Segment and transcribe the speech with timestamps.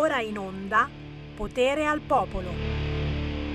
[0.00, 0.88] ora in onda
[1.36, 2.48] Potere al Popolo.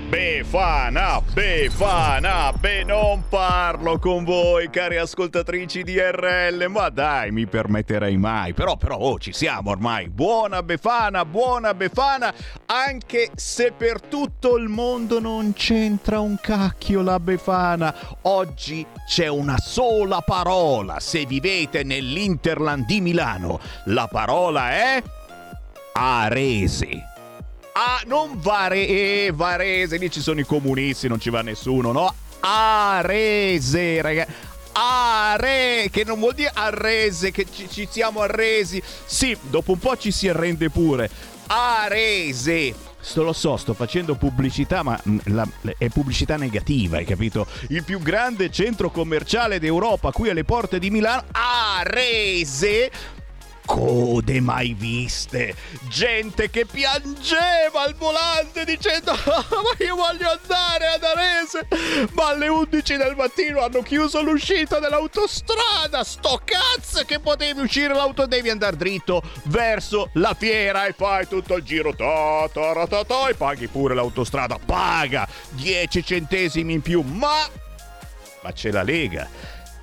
[0.08, 8.16] Befana, Befana, beh non parlo con voi cari ascoltatrici di RL, ma dai mi permetterei
[8.16, 12.32] mai, però però oh, ci siamo ormai, buona Befana, buona Befana,
[12.66, 17.92] anche se per tutto il mondo non c'entra un cacchio la Befana,
[18.22, 25.02] oggi c'è una sola parola, se vivete nell'Interland di Milano, la parola è
[25.98, 27.04] Arese.
[27.72, 32.14] Ah, non Vare, Varese, lì ci sono i comunisti, non ci va nessuno, no?
[32.40, 34.32] Arese, ragazzi.
[34.72, 38.82] Are, che non vuol dire arrese, che ci, ci siamo arresi.
[39.06, 41.08] Sì, dopo un po' ci si arrende pure.
[41.46, 42.74] Arese.
[43.00, 47.46] Sto lo so, sto facendo pubblicità, ma mm, la, è pubblicità negativa, hai capito?
[47.68, 52.90] Il più grande centro commerciale d'Europa, qui alle porte di Milano, Arese,
[53.66, 55.54] code mai viste,
[55.88, 61.68] gente che piangeva al volante dicendo ma io voglio andare ad Arese,
[62.12, 68.26] ma alle 11 del mattino hanno chiuso l'uscita dell'autostrada, sto cazzo che potevi uscire l'auto,
[68.26, 71.94] devi andare dritto verso la fiera e fai tutto il giro.
[71.94, 77.64] Ta, ta, ta, ta, e paghi pure l'autostrada, paga 10 centesimi in più, ma
[78.42, 79.28] ma c'è la Lega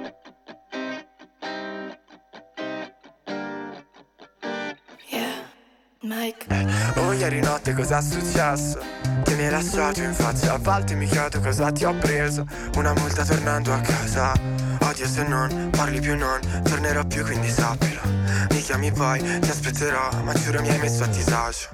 [1.42, 1.79] Thank you.
[6.02, 6.46] Mike.
[6.96, 8.80] Oh, ieri notte cos'è successo?
[9.22, 10.54] Che mi hai lasciato in faccia.
[10.54, 12.46] A volte mi chiedo cosa ti ho preso.
[12.78, 14.32] Una multa tornando a casa.
[14.80, 18.00] Odio se non parli più non Tornerò più quindi sappilo.
[18.50, 21.68] Mi chiami poi, ti aspetterò Ma giuro mi hai messo a disagio.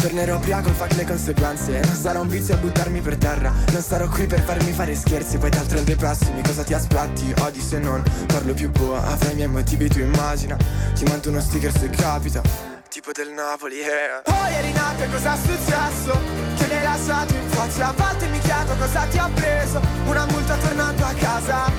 [0.00, 1.78] Tornerò ubriaco, fuck le conseguenze.
[1.78, 3.52] Non sarà un vizio a buttarmi per terra.
[3.70, 5.38] Non starò qui per farmi fare scherzi.
[5.38, 7.32] Poi d'altro dei prossimi cosa ti aspetti?
[7.42, 10.56] Odi se non parlo più boa Avrai i miei motivi tu immagina.
[10.94, 14.22] Ti mando uno sticker se capita tipo del Napoli, eh.
[14.24, 16.12] Oh, ieri notte cosa è successo?
[16.56, 17.88] Che mi hai lasciato in faccia?
[17.88, 19.80] A volte mi chiedo cosa ti ha preso.
[20.06, 21.70] Una multa tornando a casa.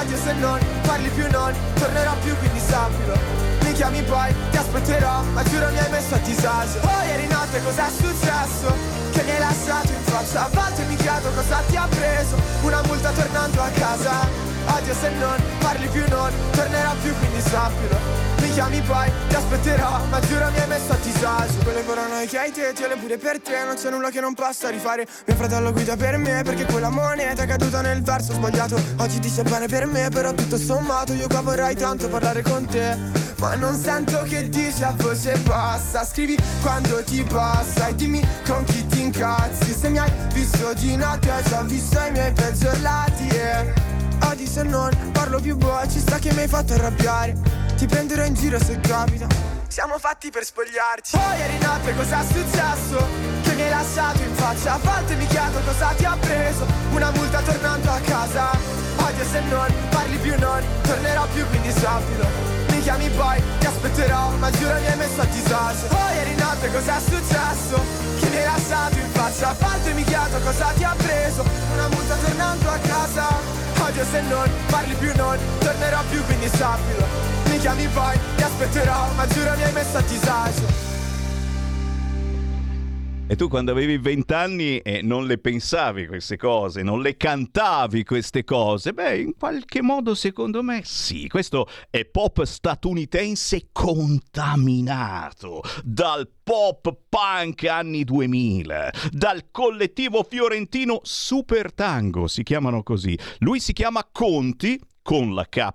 [0.00, 3.14] Odio se non parli più non Tornerò più quindi sappilo.
[3.62, 6.78] Mi chiami poi, ti aspetterò Ma giuro mi hai messo a disagio.
[6.80, 8.74] Oh, ieri notte cosa è successo?
[9.12, 10.46] Che mi hai lasciato in faccia?
[10.46, 12.36] A volte mi chiedo cosa ti ha preso.
[12.62, 14.28] Una multa tornando a casa.
[14.66, 20.04] Odio se non parli più non Tornerò più quindi sappilo mi chiami poi, ti aspetterò
[20.08, 21.58] Ma giuro mi hai messo a disagio.
[21.62, 24.34] Quelle paranoie che hai te, te le pure per te Non c'è nulla che non
[24.34, 25.06] possa rifare.
[25.26, 28.80] Mio fratello guida per me Perché quella moneta è caduta nel verso sbagliato.
[28.98, 32.96] Oggi dice bene per me Però tutto sommato io qua vorrei tanto parlare con te.
[33.38, 36.04] Ma non sento che dici a voce bassa.
[36.04, 39.72] Scrivi quando ti passa E dimmi con chi ti incazzi.
[39.72, 43.64] Se mi hai visto di notte Ho già visto i miei peggiorati yeah.
[44.28, 48.24] Oggi se non parlo più boh Ci sta che mi hai fatto arrabbiare ti prenderò
[48.24, 49.26] in giro se capita.
[49.68, 51.16] Siamo fatti per spogliarci.
[51.16, 53.06] Poi ieri notte cosa è successo?
[53.42, 54.74] Che mi hai lasciato in faccia?
[54.74, 56.66] A volte mi chiedo cosa ti ha preso.
[56.92, 58.50] Una multa tornando a casa.
[58.96, 62.26] Odio se non parli più non Tornerò più quindi sappilo
[62.70, 65.86] Mi chiami poi, ti aspetterò Ma giuro mi hai messo a disagio.
[65.88, 67.84] Poi ieri notte è successo?
[68.18, 69.50] Che mi hai lasciato in faccia?
[69.50, 71.44] A volte mi chiedo cosa ti ha preso.
[71.74, 73.28] Una multa tornando a casa.
[73.78, 79.14] Odio se non parli più non Tornerò più quindi sappilo mi chiami poi, ti aspetterò,
[79.14, 80.94] ma giuro mi hai messo a disagio
[83.28, 88.44] E tu quando avevi vent'anni eh, non le pensavi queste cose, non le cantavi queste
[88.44, 88.92] cose?
[88.92, 91.28] Beh, in qualche modo secondo me sì.
[91.28, 102.28] Questo è pop statunitense contaminato dal pop punk anni 2000, dal collettivo fiorentino Super Tango,
[102.28, 103.18] si chiamano così.
[103.38, 105.68] Lui si chiama Conti con la K.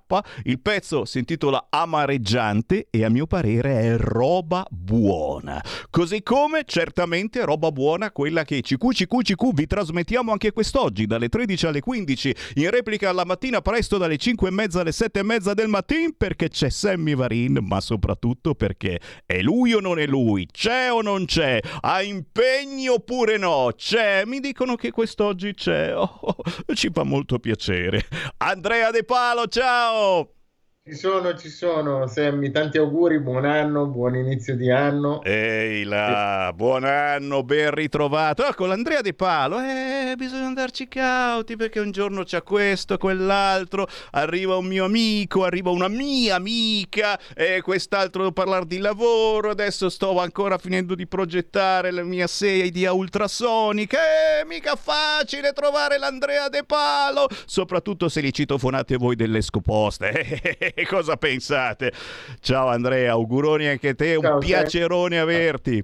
[0.44, 5.64] Il pezzo si intitola Amareggiante e a mio parere è roba buona.
[5.90, 11.30] Così come certamente roba buona quella che CQ CQ CQ vi trasmettiamo anche quest'oggi dalle
[11.30, 15.24] 13 alle 15 in replica alla mattina presto dalle 5 e mezza alle 7 e
[15.24, 20.08] mezza del mattino perché c'è Sammy Varin ma soprattutto perché è lui o non è
[20.08, 25.96] lui, c'è o non c'è, ha impegno oppure no, c'è, mi dicono che quest'oggi c'è,
[25.96, 26.36] oh,
[26.76, 28.06] ci fa molto piacere.
[28.40, 30.41] Andrea De Palo Palo, ciao!
[30.84, 35.22] Ci sono, ci sono, Sammy, tanti auguri, buon anno, buon inizio di anno.
[35.22, 38.44] Ehi là, buon anno, ben ritrovato.
[38.56, 44.58] Con l'Andrea Di Palo, eh, bisogna andarci cauti perché un giorno c'è questo, quell'altro, arriva
[44.58, 50.20] un mio amico, arriva una mia amica, e quest'altro devo parlare di lavoro, adesso sto
[50.20, 57.28] ancora finendo di progettare la mia sedia ultrasonica, eh, mica facile trovare l'Andrea De Palo,
[57.46, 60.72] soprattutto se li citofonate voi delle scoposte.
[60.86, 61.92] cosa pensate?
[62.40, 65.20] Ciao Andrea, auguroni anche a te, Ciao, un piacerone sei...
[65.20, 65.84] averti.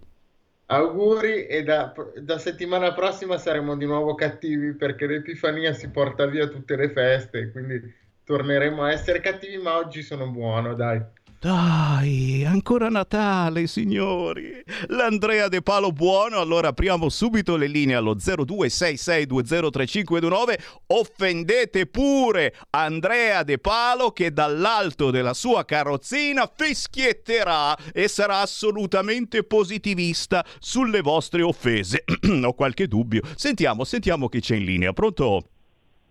[0.69, 6.47] Auguri e da, da, settimana prossima saremo di nuovo cattivi perché l'Epifania si porta via
[6.47, 7.81] tutte le feste, quindi
[8.25, 11.01] torneremo a essere cattivi, ma oggi sono buono, dai.
[11.47, 14.61] Dai, ancora Natale, signori.
[14.87, 20.57] L'Andrea De Palo buono, allora apriamo subito le linee allo 0266203529.
[20.87, 30.43] Offendete pure Andrea De Palo che dall'alto della sua carrozzina fischietterà e sarà assolutamente positivista
[30.59, 32.03] sulle vostre offese.
[32.43, 33.21] Ho qualche dubbio.
[33.37, 34.91] Sentiamo, sentiamo chi c'è in linea.
[34.91, 35.43] Pronto?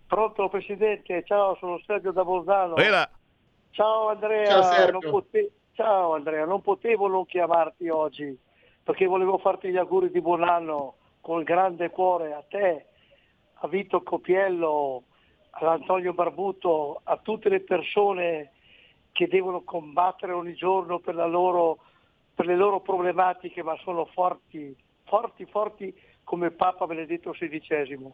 [0.07, 2.77] Pronto Presidente, ciao, sono Sergio da Bolzano.
[2.77, 3.07] Era...
[3.77, 5.51] Ciao Andrea, Ciao, non pote...
[5.75, 8.35] Ciao Andrea, non potevo non chiamarti oggi
[8.83, 12.87] perché volevo farti gli auguri di buon anno con grande cuore a te,
[13.53, 15.03] a Vito Copiello,
[15.51, 18.53] all'Antonio Barbuto, a tutte le persone
[19.13, 21.81] che devono combattere ogni giorno per, loro,
[22.35, 24.75] per le loro problematiche, ma sono forti,
[25.05, 25.95] forti, forti
[26.25, 28.11] come Papa Benedetto XVI.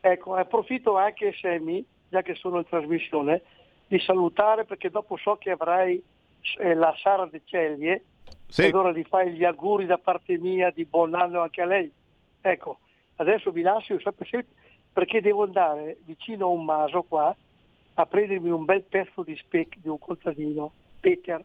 [0.00, 3.42] Ecco, approfitto anche, Semi, già che sono in trasmissione,
[3.86, 6.02] di salutare perché dopo so che avrai
[6.58, 8.04] eh, la Sara De Ceglie
[8.48, 8.62] sì.
[8.62, 11.90] allora gli fai gli auguri da parte mia di buon anno anche a lei.
[12.40, 12.78] Ecco,
[13.16, 13.98] adesso vi lascio
[14.92, 17.34] perché devo andare vicino a un maso qua
[17.94, 21.42] a prendermi un bel pezzo di speck di un contadino, Peter.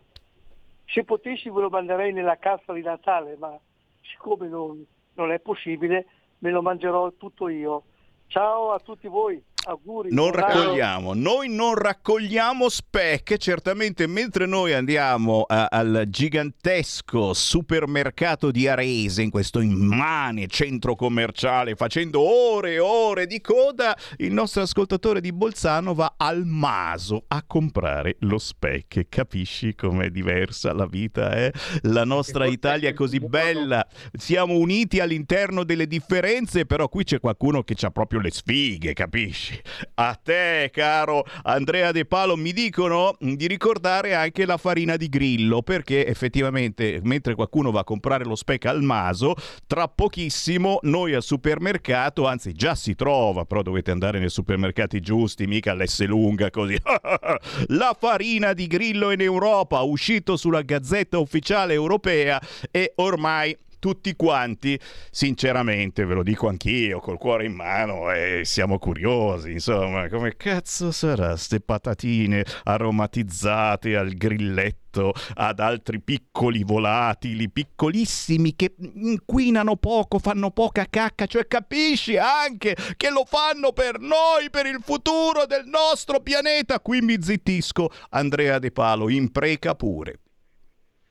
[0.86, 3.58] Se potessi ve lo manderei nella cassa di Natale, ma
[4.02, 6.06] siccome non, non è possibile
[6.42, 7.84] me lo mangerò tutto io.
[8.28, 9.42] Ciao a tutti voi.
[9.64, 18.50] Auguri, non raccogliamo, noi non raccogliamo specche, certamente mentre noi andiamo a, al gigantesco supermercato
[18.50, 24.64] di Arese, in questo immane centro commerciale, facendo ore e ore di coda, il nostro
[24.64, 29.08] ascoltatore di Bolzano va al Maso a comprare lo specche.
[29.10, 31.54] Capisci com'è diversa la vita, eh?
[31.84, 37.64] La nostra Italia è così bella, siamo uniti all'interno delle differenze, però qui c'è qualcuno
[37.64, 39.51] che ha proprio le sfighe, capisci?
[39.52, 39.62] Amici.
[39.96, 45.62] A te, caro Andrea De Palo, mi dicono di ricordare anche la farina di grillo,
[45.62, 49.36] perché effettivamente mentre qualcuno va a comprare lo speck al maso,
[49.68, 55.46] tra pochissimo noi al supermercato, anzi già si trova, però dovete andare nei supermercati giusti,
[55.46, 56.78] mica all'S lunga così.
[57.68, 62.42] la farina di grillo in Europa, uscito sulla Gazzetta Ufficiale Europea
[62.72, 68.78] e ormai tutti quanti, sinceramente ve lo dico anch'io, col cuore in mano e siamo
[68.78, 78.56] curiosi, insomma, come cazzo sarà ste patatine aromatizzate al grilletto ad altri piccoli volatili, piccolissimi
[78.56, 84.68] che inquinano poco, fanno poca cacca, cioè capisci anche che lo fanno per noi, per
[84.68, 86.80] il futuro del nostro pianeta.
[86.82, 90.20] Qui mi zittisco, Andrea De Palo, impreca pure.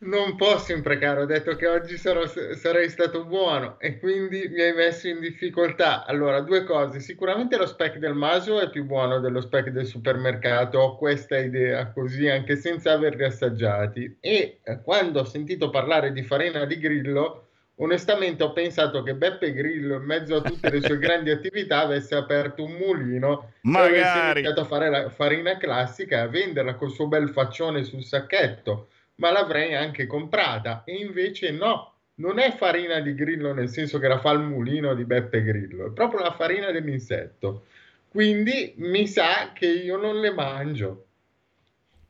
[0.02, 4.72] Non posso imprecare, ho detto che oggi sarò, sarei stato buono e quindi mi hai
[4.72, 6.06] messo in difficoltà.
[6.06, 7.00] Allora, due cose.
[7.00, 11.92] Sicuramente lo spec del Maso è più buono dello spec del supermercato, ho questa idea
[11.92, 14.16] così anche senza averli assaggiati.
[14.20, 19.52] E eh, quando ho sentito parlare di farina di grillo, onestamente ho pensato che Beppe
[19.52, 23.96] Grillo, in mezzo a tutte le sue grandi attività, avesse aperto un mulino Magari.
[23.96, 27.82] e avesse iniziato a fare la farina classica e a venderla col suo bel faccione
[27.82, 28.88] sul sacchetto
[29.20, 30.82] ma l'avrei anche comprata.
[30.84, 34.94] E invece no, non è farina di grillo nel senso che la fa il mulino
[34.94, 37.66] di Beppe Grillo, è proprio la farina dell'insetto.
[38.08, 41.04] Quindi mi sa che io non le mangio.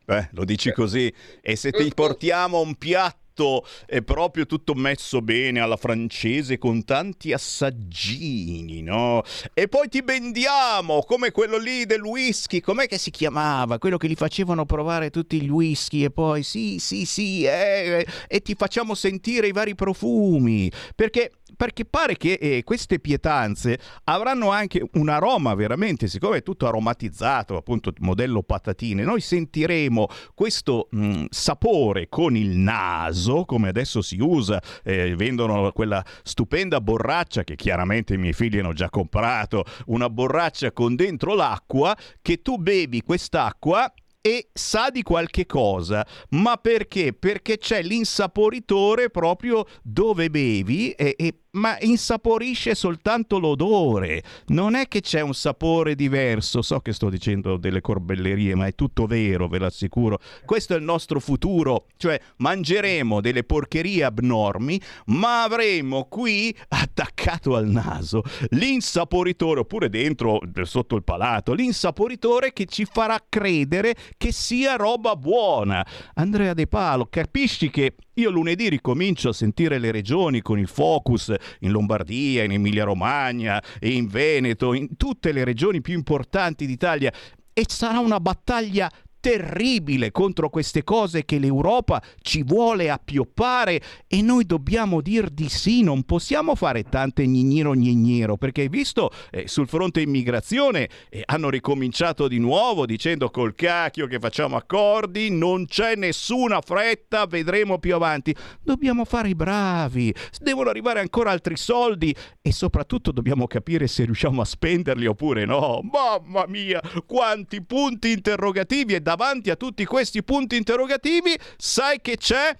[0.06, 1.12] Beh, lo dici così.
[1.40, 6.84] E se ti portiamo un piatto tutto è proprio tutto messo bene alla francese con
[6.84, 9.22] tanti assaggini, no?
[9.54, 13.78] E poi ti bendiamo come quello lì del whisky, com'è che si chiamava?
[13.78, 18.40] Quello che gli facevano provare tutti gli whisky e poi sì, sì, sì, eh, e
[18.42, 24.82] ti facciamo sentire i vari profumi, perché perché pare che eh, queste pietanze avranno anche
[24.94, 31.24] un aroma veramente, siccome è tutto aromatizzato, appunto modello patatine, noi sentiremo questo mh, mm,
[31.30, 38.14] sapore con il naso, come adesso si usa, eh, vendono quella stupenda borraccia che chiaramente
[38.14, 43.92] i miei figli hanno già comprato, una borraccia con dentro l'acqua, che tu bevi quest'acqua
[44.20, 46.06] e sa di qualche cosa.
[46.30, 47.12] Ma perché?
[47.12, 54.22] Perché c'è l'insaporitore proprio dove bevi e, e ma insaporisce soltanto l'odore.
[54.48, 56.62] Non è che c'è un sapore diverso.
[56.62, 60.18] So che sto dicendo delle corbellerie, ma è tutto vero, ve l'assicuro.
[60.44, 67.66] Questo è il nostro futuro, cioè mangeremo delle porcherie abnormi, ma avremo qui attaccato al
[67.66, 75.16] naso l'insaporitore, oppure dentro, sotto il palato, l'insaporitore che ci farà credere che sia roba
[75.16, 75.84] buona.
[76.14, 81.34] Andrea De Palo, capisci che io lunedì ricomincio a sentire le regioni con il focus
[81.60, 87.12] in Lombardia, in Emilia-Romagna in Veneto, in tutte le regioni più importanti d'Italia
[87.52, 94.46] e sarà una battaglia terribile contro queste cose che l'Europa ci vuole appioppare e noi
[94.46, 99.68] dobbiamo dir di sì, non possiamo fare tante gnigniro gnigniro perché hai visto eh, sul
[99.68, 105.94] fronte immigrazione eh, hanno ricominciato di nuovo dicendo col cacchio che facciamo accordi, non c'è
[105.96, 108.34] nessuna fretta, vedremo più avanti.
[108.62, 114.40] Dobbiamo fare i bravi, devono arrivare ancora altri soldi e soprattutto dobbiamo capire se riusciamo
[114.40, 115.80] a spenderli oppure no.
[115.82, 122.56] Mamma mia, quanti punti interrogativi e davanti a tutti questi punti interrogativi, sai che c'è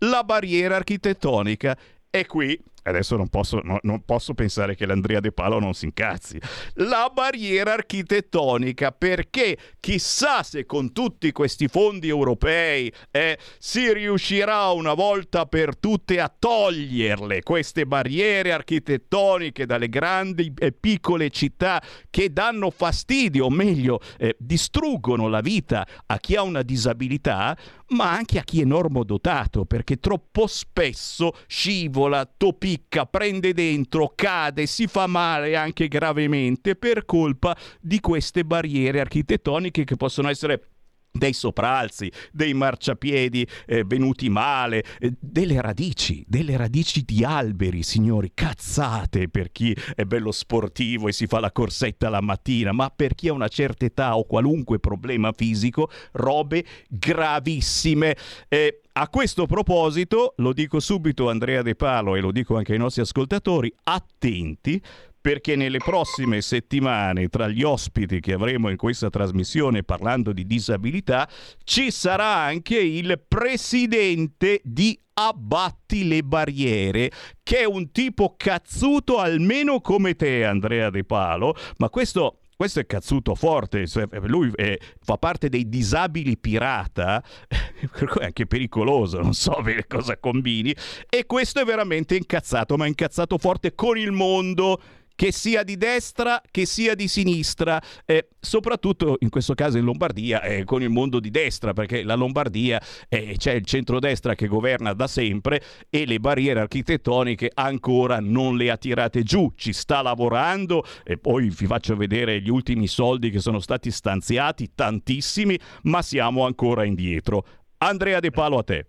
[0.00, 1.76] la barriera architettonica.
[2.10, 5.86] E qui adesso non posso, no, non posso, pensare che l'Andrea De Palo non si
[5.86, 6.40] incazzi.
[6.74, 14.94] La barriera architettonica, perché chissà se con tutti questi fondi europei eh, si riuscirà una
[14.94, 22.70] volta per tutte a toglierle queste barriere architettoniche dalle grandi e piccole città che danno
[22.70, 27.56] fastidio, o meglio, eh, distruggono la vita a chi ha una disabilità,
[27.88, 32.28] ma anche a chi è normodotato, perché troppo spesso scivola,
[32.74, 39.84] topicca, prende dentro, cade, si fa male anche gravemente per colpa di queste barriere architettoniche
[39.84, 40.73] che possono essere
[41.16, 48.32] dei sopralzi, dei marciapiedi eh, venuti male, eh, delle radici, delle radici di alberi, signori,
[48.34, 53.14] cazzate per chi è bello sportivo e si fa la corsetta la mattina, ma per
[53.14, 58.16] chi ha una certa età o qualunque problema fisico, robe gravissime.
[58.48, 62.78] Eh, a questo proposito, lo dico subito Andrea De Palo e lo dico anche ai
[62.78, 64.82] nostri ascoltatori, attenti
[65.24, 71.26] perché nelle prossime settimane, tra gli ospiti che avremo in questa trasmissione parlando di disabilità,
[71.64, 77.10] ci sarà anche il presidente di Abbatti le barriere,
[77.42, 82.86] che è un tipo cazzuto almeno come te, Andrea De Palo, ma questo questo è
[82.86, 83.86] cazzuto forte,
[84.26, 90.74] lui è, fa parte dei disabili pirata, è anche pericoloso, non so bene cosa combini,
[91.08, 94.80] e questo è veramente incazzato, ma incazzato forte con il mondo
[95.14, 100.42] che sia di destra che sia di sinistra, eh, soprattutto in questo caso in Lombardia
[100.42, 104.92] eh, con il mondo di destra, perché la Lombardia eh, c'è il centrodestra che governa
[104.92, 110.84] da sempre e le barriere architettoniche ancora non le ha tirate giù, ci sta lavorando
[111.04, 116.44] e poi vi faccio vedere gli ultimi soldi che sono stati stanziati, tantissimi, ma siamo
[116.44, 117.46] ancora indietro.
[117.78, 118.86] Andrea De Palo a te.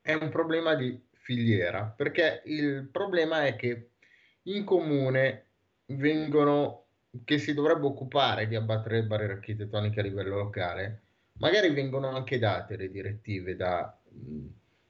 [0.00, 3.90] È un problema di filiera, perché il problema è che
[4.44, 5.43] in comune
[5.86, 6.86] vengono,
[7.24, 11.02] che si dovrebbe occupare di abbattere le barriere architettoniche a livello locale,
[11.38, 13.98] magari vengono anche date le direttive da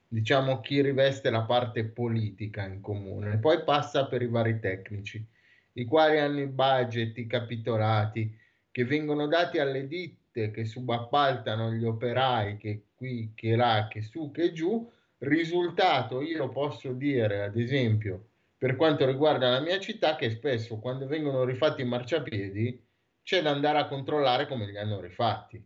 [0.07, 5.25] diciamo chi riveste la parte politica in comune, poi passa per i vari tecnici,
[5.73, 8.37] i quali hanno i budget, i capitolati
[8.71, 14.31] che vengono dati alle ditte che subappaltano gli operai che qui, che là, che su,
[14.31, 14.89] che giù.
[15.17, 21.07] Risultato, io posso dire ad esempio per quanto riguarda la mia città che spesso quando
[21.07, 22.87] vengono rifatti i marciapiedi
[23.23, 25.63] c'è da andare a controllare come li hanno rifatti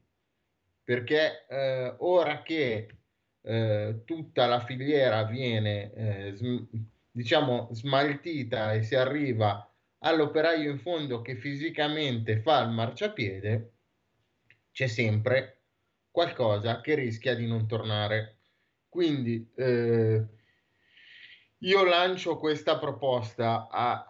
[0.89, 2.88] perché eh, ora che
[3.41, 6.67] eh, tutta la filiera viene eh, sm-
[7.12, 13.74] diciamo smaltita e si arriva all'operaio in fondo che fisicamente fa il marciapiede,
[14.72, 15.63] c'è sempre
[16.10, 18.38] qualcosa che rischia di non tornare.
[18.88, 20.25] Quindi eh,
[21.60, 24.08] io lancio questa proposta a,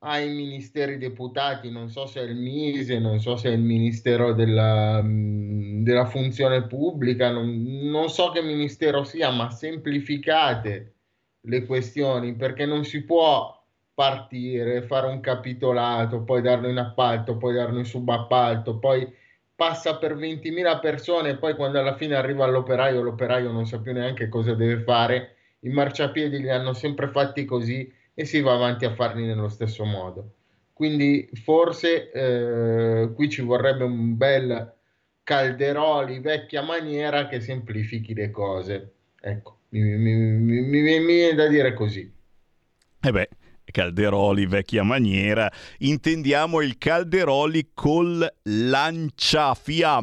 [0.00, 4.32] ai ministeri deputati, non so se è il Mise, non so se è il Ministero
[4.32, 10.94] della, della Funzione Pubblica, non, non so che ministero sia, ma semplificate
[11.40, 13.52] le questioni perché non si può
[13.94, 19.10] partire, fare un capitolato, poi darlo in appalto, poi darlo in subappalto, poi
[19.54, 23.92] passa per 20.000 persone e poi quando alla fine arriva all'operaio, l'operaio non sa più
[23.92, 25.35] neanche cosa deve fare,
[25.66, 29.84] i marciapiedi li hanno sempre fatti così e si va avanti a farli nello stesso
[29.84, 30.32] modo.
[30.72, 34.74] Quindi forse eh, qui ci vorrebbe un bel
[35.22, 38.92] Calderoli vecchia maniera che semplifichi le cose.
[39.20, 42.12] Ecco, mi, mi, mi, mi viene da dire così.
[43.00, 43.28] Eh beh,
[43.70, 49.94] Calderoli vecchia maniera, intendiamo il Calderoli col lanciafiamme.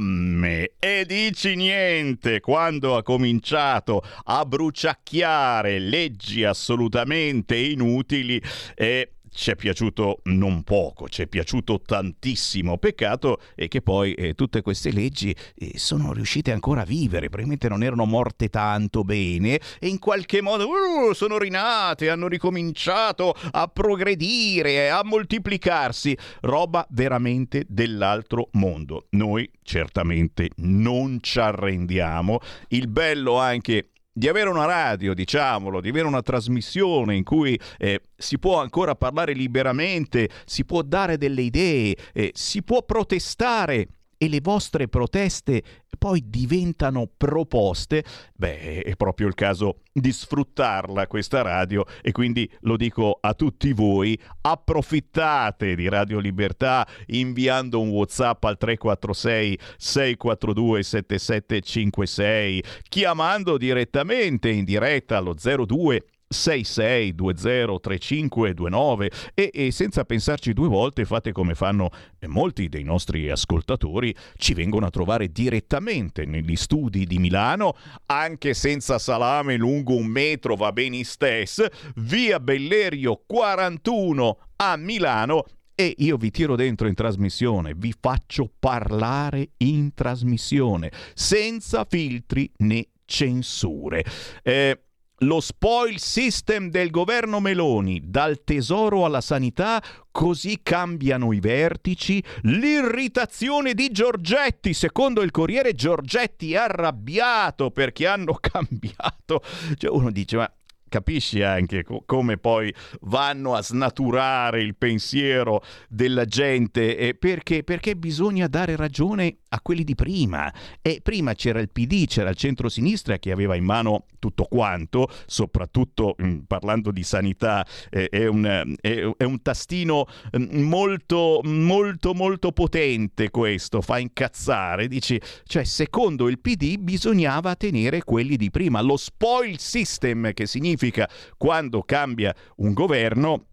[0.79, 8.41] E dici niente, quando ha cominciato a bruciacchiare leggi assolutamente inutili,
[8.75, 12.77] eh, ci è piaciuto non poco, ci è piaciuto tantissimo.
[12.77, 17.67] Peccato è che poi eh, tutte queste leggi eh, sono riuscite ancora a vivere, probabilmente
[17.67, 23.67] non erano morte tanto bene e in qualche modo uh, sono rinate, hanno ricominciato a
[23.67, 26.17] progredire, a moltiplicarsi.
[26.41, 29.07] Roba veramente dell'altro mondo.
[29.11, 32.39] Noi certamente non ci arrendiamo.
[32.69, 37.99] Il bello anche di avere una radio, diciamolo, di avere una trasmissione in cui eh,
[38.15, 43.87] si può ancora parlare liberamente, si può dare delle idee, eh, si può protestare
[44.23, 45.61] e le vostre proteste
[45.97, 48.03] poi diventano proposte,
[48.33, 53.73] beh, è proprio il caso di sfruttarla questa radio e quindi lo dico a tutti
[53.73, 64.63] voi, approfittate di Radio Libertà inviando un WhatsApp al 346 642 7756, chiamando direttamente in
[64.63, 71.91] diretta allo 02 66203529 e, e senza pensarci due volte fate come fanno
[72.27, 77.75] molti dei nostri ascoltatori, ci vengono a trovare direttamente negli studi di Milano,
[78.07, 85.95] anche senza salame lungo un metro va bene stesso, via Bellerio 41 a Milano e
[85.97, 94.05] io vi tiro dentro in trasmissione, vi faccio parlare in trasmissione, senza filtri né censure.
[94.43, 94.79] Eh,
[95.25, 99.81] lo spoil system del governo Meloni, dal tesoro alla sanità,
[100.11, 108.37] così cambiano i vertici, l'irritazione di Giorgetti, secondo il Corriere Giorgetti è arrabbiato perché hanno
[108.39, 109.41] cambiato.
[109.77, 110.51] Cioè uno dice ma
[110.93, 117.95] capisci anche co- come poi vanno a snaturare il pensiero della gente eh, perché, perché
[117.95, 120.53] bisogna dare ragione a quelli di prima.
[120.83, 126.13] E prima c'era il PD, c'era il centro-sinistra che aveva in mano tutto quanto, soprattutto
[126.15, 130.05] mh, mm, parlando di sanità eh, è, un, è, è, un, tastino
[130.37, 138.03] mm, molto molto molto potente questo, fa incazzare, dici, cioè secondo il PD bisognava tenere
[138.03, 143.45] quelli di prima, lo spoil system che significa significa quando cambia un governo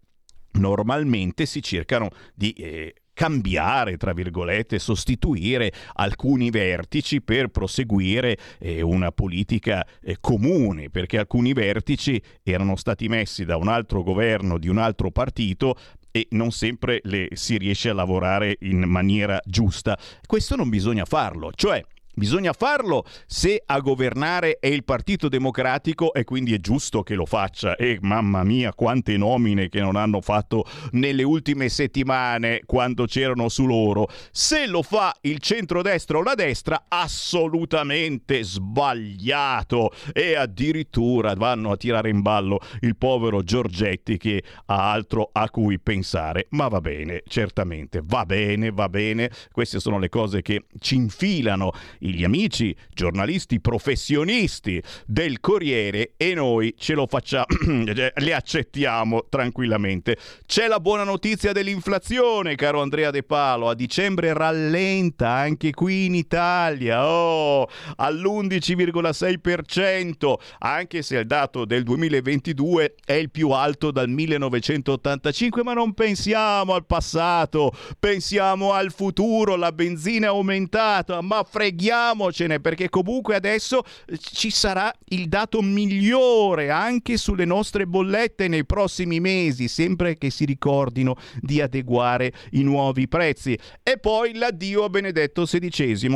[0.53, 9.13] normalmente si cercano di eh, cambiare, tra virgolette, sostituire alcuni vertici per proseguire eh, una
[9.13, 14.79] politica eh, comune, perché alcuni vertici erano stati messi da un altro governo di un
[14.79, 15.77] altro partito
[16.11, 19.97] e non sempre le, si riesce a lavorare in maniera giusta.
[20.27, 26.25] Questo non bisogna farlo, cioè Bisogna farlo se a governare è il Partito Democratico e
[26.25, 27.77] quindi è giusto che lo faccia.
[27.77, 33.65] E mamma mia, quante nomine che non hanno fatto nelle ultime settimane quando c'erano su
[33.65, 34.09] loro.
[34.33, 39.93] Se lo fa il centrodestra o la destra, assolutamente sbagliato.
[40.13, 45.79] E addirittura vanno a tirare in ballo il povero Giorgetti che ha altro a cui
[45.79, 46.49] pensare.
[46.51, 49.31] Ma va bene, certamente, va bene, va bene.
[49.53, 56.75] Queste sono le cose che ci infilano gli amici giornalisti professionisti del Corriere e noi
[56.79, 57.45] ce lo facciamo,
[57.85, 60.17] le accettiamo tranquillamente.
[60.47, 66.15] C'è la buona notizia dell'inflazione, caro Andrea De Palo, a dicembre rallenta anche qui in
[66.15, 75.63] Italia, oh, all'11,6%, anche se il dato del 2022 è il più alto dal 1985,
[75.63, 82.61] ma non pensiamo al passato, pensiamo al futuro, la benzina è aumentata, ma freghiamo andiamocene
[82.61, 83.83] perché comunque adesso
[84.19, 90.45] ci sarà il dato migliore anche sulle nostre bollette nei prossimi mesi, sempre che si
[90.45, 93.59] ricordino di adeguare i nuovi prezzi.
[93.83, 96.09] E poi l'addio a Benedetto XVI.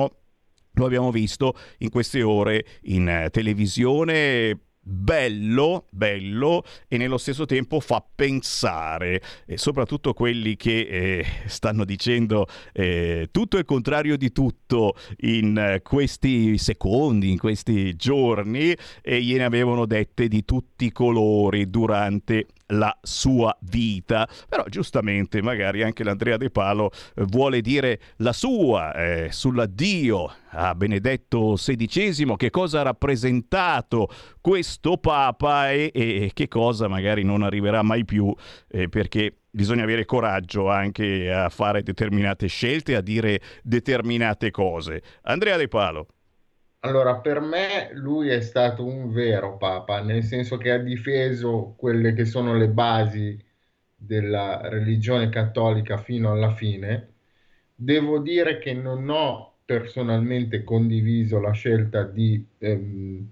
[0.76, 8.04] Lo abbiamo visto in queste ore in televisione bello, bello e nello stesso tempo fa
[8.14, 15.80] pensare, e soprattutto quelli che eh, stanno dicendo eh, tutto il contrario di tutto in
[15.82, 22.46] questi secondi, in questi giorni, e gliene avevano dette di tutti i colori durante
[22.78, 24.28] la sua vita.
[24.48, 30.74] Però giustamente magari anche l'Andrea De Palo eh, vuole dire la sua eh, sull'addio a
[30.74, 34.08] Benedetto XVI, che cosa ha rappresentato
[34.40, 38.32] questo Papa e, e che cosa magari non arriverà mai più
[38.68, 45.02] eh, perché bisogna avere coraggio anche a fare determinate scelte, a dire determinate cose.
[45.22, 46.06] Andrea De Palo.
[46.84, 52.12] Allora, per me lui è stato un vero papa, nel senso che ha difeso quelle
[52.12, 53.42] che sono le basi
[53.96, 57.14] della religione cattolica fino alla fine.
[57.74, 63.30] Devo dire che non ho personalmente condiviso la scelta di, ehm,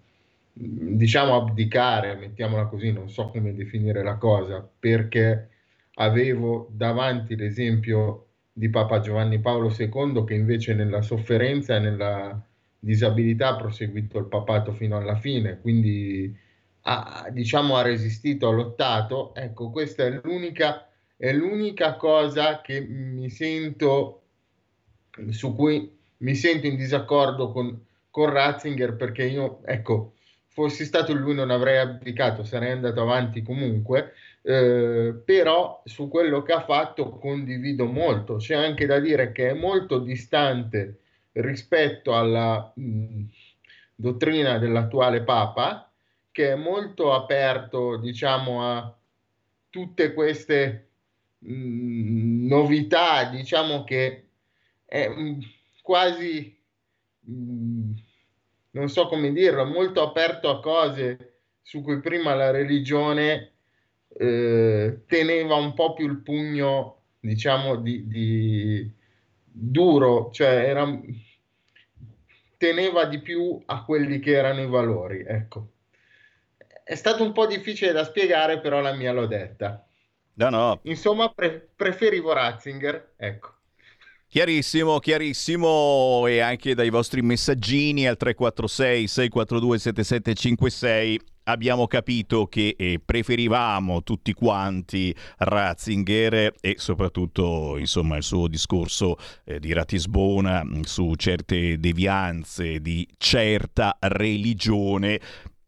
[0.54, 5.48] diciamo, abdicare, mettiamola così, non so come definire la cosa, perché
[5.96, 12.42] avevo davanti l'esempio di Papa Giovanni Paolo II che invece nella sofferenza e nella
[12.84, 16.36] disabilità ha proseguito il papato fino alla fine, quindi
[16.82, 19.32] ha, diciamo, ha resistito, ha lottato.
[19.36, 24.22] Ecco, questa è l'unica, è l'unica cosa che mi sento,
[25.30, 30.14] su cui mi sento in disaccordo con, con Ratzinger perché io, ecco,
[30.48, 36.52] fossi stato lui non avrei abdicato, sarei andato avanti comunque, eh, però su quello che
[36.52, 38.36] ha fatto condivido molto.
[38.36, 41.01] C'è anche da dire che è molto distante
[41.32, 43.24] rispetto alla mh,
[43.94, 45.90] dottrina dell'attuale Papa,
[46.30, 48.96] che è molto aperto, diciamo, a
[49.70, 50.88] tutte queste
[51.38, 54.26] mh, novità, diciamo che
[54.84, 55.38] è mh,
[55.82, 56.58] quasi,
[57.24, 63.52] non so come dirlo, molto aperto a cose su cui prima la religione
[64.08, 68.92] eh, teneva un po' più il pugno, diciamo, di, di
[69.52, 71.00] duro, cioè era,
[72.56, 75.24] teneva di più a quelli che erano i valori.
[75.26, 75.68] Ecco.
[76.84, 79.86] È stato un po' difficile da spiegare, però la mia l'ho detta.
[80.34, 80.80] No, no.
[80.84, 83.54] Insomma, pre- preferivo Ratzinger, ecco.
[84.26, 93.00] Chiarissimo, chiarissimo e anche dai vostri messaggini al 346 642 7756 abbiamo capito che eh,
[93.04, 101.14] preferivamo tutti quanti Ratzinger e soprattutto insomma il suo discorso eh, di Ratisbona mm, su
[101.16, 105.20] certe devianze di certa religione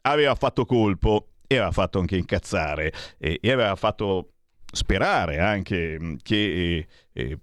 [0.03, 4.31] aveva fatto colpo e aveva fatto anche incazzare e, e aveva fatto
[4.73, 7.39] sperare anche mm, che eh,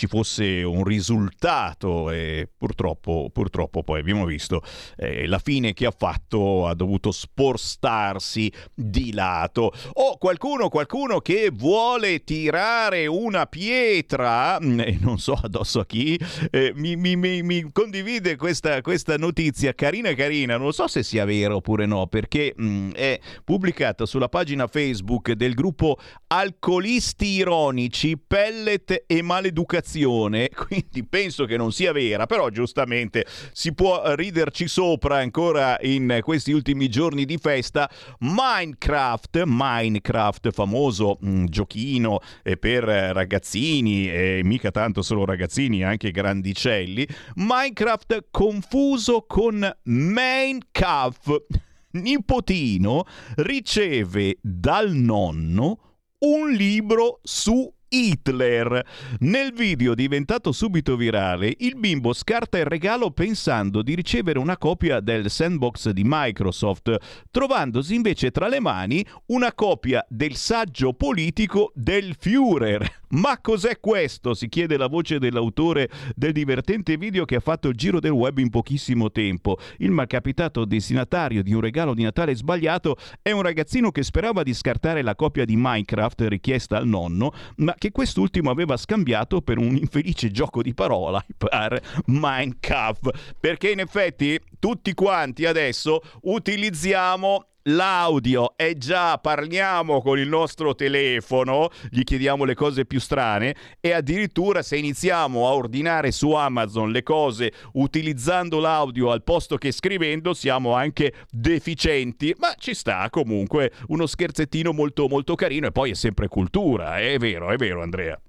[0.00, 4.62] ci fosse un risultato e purtroppo, purtroppo poi abbiamo visto
[4.96, 9.64] eh, la fine che ha fatto, ha dovuto spostarsi di lato.
[9.64, 15.84] O oh, qualcuno, qualcuno che vuole tirare una pietra, mm, e non so addosso a
[15.84, 16.18] chi,
[16.50, 21.26] eh, mi, mi, mi, mi, condivide questa, questa, notizia carina carina, non so se sia
[21.26, 28.16] vera oppure no, perché mh, mm, è pubblicata sulla pagina Facebook del gruppo Alcolisti Ironici,
[28.16, 34.68] Pellet e Maleducazione comunicazione, quindi penso che non sia vera, però giustamente si può riderci
[34.68, 37.90] sopra ancora in questi ultimi giorni di festa.
[38.20, 46.10] Minecraft, Minecraft, famoso mh, mm, giochino eh, per ragazzini e mica tanto solo ragazzini, anche
[46.10, 47.06] grandicelli.
[47.34, 51.44] Minecraft confuso con Minecraft.
[51.92, 53.04] Nipotino
[53.36, 55.78] riceve dal nonno
[56.20, 58.86] un libro su Hitler.
[59.20, 65.00] Nel video diventato subito virale, il bimbo scarta il regalo pensando di ricevere una copia
[65.00, 66.96] del sandbox di Microsoft,
[67.30, 72.99] trovandosi invece tra le mani una copia del saggio politico del Führer.
[73.10, 74.34] Ma cos'è questo?
[74.34, 78.38] si chiede la voce dell'autore del divertente video che ha fatto il giro del web
[78.38, 79.58] in pochissimo tempo.
[79.78, 84.54] Il malcapitato destinatario di un regalo di Natale sbagliato è un ragazzino che sperava di
[84.54, 89.76] scartare la copia di Minecraft richiesta al nonno, ma che quest'ultimo aveva scambiato per un
[89.76, 93.34] infelice gioco di parola per Minecraft.
[93.40, 98.54] Perché in effetti tutti quanti adesso utilizziamo l'audio.
[98.56, 104.62] Eh già, parliamo con il nostro telefono, gli chiediamo le cose più strane e addirittura
[104.62, 110.74] se iniziamo a ordinare su Amazon le cose utilizzando l'audio al posto che scrivendo siamo
[110.74, 116.28] anche deficienti, ma ci sta comunque uno scherzettino molto molto carino e poi è sempre
[116.28, 118.20] cultura, è vero, è vero Andrea.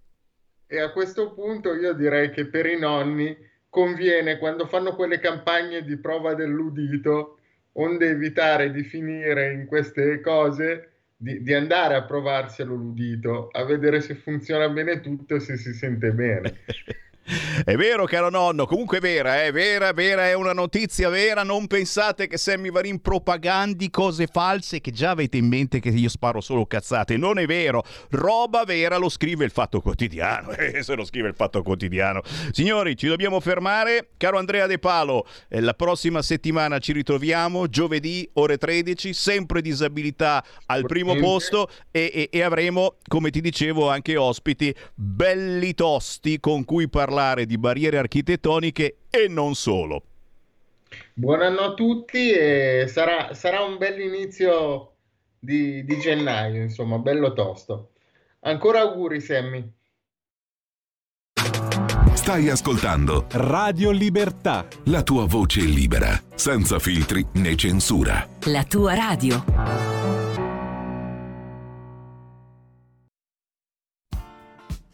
[0.67, 3.35] E a questo punto io direi che per i nonni
[3.67, 7.39] conviene quando fanno quelle campagne di prova dell'udito,
[7.73, 14.01] onde evitare di finire in queste cose, di, di, andare a provarselo l'udito, a vedere
[14.01, 16.59] se funziona bene tutto e se si sente bene.
[17.23, 21.43] È vero, caro nonno, comunque è vera, è vera, vera, è una notizia vera.
[21.43, 26.09] Non pensate che Sammy Varin propagandi cose false che già avete in mente che io
[26.09, 27.17] sparo solo cazzate.
[27.17, 30.49] Non è vero, roba vera lo scrive il Fatto Quotidiano.
[30.61, 32.21] Eh, se lo scrive il Fatto Quotidiano.
[32.51, 34.09] Signori, ci dobbiamo fermare.
[34.17, 40.43] Caro Andrea De Palo, eh, la prossima settimana ci ritroviamo, giovedì, ore 13, sempre disabilità
[40.67, 46.63] al primo posto e, e, e avremo, come ti dicevo, anche ospiti belli tosti con
[46.63, 50.03] cui parlare parlare di barriere architettoniche e non solo.
[51.13, 54.93] Buon anno a tutti e sarà, sarà un bel inizio
[55.37, 57.91] di, di gennaio, insomma, bello tosto.
[58.41, 59.71] Ancora auguri, Sammy.
[62.13, 64.65] Stai ascoltando Radio Libertà.
[64.85, 68.25] La tua voce libera, senza filtri né censura.
[68.45, 70.00] La tua radio.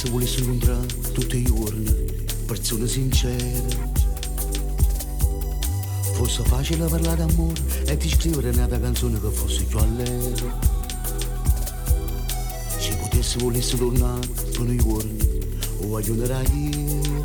[0.00, 1.94] Se volessi incontrare tutti i giorni
[2.46, 3.62] persone sincere
[6.14, 10.58] fosse facile parlare d'amore e ti scrivere una canzone che fosse più allegra
[12.78, 15.18] se potessi volessi tornare con i giorni
[15.82, 17.24] o aiutare ieri.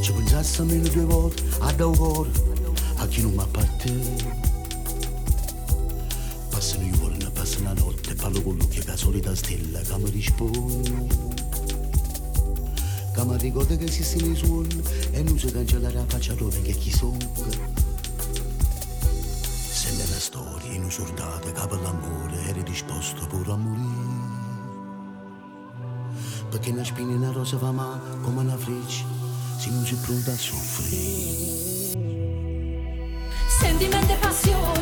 [0.00, 2.30] Ci pensassi almeno due volte a da cuore
[2.96, 4.47] a chi non mi appartiene
[8.98, 11.06] solita stella che mi risponde
[13.14, 14.82] che mi ricorda che esistono i suoni
[15.12, 17.16] e non si cancella la faccia dove che chi sono
[19.70, 24.26] se nella storia in un soldato che per l'amore eri disposto pure a morire.
[26.50, 29.04] Perché una spina e una rosa va male come una freccia
[29.58, 31.56] se non si pronta a soffrire.
[33.60, 34.77] Sentimento e passione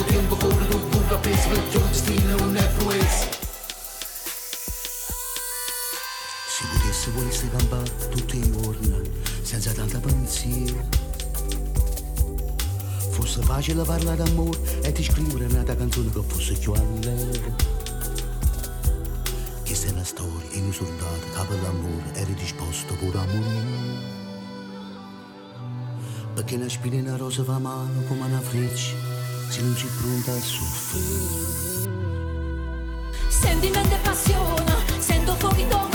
[0.00, 3.38] futuro se lo tempo corre tu buca pensi che il tuo destino non è questo.
[6.48, 9.10] Se potesse volesse campare tutti i giorni
[9.42, 10.88] senza tanta pensiero.
[13.10, 17.54] Fosse facile parlare d'amore e ti scrivere una canzone che fosse più allegra.
[19.64, 24.18] Questa è la storia in un soldato che per l'amore era disposto pure a morire.
[26.34, 29.09] Perché una spina rosa fa male come una freccia
[29.50, 31.88] si pronta a soffrire.
[33.28, 35.89] Sentimento e passione sento fuochi d'oro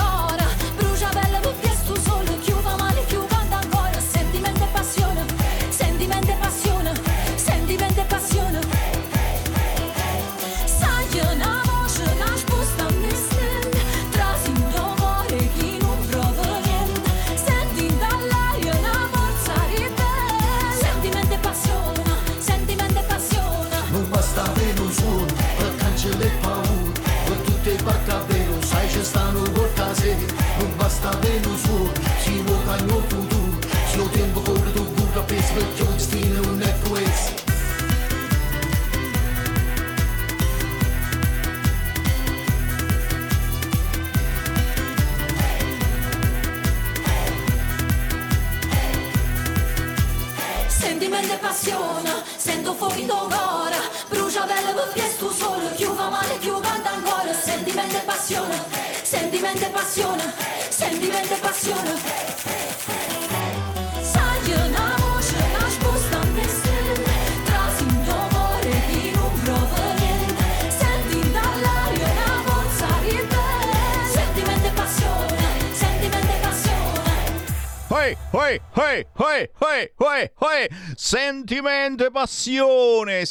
[82.25, 83.23] Passione,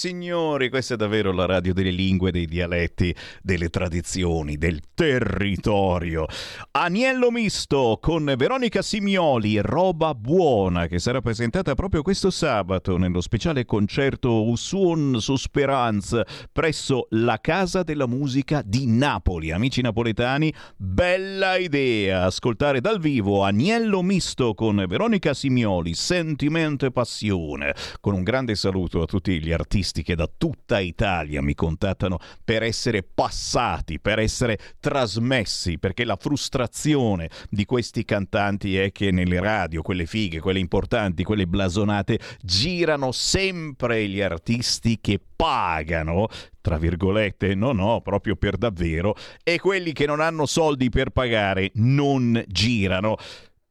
[0.54, 0.68] signori.
[0.68, 6.26] Questa è davvero la radio delle lingue, dei dialetti, delle tradizioni, del territorio.
[6.72, 13.64] Agnello misto con Veronica Simioli, Roba Buona, che sarà presentata proprio questo sabato nello speciale
[13.64, 19.50] concerto Usuon su Speranza presso la Casa della Musica di Napoli.
[19.50, 27.74] Amici napoletani, bella idea ascoltare dal vivo Agnello misto con Veronica Simioli, Sentimento e Passione,
[28.00, 32.62] con un grande saluto a tutti gli artisti che da tutta Italia mi contattano per
[32.62, 39.80] essere passati, per essere trasmessi, perché la frustrazione di questi cantanti è che nelle radio,
[39.80, 46.28] quelle fighe, quelle importanti, quelle blasonate, girano sempre gli artisti che pagano
[46.60, 51.70] tra virgolette, no, no, proprio per davvero, e quelli che non hanno soldi per pagare
[51.76, 53.16] non girano.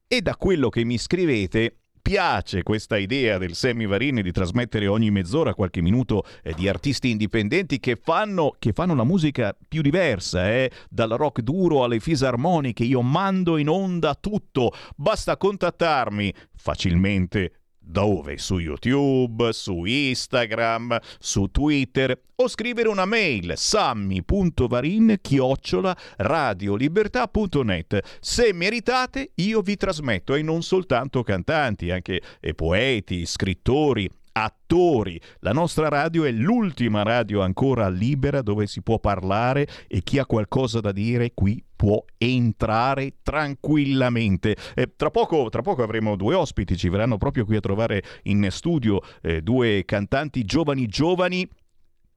[0.07, 5.09] E da quello che mi scrivete piace questa idea del Semi Varini di trasmettere ogni
[5.09, 10.51] mezz'ora qualche minuto eh, di artisti indipendenti che fanno, che fanno la musica più diversa,
[10.51, 10.69] eh?
[10.89, 12.83] dal rock duro alle fisarmoniche.
[12.83, 14.73] Io mando in onda tutto.
[14.97, 18.37] Basta contattarmi facilmente dove?
[18.37, 28.17] Su YouTube, su Instagram, su Twitter o scrivere una mail sammi.varin chiocciola radiolibertà.net.
[28.19, 32.21] Se meritate io vi trasmetto e non soltanto cantanti, anche
[32.55, 35.19] poeti, scrittori, attori.
[35.39, 40.25] La nostra radio è l'ultima radio ancora libera dove si può parlare e chi ha
[40.25, 44.55] qualcosa da dire qui può entrare tranquillamente.
[44.75, 48.47] Eh, tra, poco, tra, poco, avremo due ospiti, ci verranno proprio qui a trovare in
[48.49, 51.47] studio eh, due cantanti giovani giovani.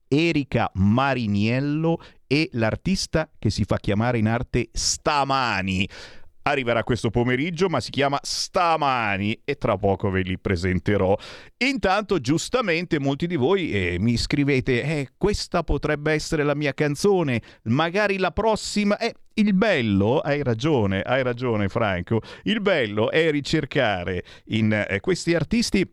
[0.08, 1.98] Erika Mariniello
[2.28, 5.88] e l'artista che si fa chiamare in arte Stamani
[6.50, 11.16] arriverà questo pomeriggio, ma si chiama Stamani e tra poco ve li presenterò.
[11.58, 17.42] Intanto, giustamente, molti di voi eh, mi scrivete: eh, questa potrebbe essere la mia canzone,
[17.64, 18.96] magari la prossima.
[18.98, 22.22] Eh, il bello, hai ragione, hai ragione, Franco.
[22.44, 25.86] Il bello è ricercare in eh, questi artisti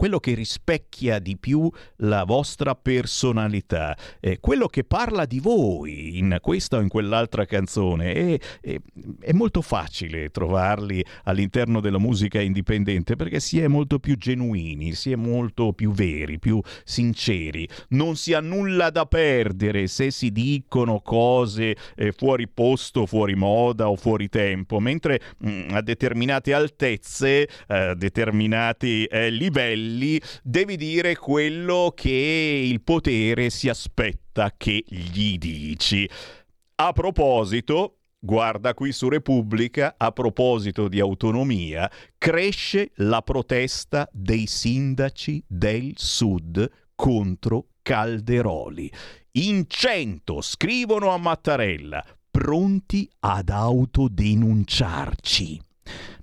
[0.00, 6.38] quello che rispecchia di più la vostra personalità, eh, quello che parla di voi in
[6.40, 8.14] questa o in quell'altra canzone.
[8.14, 8.80] E, e,
[9.20, 15.12] è molto facile trovarli all'interno della musica indipendente perché si è molto più genuini, si
[15.12, 17.68] è molto più veri, più sinceri.
[17.88, 23.90] Non si ha nulla da perdere se si dicono cose eh, fuori posto, fuori moda
[23.90, 30.76] o fuori tempo, mentre mh, mm, a determinate altezze, a determinati eh, livelli, livelli devi
[30.76, 36.08] dire quello che il potere si aspetta che gli dici.
[36.76, 45.42] A proposito, Guarda qui su Repubblica, a proposito di autonomia, cresce la protesta dei sindaci
[45.46, 48.92] del Sud contro Calderoli.
[49.38, 55.58] In cento scrivono a Mattarella, pronti ad autodenunciarci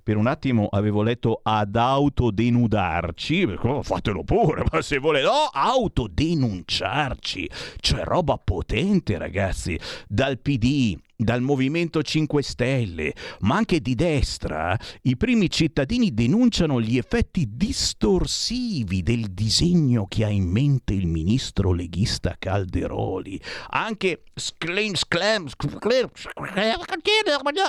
[0.08, 7.50] per un attimo avevo letto ad autodenudarci, oh, fatelo pure, ma se volete, no, autodenunciarci,
[7.78, 15.16] cioè roba potente ragazzi, dal PD, dal Movimento 5 Stelle, ma anche di destra, i
[15.16, 22.36] primi cittadini denunciano gli effetti distorsivi del disegno che ha in mente il ministro leghista
[22.38, 23.40] Calderoli.
[23.70, 25.48] Anche Sklein, Sklein,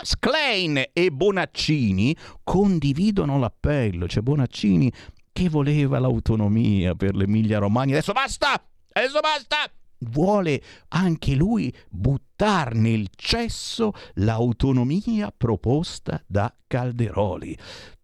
[0.04, 4.06] Sklein e Bonaccini condividono l'appello.
[4.06, 4.92] C'è Bonaccini
[5.34, 7.94] che voleva l'autonomia per l'Emilia Romagna.
[7.94, 8.64] Adesso basta!
[8.92, 9.72] Adesso basta!
[10.00, 17.58] Vuole anche lui buttare nel cesso l'autonomia proposta da Calderoli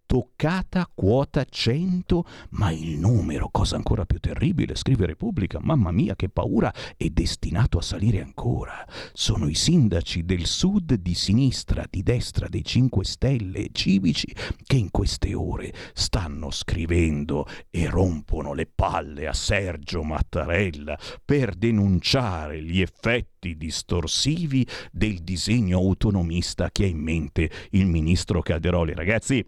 [0.05, 6.29] toccata quota 100, ma il numero, cosa ancora più terribile, scrive Repubblica, mamma mia che
[6.29, 8.85] paura, è destinato a salire ancora.
[9.13, 14.33] Sono i sindaci del sud di sinistra, di destra, dei 5 Stelle civici
[14.63, 22.63] che in queste ore stanno scrivendo e rompono le palle a Sergio Mattarella per denunciare
[22.63, 28.93] gli effetti distorsivi del disegno autonomista che ha in mente il ministro Calderoli.
[28.93, 29.45] Ragazzi,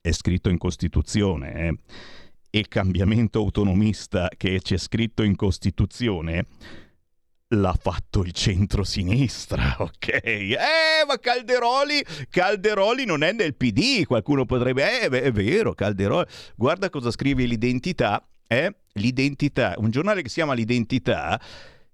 [0.00, 1.74] è scritto in Costituzione, eh?
[2.52, 6.46] il cambiamento autonomista che c'è scritto in Costituzione
[7.52, 10.08] l'ha fatto il centro-sinistra, ok?
[10.22, 10.56] Eh,
[11.06, 15.02] ma Calderoli, Calderoli non è nel PD, qualcuno potrebbe...
[15.02, 16.26] Eh, è vero, Calderoli.
[16.54, 18.74] Guarda cosa scrive l'identità, eh?
[18.94, 21.40] L'identità, un giornale che si chiama L'identità,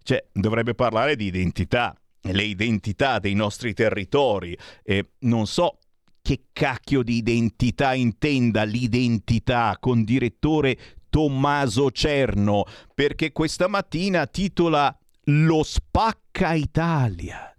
[0.03, 4.57] cioè dovrebbe parlare di identità, le identità dei nostri territori.
[4.83, 5.79] E non so
[6.27, 10.77] che cacchio di identità intenda l'identità con direttore
[11.09, 14.93] Tommaso Cerno, perché questa mattina titola
[15.27, 17.55] Lo spacca Italia.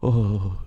[0.00, 0.65] Oh,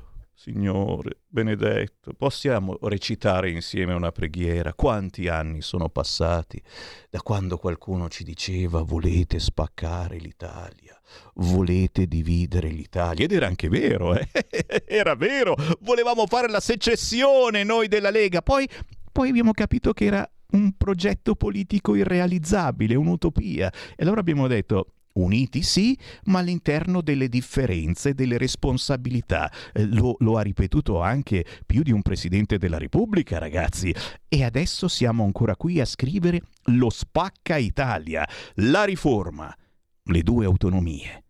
[0.52, 4.74] Signore benedetto, possiamo recitare insieme una preghiera?
[4.74, 6.60] Quanti anni sono passati
[7.08, 11.00] da quando qualcuno ci diceva volete spaccare l'Italia,
[11.36, 13.26] volete dividere l'Italia?
[13.26, 14.28] Ed era anche vero, eh?
[14.88, 18.68] era vero, volevamo fare la secessione noi della Lega, poi,
[19.12, 23.72] poi abbiamo capito che era un progetto politico irrealizzabile, un'utopia.
[23.96, 29.52] E allora abbiamo detto Uniti sì, ma all'interno delle differenze, delle responsabilità.
[29.74, 33.94] Eh, lo, lo, ha ripetuto anche più di un Presidente della Repubblica, ragazzi.
[34.28, 39.56] E adesso siamo ancora qui a scrivere lo spacca Italia, la riforma,
[40.04, 41.24] le due autonomie.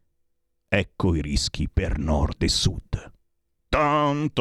[0.68, 3.18] Ecco i rischi per nord e sud.
[3.70, 4.32] Tan,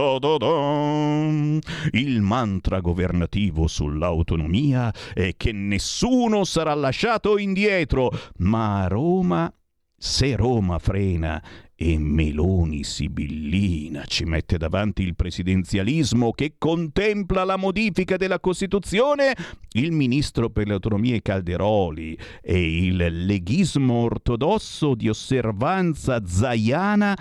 [1.91, 9.53] Il mantra governativo sull'autonomia è che nessuno sarà lasciato indietro, ma Roma,
[9.95, 11.43] se Roma frena
[11.75, 19.37] e Meloni sibillina ci mette davanti il presidenzialismo che contempla la modifica della Costituzione,
[19.73, 27.15] il ministro per le autonomie Calderoli e il leghismo ortodosso di osservanza zaiana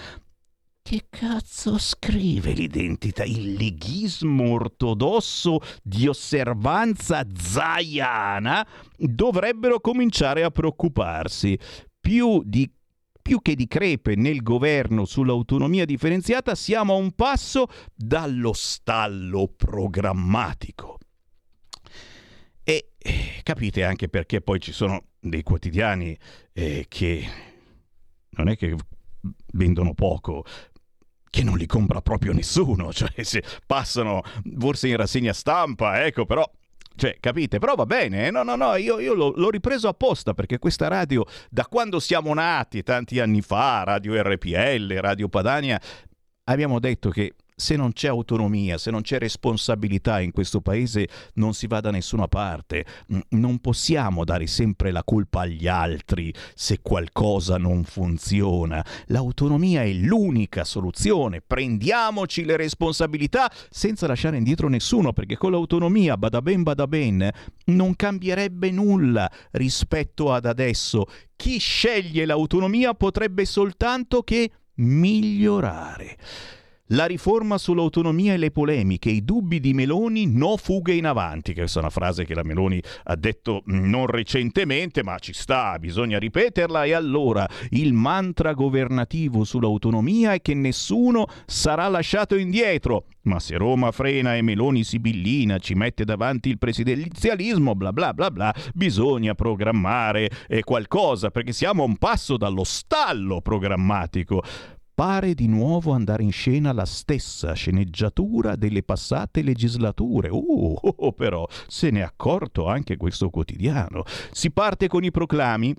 [0.88, 3.26] che cazzo scrive l'identità?
[3.26, 8.66] Il leghismo ortodosso di osservanza zaiana
[8.96, 11.60] dovrebbero cominciare a preoccuparsi.
[12.00, 12.72] Più di
[13.22, 21.00] più che di crepe nel governo sull'autonomia differenziata, siamo a un passo dallo stallo programmatico.
[22.64, 22.94] E
[23.44, 26.18] capite anche perché poi ci sono dei quotidiani
[26.54, 27.28] eh, che
[28.30, 28.74] non è che
[29.54, 30.46] vendono poco,
[31.38, 34.24] che non li compra proprio nessuno, cioè se passano
[34.58, 36.50] forse in rassegna stampa, ecco, però
[36.96, 37.60] cioè, capite?
[37.60, 38.32] Però va bene, eh?
[38.32, 42.34] no, no, no, io, io l'ho, l'ho, ripreso apposta perché questa radio, da quando siamo
[42.34, 45.80] nati, tanti anni fa, Radio RPL, Radio Padania,
[46.46, 51.56] abbiamo detto che se non c'è autonomia, se non c'è responsabilità in questo paese, non
[51.56, 52.86] si va da nessuna parte.
[53.12, 58.86] Mm, non possiamo dare sempre la colpa agli altri se qualcosa non funziona.
[59.08, 61.42] L'autonomia è l'unica soluzione.
[61.42, 67.28] Prendiamoci le responsabilità senza lasciare indietro nessuno, perché con l'autonomia, bada ben, bada ben,
[67.66, 71.06] non cambierebbe nulla rispetto ad adesso.
[71.36, 76.18] Chi sceglie l'autonomia potrebbe soltanto che migliorare.
[76.92, 81.64] La riforma sull'autonomia e le polemiche, i dubbi di Meloni, no fughe in avanti, che
[81.64, 86.86] è una frase che la Meloni ha detto non recentemente, ma ci sta, bisogna ripeterla.
[86.86, 93.08] E allora il mantra governativo sull'autonomia è che nessuno sarà lasciato indietro.
[93.24, 98.32] Ma se Roma frena e Meloni sibillina ci mette davanti il presidenzialismo, bla bla bla
[98.32, 104.42] bla, bisogna programmare eh, qualcosa, perché siamo a un passo dallo stallo programmatico
[104.98, 110.28] pare di nuovo andare in scena la stessa sceneggiatura delle passate legislature.
[110.32, 114.06] Uh, però se ne è accorto anche questo quotidiano.
[114.32, 115.76] Si parte con i proclami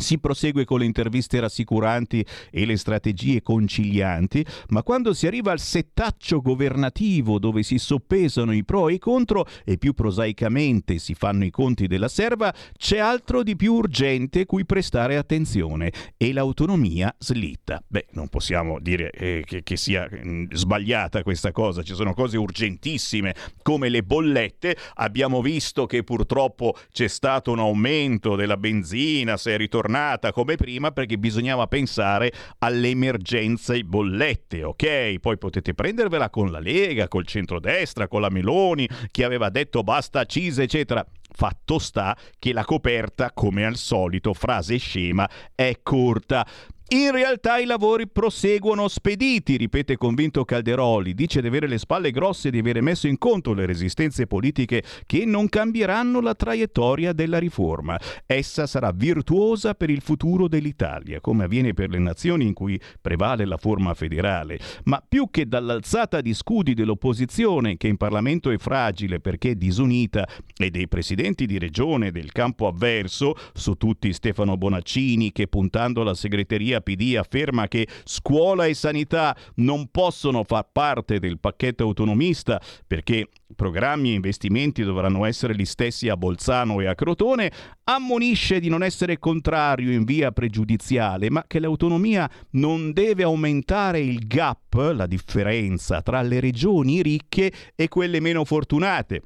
[0.00, 5.58] si prosegue con le interviste rassicuranti e le strategie concilianti, ma quando si arriva al
[5.58, 11.44] settaccio governativo dove si soppesano i pro e i contro e più prosaicamente si fanno
[11.44, 17.82] i conti della serva, c'è altro di più urgente cui prestare attenzione e l'autonomia slitta.
[17.86, 22.14] Beh, non possiamo dire eh, che, che, sia mh, mm, sbagliata questa cosa, ci sono
[22.14, 29.36] cose urgentissime come le bollette, abbiamo visto che purtroppo c'è stato un aumento della benzina,
[29.36, 35.18] se è ritornato tornata come prima perché bisognava pensare alle emergenze bollette, ok?
[35.18, 40.20] Poi potete prendervela con la Lega, col centrodestra, con la Meloni, che aveva detto basta
[40.20, 41.04] accise, eccetera.
[41.30, 46.46] Fatto sta che la coperta, come al solito, frase scema, è corta.
[46.90, 51.12] In realtà i lavori proseguono spediti, ripete convinto Calderoli.
[51.12, 54.82] Dice di avere le spalle grosse e di avere messo in conto le resistenze politiche
[55.04, 58.00] che non cambieranno la traiettoria della riforma.
[58.24, 63.44] Essa sarà virtuosa per il futuro dell'Italia, come avviene per le nazioni in cui prevale
[63.44, 64.58] la forma federale.
[64.84, 70.26] Ma più che dall'alzata di scudi dell'opposizione, che in Parlamento è fragile perché disunita,
[70.56, 76.14] e dei presidenti di regione del campo avverso, su tutti Stefano Bonaccini, che puntando alla
[76.14, 83.28] segreteria PD afferma che scuola e sanità non possono far parte del pacchetto autonomista perché
[83.54, 87.50] programmi e investimenti dovranno essere gli stessi a Bolzano e a Crotone,
[87.84, 94.26] ammonisce di non essere contrario in via pregiudiziale, ma che l'autonomia non deve aumentare il
[94.26, 99.22] gap, la differenza tra le regioni ricche e quelle meno fortunate.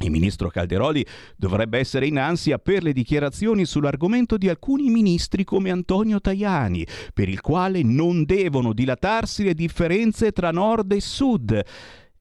[0.00, 1.04] Il ministro Calderoli
[1.36, 7.28] dovrebbe essere in ansia per le dichiarazioni sull'argomento di alcuni ministri come Antonio Tajani, per
[7.28, 11.64] il quale non devono dilatarsi le differenze tra nord e sud.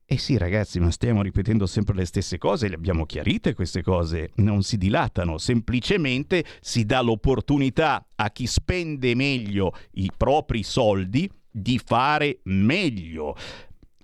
[0.10, 4.32] Eh sì ragazzi, ma stiamo ripetendo sempre le stesse cose, le abbiamo chiarite queste cose,
[4.36, 11.80] non si dilatano, semplicemente si dà l'opportunità a chi spende meglio i propri soldi di
[11.84, 13.36] fare meglio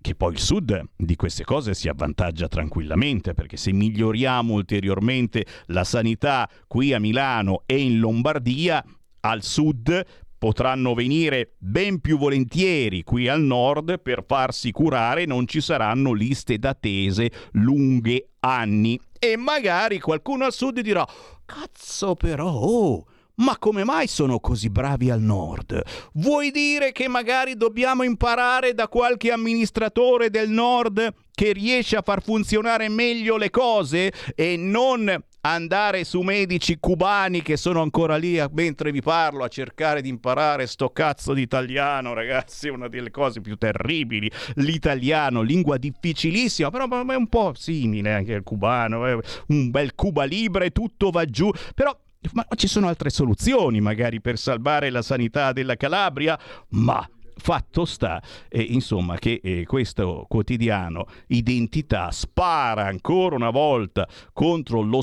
[0.04, 5.86] che poi il Sud di queste cose si avvantaggia tranquillamente, perché se miglioriamo ulteriormente la
[5.86, 8.84] sanità qui a Milano e in Lombardia,
[9.22, 10.06] al Sud
[10.38, 16.58] potranno venire ben più volentieri qui al nord per farsi curare, non ci saranno liste
[16.58, 19.00] d'attese lunghe anni.
[19.18, 21.08] E magari qualcuno al sud dirà,
[21.46, 23.06] cazzo però, oh,
[23.36, 25.82] ma come mai sono così bravi al nord?
[26.14, 32.22] Vuoi dire che magari dobbiamo imparare da qualche amministratore del nord che riesce a far
[32.22, 35.12] funzionare meglio le cose e non
[35.46, 40.10] andare su medici cubani che sono ancora lì a, mentre vi parlo a cercare di
[40.10, 44.32] imparare sto cazzo di italiano, ragazzi, una delle cose più terribili.
[44.56, 49.20] L'italiano, lingua difficilissima, però è un po' simile anche al cubano, eh.
[49.48, 51.98] un bel Cuba Libre, tutto va giù, però
[52.32, 56.40] ma ci sono altre soluzioni magari per salvare la sanità della Calabria?
[56.70, 64.82] Ma fatto sta, eh, insomma, che eh, questo quotidiano Identità spara ancora una volta contro
[64.82, 65.02] lo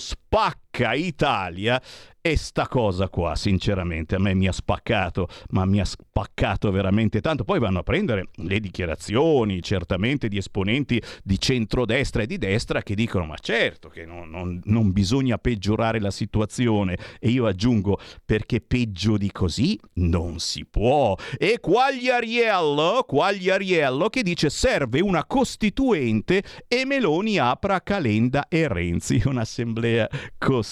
[0.70, 1.80] spacca Italia
[2.22, 7.22] e sta cosa qua, sinceramente, a me mi ha spaccato, ma mi ha spaccato veramente
[7.22, 7.44] tanto.
[7.44, 12.94] Poi vanno a prendere le dichiarazioni, certamente, di esponenti di centrodestra e di destra che
[12.94, 16.98] dicono: ma certo che non, non, non bisogna peggiorare la situazione.
[17.18, 21.16] E io aggiungo: perché peggio di così non si può.
[21.38, 30.06] E Quagliariello, Quagliariello che dice: serve una costituente e Meloni apra Calenda e Renzi, un'assemblea
[30.36, 30.69] costituente.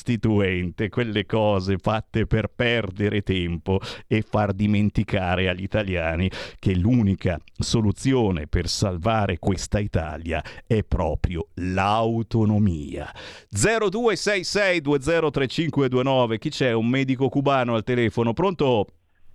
[0.89, 8.69] Quelle cose fatte per perdere tempo e far dimenticare agli italiani che l'unica soluzione per
[8.69, 13.11] salvare questa Italia è proprio l'autonomia.
[13.55, 16.73] 0266203529, chi c'è?
[16.73, 18.87] Un medico cubano al telefono, pronto?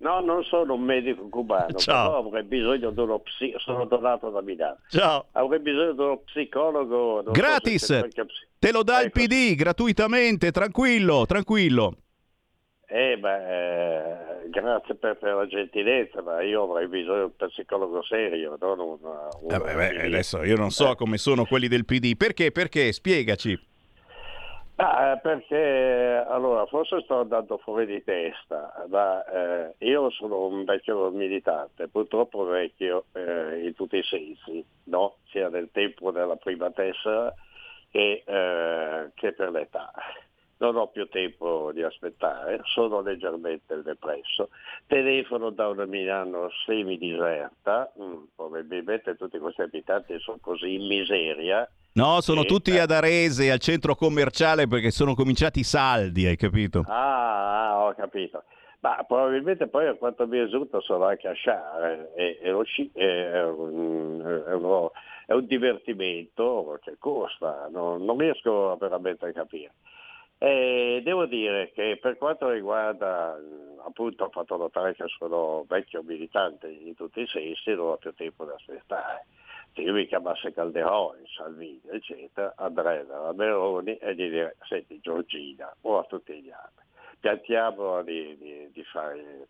[0.03, 2.07] No, non sono un medico cubano, Ciao.
[2.07, 4.79] però avrei bisogno di uno psicologo, sono donato da Milano.
[4.89, 5.27] Ciao.
[5.31, 7.21] Avrei bisogno di uno psicologo.
[7.23, 7.39] non so
[8.63, 9.11] Te lo dà il.
[9.11, 11.97] PD gratuitamente, tranquillo, tranquillo.
[12.87, 18.01] Eh, beh, eh, grazie per, per la gentilezza, ma io avrei bisogno di un psicologo
[18.03, 18.97] serio, non un...
[19.01, 22.15] un- Eh beh, beh, adesso io non so come sono quelli del PD.
[22.15, 22.53] Perché?
[22.53, 22.93] Perché?
[22.93, 23.59] Spiegaci.
[24.77, 30.63] Ah, eh, perché allora forse sto andando fuori di testa, ma eh, io sono un
[30.63, 35.17] vecchio militante, purtroppo vecchio eh, in tutti i sensi, no?
[35.31, 37.33] sia nel tempo della prima tessera
[37.93, 39.91] che, eh, che per l'età.
[40.57, 44.49] Non ho più tempo di aspettare, sono leggermente depresso,
[44.87, 52.21] telefono da una Milano semidiserta, mm, probabilmente tutti questi abitanti sono così in miseria, No,
[52.21, 52.79] sono Sì, tutti eh.
[52.79, 56.83] ad Arese, al centro commerciale, perché sono cominciati i saldi, hai capito?
[56.87, 58.43] Ah, ah, ho capito.
[58.83, 62.91] Ma probabilmente poi a quanto mi risulta sono anche a Sciare e, e lo sci
[62.93, 64.91] è un, è uno-
[65.25, 69.71] è un divertimento che costa, non, non riesco veramente a capire.
[70.37, 76.03] E devo dire che per quanto riguarda, mh, appunto ho fatto notare che sono vecchio
[76.03, 79.25] militante in tutti i sensi, non ho più tempo da aspettare.
[79.73, 85.73] Se io mi chiamasse Calderoni, Salvini, eccetera, andrei dalla Meloni e gli direi, senti Giorgina,
[85.81, 86.83] o a tutti gli altri,
[87.23, 89.47] piantiamo di, di- di fare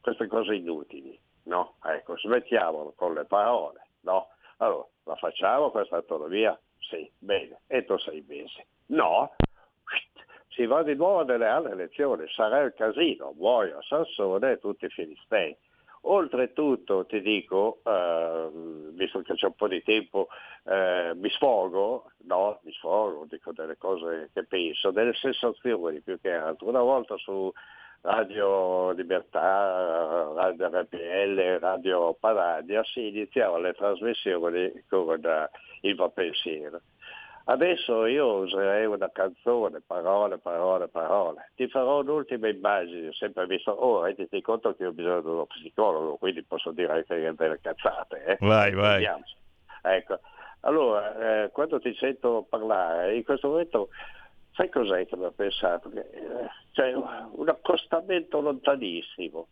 [0.00, 1.74] queste cose inutili, no?
[1.82, 4.28] Ecco, smettiamolo con le parole, no?
[4.58, 6.56] Allora, la facciamo questa autonomia?
[6.78, 8.64] Sì, bene, entro sei mesi.
[8.86, 9.34] No?
[10.50, 14.88] si va di nuovo nelle alle elezioni, sarà il casino, muoio Sassone e tutti i
[14.88, 15.56] filistei.
[16.02, 18.48] Oltretutto ti dico, eh,
[18.92, 20.28] visto che c'è un po' di tempo,
[20.64, 26.32] eh, mi sfogo, no, mi sfogo, dico delle cose che penso, delle sensazioni più che
[26.32, 26.68] altro.
[26.68, 27.52] Una volta su
[28.02, 35.20] Radio Libertà, Radio RPL, Radio Paradia si iniziavano le trasmissioni con
[35.80, 36.80] il pensiero.
[37.50, 41.50] Adesso io userei una canzone, parole, parole, parole.
[41.54, 46.16] Ti farò un'ultima immagine, sempre visto, oh, renditi conto che ho bisogno di uno psicologo,
[46.16, 48.24] quindi posso dire anche delle cazzate.
[48.24, 48.36] Eh?
[48.40, 49.08] Vai, vai.
[49.82, 50.20] Ecco.
[50.60, 53.88] Allora, eh, quando ti sento parlare, in questo momento,
[54.52, 55.88] sai cos'è che mi ho pensato?
[55.88, 59.46] Che, eh, cioè, un accostamento lontanissimo.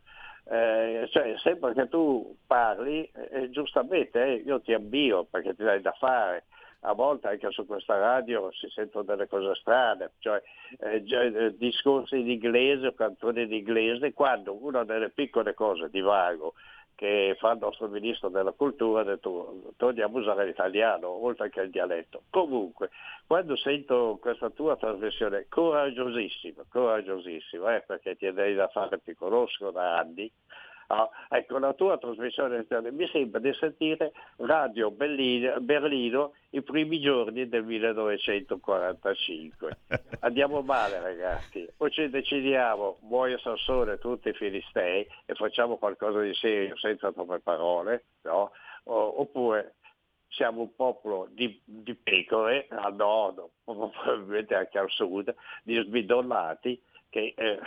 [0.45, 5.81] Eh, cioè, sembra che tu parli, eh, giustamente, eh, io ti abbio perché ti dai
[5.81, 6.45] da fare,
[6.81, 10.43] a volte anche su questa radio si sentono delle cose strane, cioè
[10.81, 16.01] eh, eh, discorsi in inglese o canzoni in inglese, quando una delle piccole cose di
[16.01, 16.55] vago
[16.97, 21.61] che fa il nostro ministro della cultura ha detto torniamo a usare l'italiano oltre che
[21.61, 22.23] il dialetto.
[22.31, 22.91] Comunque,
[23.27, 29.71] quando sento questa tua trasmissione coraggiosissima, coraggiosissima, eh, perché ti dai da fare, ti conosco
[29.71, 30.31] da anni,
[30.89, 37.49] Ah, ecco, la tua trasmissione mi sembra di sentire Radio Berlino, Berlino i primi giorni
[37.49, 39.79] del 1945.
[40.21, 46.33] Andiamo male ragazzi, o ci decidiamo, muoio Sassone tutti i filistei e facciamo qualcosa di
[46.35, 48.53] serio senza troppe parole, no?
[48.85, 49.75] o, oppure
[50.29, 55.35] siamo un popolo di, di pecore al nord, probabilmente anche al sud,
[55.65, 56.81] di sbidonnati
[57.11, 57.59] che, eh,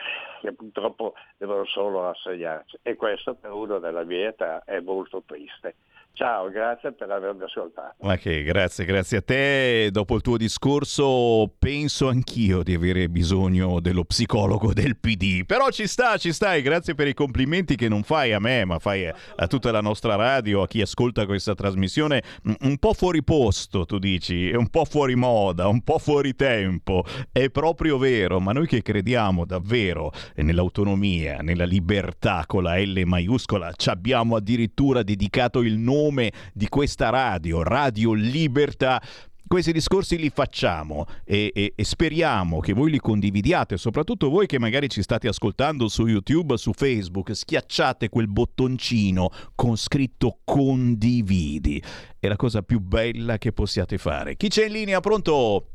[0.41, 5.75] che, purtroppo devono solo assegnarci e questo per uno della mia età è molto triste.
[6.19, 7.95] Ciao, grazie per avermi ascoltato.
[8.17, 9.87] Che grazie, grazie a te.
[9.89, 15.45] Dopo il tuo discorso penso anch'io di avere bisogno dello psicologo del PD.
[15.45, 16.61] Però ci sta, ci stai.
[16.61, 20.15] Grazie per i complimenti che non fai a me, ma fai a tutta la nostra
[20.15, 22.21] radio, a chi ascolta questa trasmissione.
[22.63, 27.05] Un po' fuori posto, tu dici, un po' fuori moda, un po' fuori tempo.
[27.31, 33.71] È proprio vero, ma noi che crediamo davvero nell'autonomia, nella libertà con la L maiuscola,
[33.77, 39.01] ci abbiamo addirittura dedicato il nome nome di questa radio, Radio Libertà,
[39.45, 44.59] questi discorsi li facciamo e, e, e, speriamo che voi li condividiate, soprattutto voi che
[44.59, 51.81] magari ci state ascoltando su YouTube, su Facebook, schiacciate quel bottoncino con scritto condividi.
[52.19, 54.35] È la cosa più bella che possiate fare.
[54.35, 54.99] Chi c'è in linea?
[54.99, 55.65] Pronto?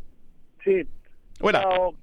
[0.61, 0.87] Sì.
[1.41, 1.61] Voilà.
[1.61, 1.95] Ciao.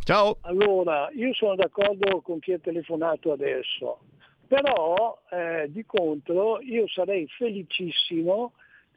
[0.00, 0.38] Ciao.
[0.42, 4.00] Allora, io sono d'accordo con chi ha telefonato adesso.
[4.48, 8.52] Però eh, di contro io sarei felicissimo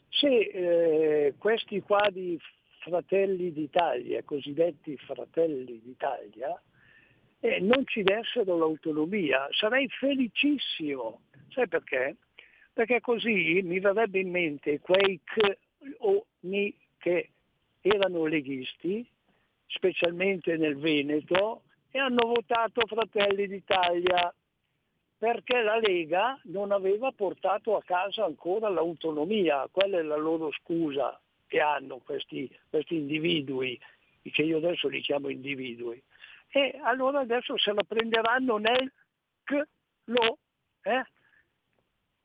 [0.09, 2.39] se eh, questi qua di
[2.79, 6.61] Fratelli d'Italia, cosiddetti Fratelli d'Italia,
[7.39, 9.47] eh, non ci dessero l'autonomia.
[9.51, 11.21] Sarei felicissimo.
[11.49, 12.17] Sai perché?
[12.73, 15.59] Perché così mi verrebbe in mente quei che,
[15.99, 17.29] o ni che
[17.81, 19.07] erano leghisti,
[19.67, 24.33] specialmente nel Veneto, e hanno votato Fratelli d'Italia
[25.19, 31.19] perché la Lega non aveva portato a casa ancora l'autonomia, quella è la loro scusa
[31.45, 33.77] che hanno questi, questi individui,
[34.21, 36.01] che io adesso li chiamo individui.
[36.47, 38.91] E allora adesso se la prenderanno nel
[39.43, 39.61] c
[40.05, 40.37] lo,
[40.83, 41.03] eh?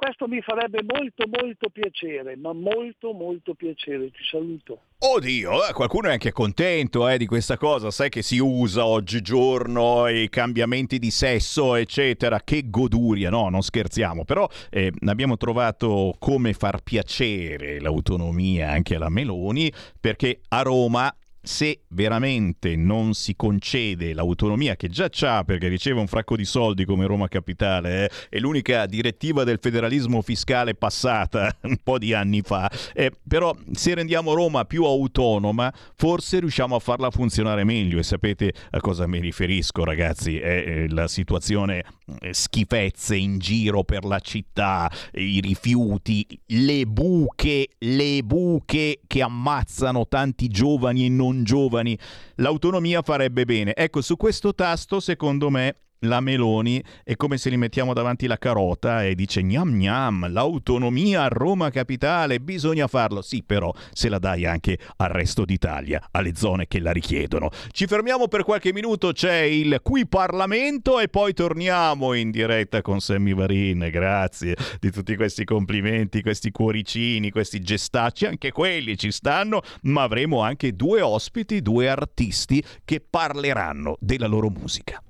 [0.05, 4.11] Questo mi farebbe molto molto piacere, ma molto molto piacere.
[4.11, 4.81] Ti saluto.
[4.99, 10.07] Oddio, eh, qualcuno è anche contento eh, di questa cosa, sai che si usa oggigiorno
[10.09, 12.41] i cambiamenti di sesso, eccetera.
[12.45, 14.27] Che goduria, no, non scherziamo.
[14.27, 21.11] Però eh, abbiamo trovato come far piacere l'autonomia anche alla Meloni, perché a Roma
[21.45, 26.85] se veramente non si concede l'autonomia che già c'ha perché riceve un fracco di soldi
[26.85, 32.41] come Roma Capitale, eh, è l'unica direttiva del federalismo fiscale passata un po' di anni
[32.41, 37.99] fa, eh, però se rendiamo Roma più autonoma forse riusciamo a farla funzionare meglio.
[37.99, 41.85] E sapete a cosa mi riferisco ragazzi, è la situazione eh,
[42.31, 50.49] schifezze in giro per la città, i rifiuti, le buche, le buche che ammazzano tanti
[50.49, 51.99] giovani e non giovani,
[52.37, 53.75] l'autonomia farebbe bene.
[53.75, 58.39] Ecco, su questo tasto secondo me la Meloni è come se gli mettiamo davanti la
[58.39, 63.23] carota e dice gnam gnam, l'autonomia a Roma capitale, bisogna farlo.
[63.23, 67.51] Sì, però se la dai anche al resto d'Italia, alle zone che la richiedono.
[67.71, 73.01] Ci fermiamo per qualche minuto, c'è il Qui Parlamento e poi torniamo in diretta con
[73.01, 73.89] Sammy Varin.
[73.91, 80.41] Grazie di tutti questi complimenti, questi cuoricini, questi gestacci, anche quelli ci stanno, ma avremo
[80.41, 85.03] anche due ospiti, due artisti che parleranno della loro musica.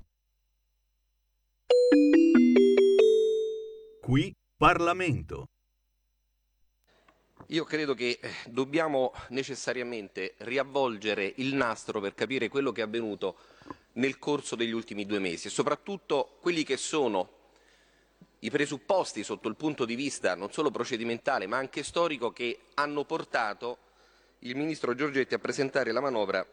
[4.05, 5.49] Qui Parlamento.
[7.47, 13.35] Io credo che eh, dobbiamo necessariamente riavvolgere il nastro per capire quello che è avvenuto
[13.93, 17.29] nel corso degli ultimi due mesi e soprattutto quelli che sono
[18.39, 23.05] i presupposti sotto il punto di vista non solo procedimentale ma anche storico che hanno
[23.05, 23.79] portato
[24.39, 26.45] il Ministro Giorgetti a presentare la manovra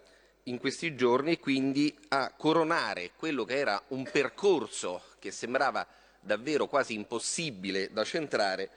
[0.44, 5.86] in questi giorni e quindi a coronare quello che era un percorso che sembrava
[6.20, 8.70] davvero quasi impossibile da centrare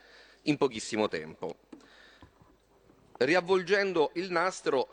[0.44, 1.58] in pochissimo tempo.
[3.18, 4.90] Riavvolgendo il nastro,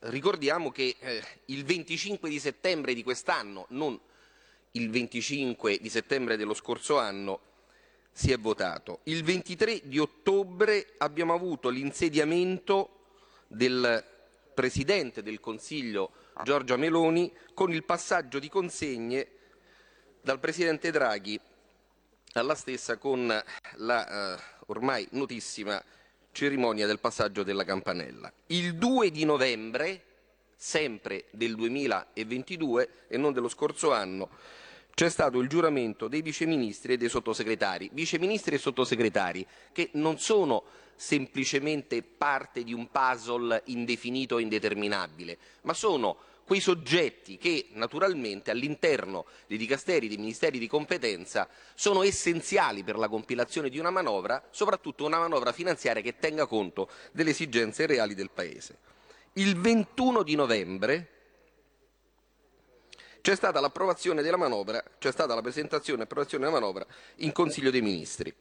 [0.00, 3.98] ricordiamo che eh, il 25 di settembre di quest'anno, non
[4.72, 7.40] il 25 di settembre dello scorso anno,
[8.12, 9.00] si è votato.
[9.04, 13.00] Il 23 di ottobre abbiamo avuto l'insediamento
[13.46, 14.11] del
[14.54, 19.28] Presidente del Consiglio Giorgia Meloni con il passaggio di consegne
[20.20, 21.38] dal Presidente Draghi
[22.34, 23.26] alla stessa con
[23.74, 25.82] la eh, ormai notissima
[26.32, 28.32] cerimonia del passaggio della campanella.
[28.46, 30.04] Il 2 di novembre,
[30.56, 34.30] sempre del 2022 e non dello scorso anno,
[34.94, 40.64] c'è stato il giuramento dei viceministri e dei sottosegretari, viceministri e sottosegretari che non sono
[40.94, 49.24] semplicemente parte di un puzzle indefinito e indeterminabile, ma sono quei soggetti che naturalmente all'interno
[49.46, 55.06] dei dicasteri, dei ministeri di competenza sono essenziali per la compilazione di una manovra, soprattutto
[55.06, 58.78] una manovra finanziaria che tenga conto delle esigenze reali del Paese.
[59.34, 61.11] Il 21 di novembre
[63.22, 66.84] c'è stata l'approvazione della manovra, c'è stata la presentazione e approvazione della manovra
[67.16, 68.34] in Consiglio dei Ministri.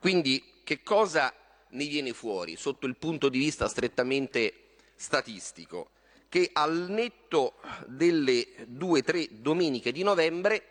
[0.00, 1.32] Quindi che cosa
[1.68, 4.52] ne viene fuori sotto il punto di vista strettamente
[4.94, 5.90] statistico?
[6.28, 7.54] che al netto
[7.86, 10.62] delle due o tre domeniche di novembre,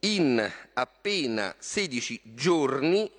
[0.00, 3.10] in appena 16 giorni,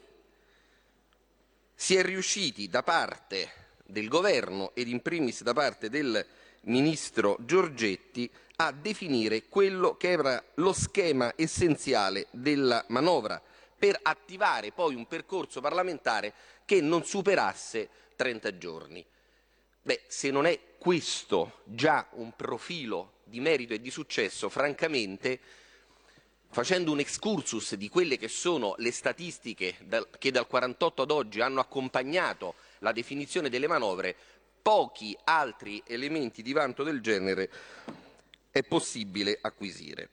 [1.74, 3.50] si è riusciti da parte
[3.86, 6.26] del governo ed in primis da parte del
[6.64, 8.30] ministro Giorgetti
[8.66, 13.42] a definire quello che era lo schema essenziale della manovra
[13.78, 16.34] per attivare poi un percorso parlamentare
[16.66, 19.04] che non superasse 30 giorni.
[19.82, 25.40] Beh, se non è questo già un profilo di merito e di successo, francamente,
[26.52, 29.76] facendo un excursus di quelle che sono le statistiche
[30.20, 34.16] che dal 48 ad oggi hanno accompagnato la definizione delle manovre,
[34.62, 37.50] pochi altri elementi di vanto del genere
[38.52, 40.10] è possibile acquisire.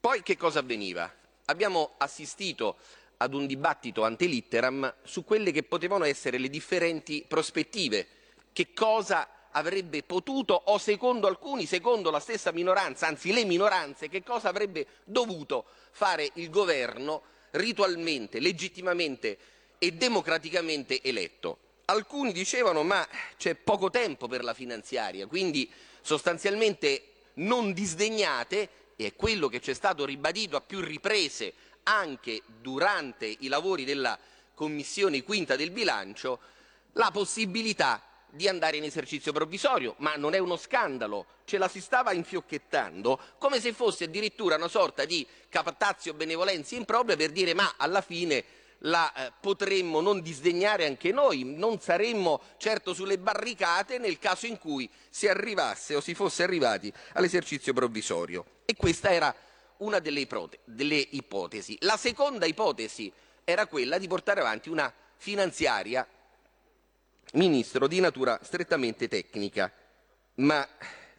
[0.00, 1.12] Poi che cosa avveniva?
[1.46, 2.76] Abbiamo assistito
[3.18, 8.06] ad un dibattito ante litteram su quelle che potevano essere le differenti prospettive
[8.52, 14.22] che cosa avrebbe potuto o secondo alcuni, secondo la stessa minoranza, anzi le minoranze, che
[14.22, 17.22] cosa avrebbe dovuto fare il governo
[17.52, 19.38] ritualmente, legittimamente
[19.78, 21.58] e democraticamente eletto.
[21.86, 23.06] Alcuni dicevano ma
[23.36, 25.70] c'è poco tempo per la finanziaria, quindi
[26.00, 31.52] sostanzialmente non disdegnate, e è quello che c'è stato ribadito a più riprese
[31.84, 34.18] anche durante i lavori della
[34.54, 36.38] Commissione quinta del bilancio,
[36.92, 41.80] la possibilità di andare in esercizio provvisorio, ma non è uno scandalo, ce la si
[41.80, 47.74] stava infiocchettando come se fosse addirittura una sorta di captazio benevolenza impropria per dire ma
[47.76, 48.44] alla fine
[48.84, 54.58] la eh, potremmo non disdegnare anche noi, non saremmo certo sulle barricate nel caso in
[54.58, 58.44] cui si arrivasse o si fosse arrivati all'esercizio provvisorio.
[58.64, 59.34] E questa era
[59.78, 60.26] una delle,
[60.64, 61.76] delle ipotesi.
[61.80, 63.12] La seconda ipotesi
[63.44, 66.06] era quella di portare avanti una finanziaria
[67.34, 69.72] Ministro di natura strettamente tecnica.
[70.36, 70.66] Ma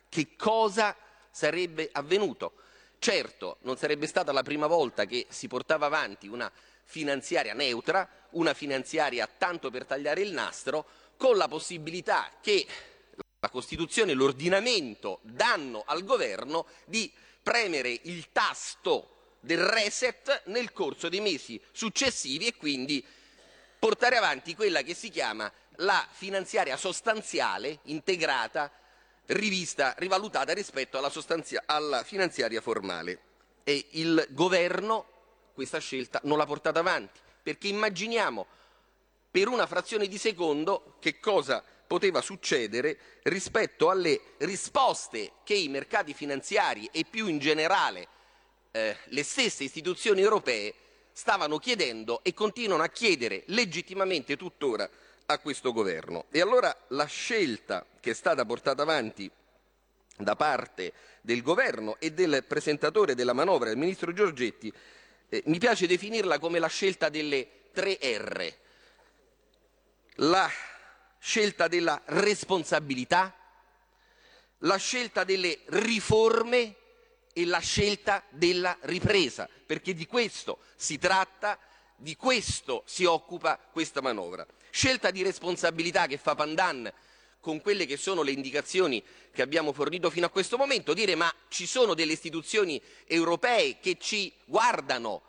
[0.08, 0.96] che cosa
[1.30, 2.54] sarebbe avvenuto?
[3.00, 6.75] Certo, non sarebbe stata la prima volta che si portava avanti una finanziaria
[7.54, 10.86] neutra, una finanziaria tanto per tagliare il nastro,
[11.18, 12.66] con la possibilità che
[13.40, 17.12] la Costituzione e l'ordinamento danno al governo di
[17.42, 23.06] premere il tasto del reset nel corso dei mesi successivi e quindi
[23.78, 28.72] portare avanti quella che si chiama la finanziaria sostanziale, integrata,
[29.28, 31.12] rivista, rivalutata rispetto alla,
[31.66, 33.20] alla finanziaria formale.
[33.64, 35.15] e il governo
[35.56, 38.46] questa scelta non l'ha portata avanti, perché immaginiamo
[39.32, 46.14] per una frazione di secondo che cosa poteva succedere rispetto alle risposte che i mercati
[46.14, 48.08] finanziari e più in generale
[48.72, 50.74] eh, le stesse istituzioni europee
[51.12, 54.90] stavano chiedendo e continuano a chiedere legittimamente tuttora
[55.28, 56.26] a questo governo.
[56.32, 59.32] E allora la scelta che è stata portata avanti
[60.18, 64.72] da parte del governo e del presentatore della manovra, il ministro Giorgetti,
[65.30, 68.54] eh, mi piace definirla come la scelta delle tre R.
[70.20, 70.50] La
[71.20, 73.36] scelta della responsabilità,
[74.60, 76.76] la scelta delle riforme
[77.34, 81.60] e la scelta della ripresa, perché di questo si tratta,
[81.96, 84.46] di questo si occupa questa manovra.
[84.70, 86.92] Scelta di responsabilità che fa pandan
[87.46, 91.32] con quelle che sono le indicazioni che abbiamo fornito fino a questo momento, dire ma
[91.48, 95.22] ci sono delle istituzioni europee che ci guardano,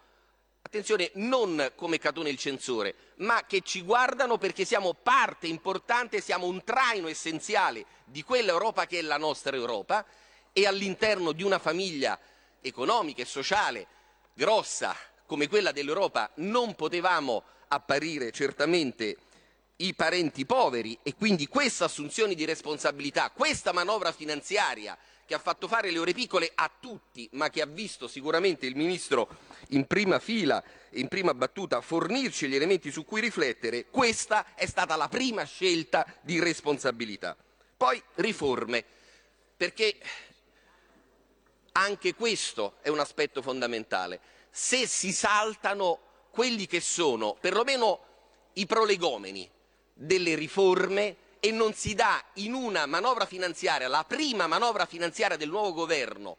[0.63, 6.47] attenzione, non come Catone il censore, ma che ci guardano perché siamo parte importante, siamo
[6.47, 10.03] un traino essenziale di quell'Europa che è la nostra Europa
[10.55, 12.19] e all'interno di una famiglia
[12.63, 13.87] economica e sociale
[14.33, 14.97] grossa
[15.27, 19.19] come quella dell'Europa non potevamo apparire certamente
[19.77, 24.97] i parenti poveri e quindi questa assunzione di responsabilità, questa manovra finanziaria
[25.27, 28.77] che ha fatto fare le ore piccole a tutti, ma che ha visto sicuramente il
[28.77, 29.29] Ministro
[29.71, 34.67] in prima fila e in prima battuta fornirci gli elementi su cui riflettere, questa è
[34.67, 37.37] stata la prima scelta di responsabilità.
[37.77, 38.85] Poi riforme,
[39.57, 39.99] perché
[41.73, 44.21] anche questo è un aspetto fondamentale.
[44.51, 46.01] Se si saltano
[46.31, 48.05] quelli che sono perlomeno
[48.55, 49.51] i prolegomeni
[49.99, 55.49] delle riforme e non si dà in una manovra finanziaria, la prima manovra finanziaria del
[55.49, 56.37] nuovo governo,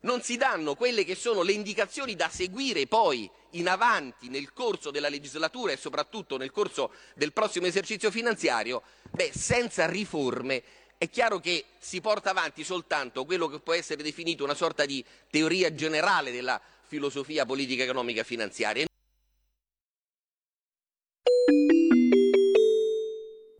[0.00, 4.90] non si danno quelle che sono le indicazioni da seguire poi in avanti nel corso
[4.90, 10.62] della legislatura e soprattutto nel corso del prossimo esercizio finanziario, beh, senza riforme
[10.98, 15.02] è chiaro che si porta avanti soltanto quello che può essere definito una sorta di
[15.30, 18.86] teoria generale della filosofia politica economica finanziaria.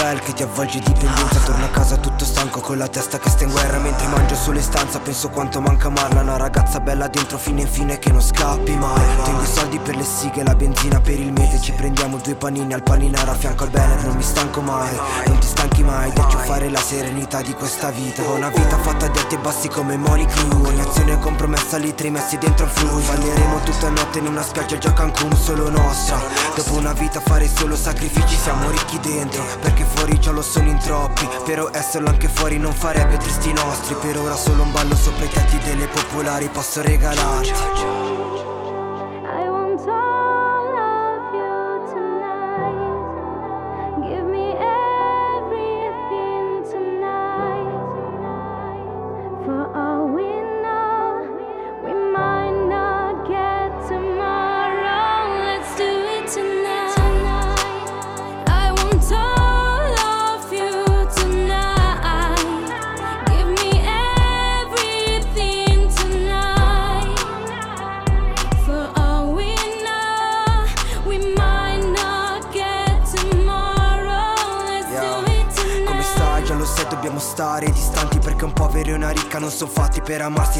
[0.00, 1.38] Fiabel che ti avvolge di pendenza.
[1.40, 3.78] Torno a casa tutto stanco con la testa che sta in guerra.
[3.78, 7.68] Mentre mangio solo in stanza penso quanto manca Marla Una ragazza bella dentro fine in
[7.68, 9.02] fine che non scappi mai.
[9.24, 11.60] Tengo i soldi per le sighe, la benzina per il mese.
[11.60, 14.96] Ci prendiamo due panini al paninaro a fianco al bene Non mi stanco mai,
[15.26, 16.10] non ti stanchi mai.
[16.12, 18.22] Di fare la serenità di questa vita.
[18.22, 22.10] Ho una vita fatta di alti e bassi come Money Crew Ogni azione compromessa, litri
[22.10, 26.18] messi dentro il flu Balleremo tutta notte in una spiaggia già Cancun solo nostra.
[26.54, 29.42] Dopo una vita fare solo sacrifici siamo ricchi dentro.
[29.60, 31.28] Perché fuori già lo sono in troppi.
[31.44, 33.94] Però esserlo anche fuori non farebbe tristi nostri.
[33.94, 38.19] Per ora solo un ballo sopra i tetti delle popolari posso regalarti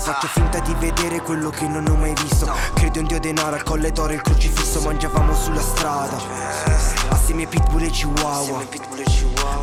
[0.01, 2.51] amarsi Faccio finta di vedere quello che non ho mai visto.
[2.75, 4.81] Credo in Dio denaro, al colle d'oro e il crocifisso.
[4.81, 6.19] Mangiavamo sulla strada.
[7.11, 8.65] Assieme ai pitbull e chihuahua.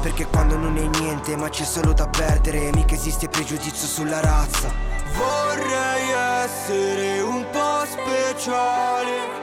[0.01, 2.71] Perché quando non è niente ma c'è solo da perdere.
[2.73, 4.71] Mica esiste pregiudizio sulla razza.
[5.15, 9.36] Vorrei essere un po' speciale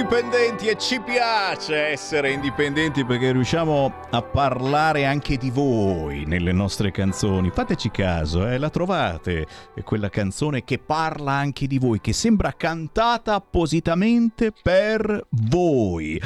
[0.00, 6.90] indipendenti e ci piace essere indipendenti perché riusciamo a parlare anche di voi nelle nostre
[6.90, 7.50] canzoni.
[7.50, 12.54] Fateci caso, eh, la trovate, è quella canzone che parla anche di voi, che sembra
[12.56, 16.18] cantata appositamente per voi.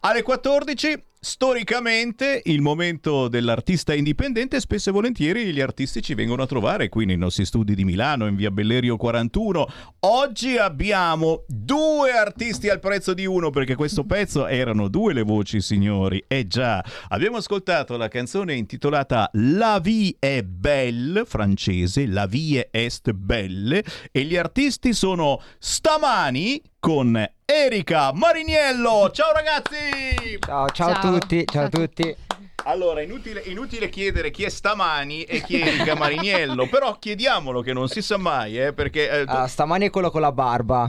[0.00, 6.46] Alle 14 Storicamente il momento dell'artista indipendente spesso e volentieri gli artisti ci vengono a
[6.46, 9.68] trovare qui nei nostri studi di Milano in via Bellerio 41.
[10.00, 15.60] Oggi abbiamo due artisti al prezzo di uno perché questo pezzo erano due le voci
[15.60, 16.24] signori.
[16.26, 23.12] Eh già, abbiamo ascoltato la canzone intitolata La vie est belle, francese, La vie est
[23.12, 27.16] belle e gli artisti sono Stamani con
[27.54, 29.10] Erika Mariniello.
[29.12, 30.38] Ciao ragazzi!
[30.40, 32.16] Ciao, ciao, a tutti, ciao a tutti.
[32.64, 37.74] Allora, inutile, inutile chiedere chi è Stamani e chi è Erika Mariniello, però chiediamolo che
[37.74, 40.86] non si sa mai, eh, perché eh, Ah, stamani è quello con la barba.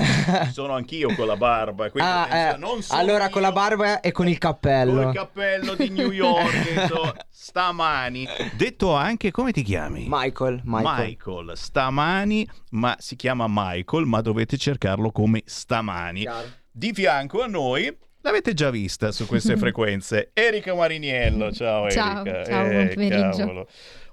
[0.52, 1.90] sono anch'io con la barba.
[1.90, 5.02] quindi Ah, attenzione, eh, non sono allora con la barba e con il cappello.
[5.02, 8.26] col cappello di New York, so, Stamani.
[8.56, 10.06] Detto anche, come ti chiami?
[10.08, 11.06] Michael, Michael.
[11.06, 16.20] Michael, Stamani, ma si chiama Michael, ma dovete cercarlo come Stamani.
[16.20, 16.48] Chiaro.
[16.70, 20.30] Di fianco a noi L'avete già vista su queste frequenze.
[20.32, 22.44] Erika Mariniello, ciao, Ciao, Erika.
[22.44, 23.36] ciao, buon pomeriggio.
[23.36, 23.68] cavolo.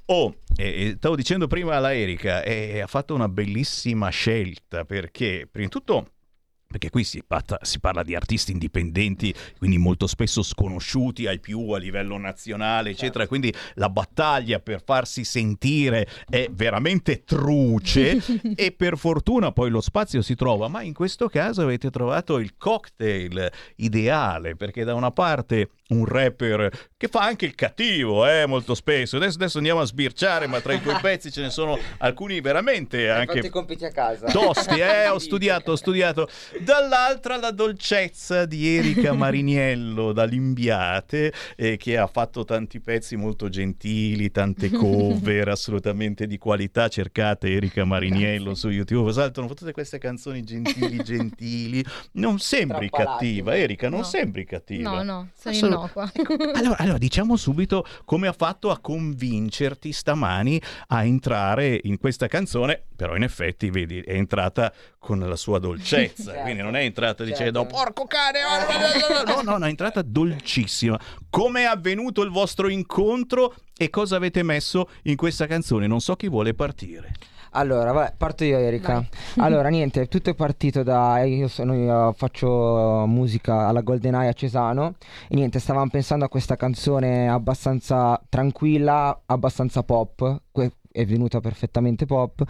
[0.05, 5.47] Oh, eh, eh, stavo dicendo prima alla Erika, eh, ha fatto una bellissima scelta perché,
[5.49, 6.07] prima di tutto,
[6.74, 11.69] perché qui si parla, si parla di artisti indipendenti, quindi molto spesso sconosciuti ai più
[11.69, 13.28] a livello nazionale, eccetera.
[13.28, 18.19] Quindi la battaglia per farsi sentire è veramente truce
[18.55, 22.57] e per fortuna poi lo spazio si trova, ma in questo caso avete trovato il
[22.57, 28.75] cocktail ideale, perché da una parte un rapper che fa anche il cattivo, eh, molto
[28.75, 29.17] spesso.
[29.17, 33.09] Adesso, adesso andiamo a sbirciare, ma tra i tuoi pezzi ce ne sono alcuni veramente
[33.09, 34.27] anche i compiti a casa.
[34.27, 36.27] Tosti, eh, ho studiato, ho studiato.
[36.59, 43.49] Dall'altra la dolcezza di Erika Mariniello da Limbiate, eh, che ha fatto tanti pezzi molto
[43.49, 46.87] gentili, tante cover assolutamente di qualità.
[46.87, 51.83] Cercate Erika Mariniello su YouTube, saltano tutte queste canzoni gentili, gentili.
[52.13, 53.25] Non sembri Strappalate.
[53.25, 54.05] cattiva, Erika, non No.
[54.05, 54.89] sembri cattiva.
[54.91, 56.11] No, no, sono Innocua.
[56.55, 62.84] allora, allora, diciamo subito come ha fatto a convincerti stamani a entrare in questa canzone,
[62.95, 67.23] però in effetti, vedi, è entrata con la sua dolcezza, Certo, quindi non è entrata
[67.23, 67.75] dicendo certo.
[67.75, 68.39] porco cane,
[69.25, 70.99] no, no, no, è entrata dolcissima.
[71.29, 75.88] Come è avvenuto il vostro incontro e cosa avete messo in questa canzone?
[75.88, 77.11] Non so chi vuole partire.
[77.53, 79.03] Allora, vabbè, parto io Erika.
[79.37, 81.21] Allora, niente, tutto è partito da...
[81.23, 84.95] Io, sono, io faccio musica alla Golden Eye a Cesano
[85.27, 90.41] e niente, stavamo pensando a questa canzone abbastanza tranquilla, abbastanza pop.
[90.51, 92.43] Que- è venuta perfettamente pop.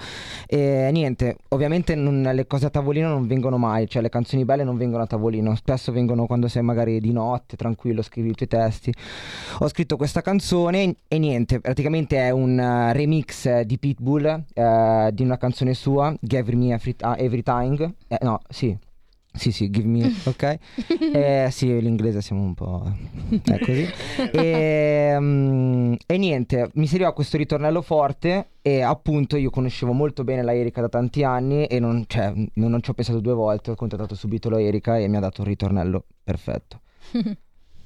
[0.48, 4.64] E niente, ovviamente non- le cose a tavolino non vengono mai, cioè le canzoni belle
[4.64, 8.50] non vengono a tavolino, spesso vengono quando sei magari di notte, tranquillo, scrivi i tuoi
[8.50, 8.94] testi.
[9.60, 15.24] Ho scritto questa canzone e niente, praticamente è un eh, remix di Pitbull eh, di
[15.24, 17.94] una canzone sua, Give Me Every, ah, Every Time.
[18.08, 18.78] Eh, no, sì.
[19.36, 20.58] Sì, sì, give me, ok?
[21.14, 22.96] Eh, sì, l'inglese siamo un po'...
[23.44, 23.88] è così.
[24.32, 30.44] E, mm, e niente, mi serviva questo ritornello forte e appunto io conoscevo molto bene
[30.44, 33.72] la Erika da tanti anni e non, cioè, non, non ci ho pensato due volte,
[33.72, 36.82] ho contattato subito la Erika e mi ha dato un ritornello perfetto.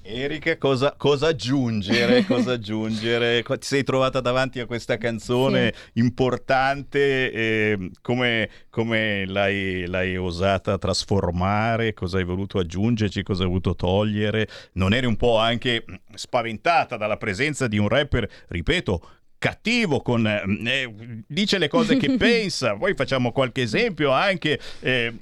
[0.10, 2.24] Erika, cosa, cosa aggiungere?
[2.26, 3.44] Cosa aggiungere?
[3.44, 11.94] Ti sei trovata davanti a questa canzone importante, eh, come, come l'hai, l'hai osata trasformare?
[11.94, 13.22] Cosa hai voluto aggiungerci?
[13.22, 14.48] Cosa hai voluto togliere?
[14.74, 20.26] Non eri un po' anche mm, spaventata dalla presenza di un rapper, ripeto, cattivo, con,
[20.26, 24.58] eh, dice le cose che pensa, poi facciamo qualche esempio anche.
[24.80, 25.14] eh,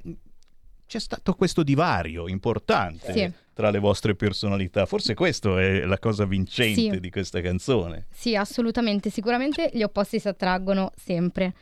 [0.86, 3.32] c'è stato questo divario importante Sì.
[3.56, 4.84] Tra le vostre personalità.
[4.84, 7.00] Forse questa è la cosa vincente Sì.
[7.00, 8.04] di questa canzone.
[8.12, 9.08] Sì, assolutamente.
[9.08, 11.54] Sicuramente gli opposti si attraggono sempre.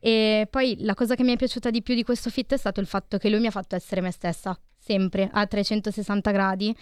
[0.00, 2.80] E poi la cosa che mi è piaciuta di più di questo fit è stato
[2.80, 6.74] il fatto che lui mi ha fatto essere me stessa, sempre, a 360 gradi,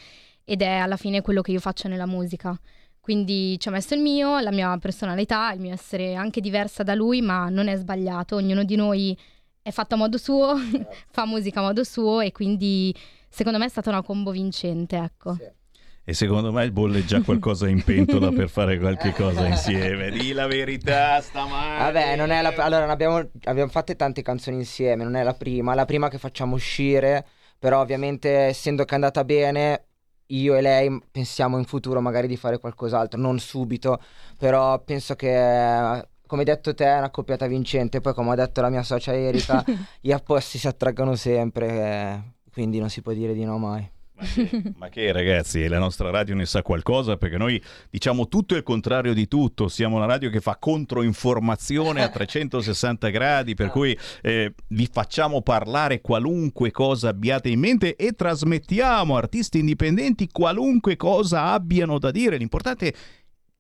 [0.45, 2.57] ed è alla fine quello che io faccio nella musica.
[3.01, 6.95] Quindi ci ha messo il mio, la mia personalità, il mio essere anche diversa da
[6.95, 8.37] lui, ma non è sbagliato.
[8.37, 9.19] Ognuno di noi
[9.63, 10.55] è fatto a modo suo,
[11.11, 12.95] fa musica a modo suo e quindi
[13.31, 15.39] secondo me è stata una combo vincente, ecco.
[16.03, 20.11] E secondo me bolle già qualcosa in pentola per fare qualche cosa insieme.
[20.11, 21.79] Di la verità stamane.
[21.79, 25.73] Vabbè, non è la allora abbiamo, abbiamo fatte tante canzoni insieme, non è la prima,
[25.73, 27.25] è la prima che facciamo uscire,
[27.59, 29.85] però ovviamente essendo che è andata bene,
[30.27, 34.01] io e lei pensiamo in futuro magari di fare qualcos'altro, non subito,
[34.37, 38.61] però penso che come hai detto te è una coppiata vincente, poi come ha detto
[38.61, 39.65] la mia socia Erika,
[40.01, 42.23] gli apposti si attraggano sempre, eh,
[42.53, 43.89] quindi non si può dire di no mai.
[44.77, 49.15] Ma che ragazzi, la nostra radio ne sa qualcosa perché noi diciamo tutto il contrario
[49.15, 49.69] di tutto.
[49.69, 56.01] Siamo una radio che fa controinformazione a 360 gradi, per cui eh, vi facciamo parlare
[56.01, 62.37] qualunque cosa abbiate in mente e trasmettiamo artisti indipendenti qualunque cosa abbiano da dire.
[62.37, 62.95] L'importante è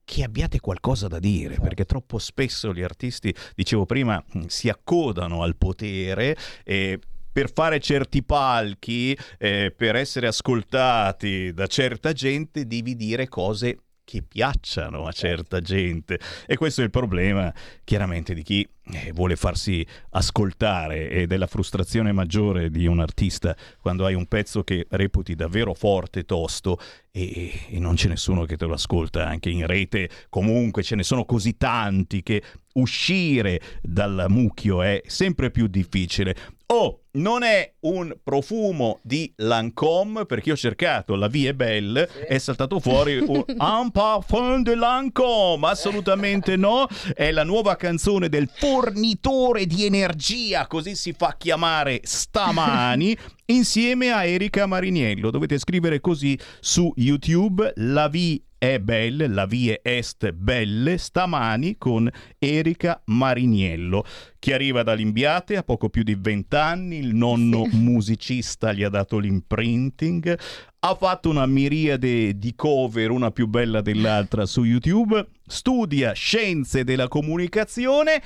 [0.04, 5.56] che abbiate qualcosa da dire, perché troppo spesso gli artisti, dicevo prima, si accodano al
[5.56, 6.98] potere e
[7.32, 13.78] per fare certi palchi, eh, per essere ascoltati da certa gente, devi dire cose
[14.10, 16.18] che piacciono a certa gente.
[16.44, 17.54] E questo è il problema,
[17.84, 23.56] chiaramente, di chi eh, vuole farsi ascoltare ed è la frustrazione maggiore di un artista
[23.80, 26.80] quando hai un pezzo che reputi davvero forte, tosto
[27.12, 30.10] e, e non c'è nessuno che te lo ascolta anche in rete.
[30.28, 32.42] Comunque ce ne sono così tanti che
[32.74, 36.34] uscire dal mucchio è sempre più difficile.
[36.72, 42.38] Oh, non è un profumo di Lancôme perché io ho cercato la vie belle è
[42.38, 46.86] saltato fuori un Un parfum de Lancôme assolutamente no.
[47.12, 53.16] È la nuova canzone del fornitore di energia così si fa chiamare stamani
[53.46, 55.32] insieme a Erika Mariniello.
[55.32, 62.10] Dovete scrivere così su YouTube la vie è belle, la vie est belle, stamani con
[62.38, 64.04] Erika Mariniello,
[64.38, 69.16] che arriva dall'Imbiate, ha poco più di 20 anni, il nonno musicista gli ha dato
[69.16, 70.38] l'imprinting,
[70.80, 77.08] ha fatto una miriade di cover, una più bella dell'altra su YouTube, studia scienze della
[77.08, 78.22] comunicazione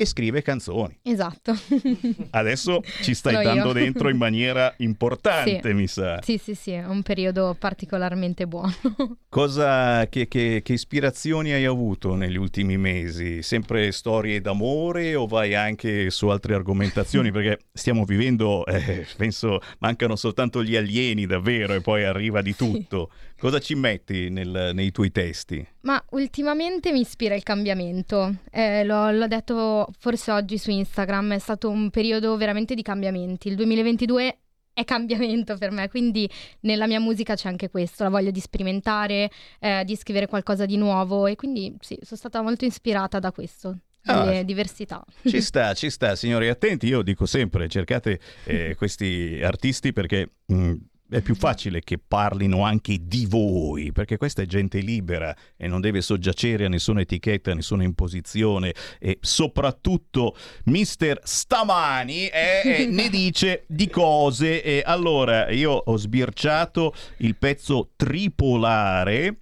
[0.00, 0.98] e scrive canzoni.
[1.02, 1.52] Esatto.
[2.30, 3.54] Adesso ci stai Sono io.
[3.54, 5.74] dando dentro in maniera importante, Sì.
[5.74, 6.20] mi sa.
[6.22, 8.72] Sì, sì, sì, è un periodo particolarmente buono.
[9.28, 13.42] Cosa, che, che- che ispirazioni hai avuto negli ultimi mesi?
[13.42, 17.30] Sempre storie d'amore o vai anche su altre argomentazioni?
[17.30, 23.10] Perché stiamo vivendo, eh, penso, mancano soltanto gli alieni davvero e poi arriva di tutto.
[23.40, 25.66] Cosa ci metti nel- nei tuoi testi?
[25.82, 28.36] Ma ultimamente mi ispira il cambiamento.
[28.50, 33.48] Eh, l'ho, l'ho detto forse oggi su Instagram, è stato un periodo veramente di cambiamenti.
[33.48, 34.38] Il 2022
[34.74, 36.28] è cambiamento per me, quindi
[36.60, 40.76] nella mia musica c'è anche questo, la voglia di sperimentare, eh, di scrivere qualcosa di
[40.76, 44.42] nuovo e quindi sì, sono stata molto ispirata da questo, Ah.
[44.42, 45.04] diversità.
[45.24, 46.86] Ci sta, ci sta, signori, attenti.
[46.86, 50.72] Io dico sempre, cercate eh, questi artisti perché mh,
[51.10, 55.80] è più facile che parlino anche di voi, perché questa è gente libera e non
[55.80, 58.72] deve soggiacere a nessuna etichetta, a nessuna imposizione.
[58.98, 64.62] E soprattutto Mister Stamani eh, eh, ne dice di cose.
[64.62, 69.38] E allora, io ho sbirciato il pezzo tripolare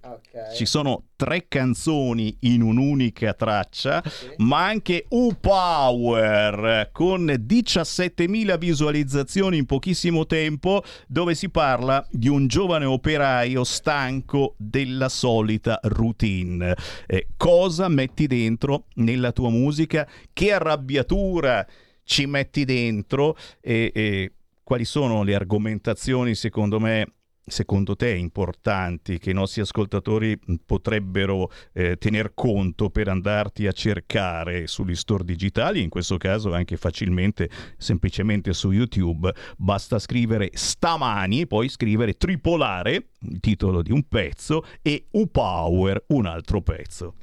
[0.55, 4.01] ci sono tre canzoni in un'unica traccia,
[4.37, 12.85] ma anche U-Power con 17.000 visualizzazioni in pochissimo tempo, dove si parla di un giovane
[12.85, 16.73] operaio stanco della solita routine.
[17.05, 20.07] Eh, cosa metti dentro nella tua musica?
[20.31, 21.67] Che arrabbiatura
[22.01, 23.35] ci metti dentro?
[23.59, 24.31] E, e
[24.63, 27.15] quali sono le argomentazioni, secondo me,
[27.49, 34.67] secondo te importanti che i nostri ascoltatori potrebbero eh, tener conto per andarti a cercare
[34.67, 41.69] sugli store digitali, in questo caso anche facilmente, semplicemente su YouTube, basta scrivere stamani, poi
[41.69, 47.15] scrivere tripolare, il titolo di un pezzo, e U-Power, un altro pezzo.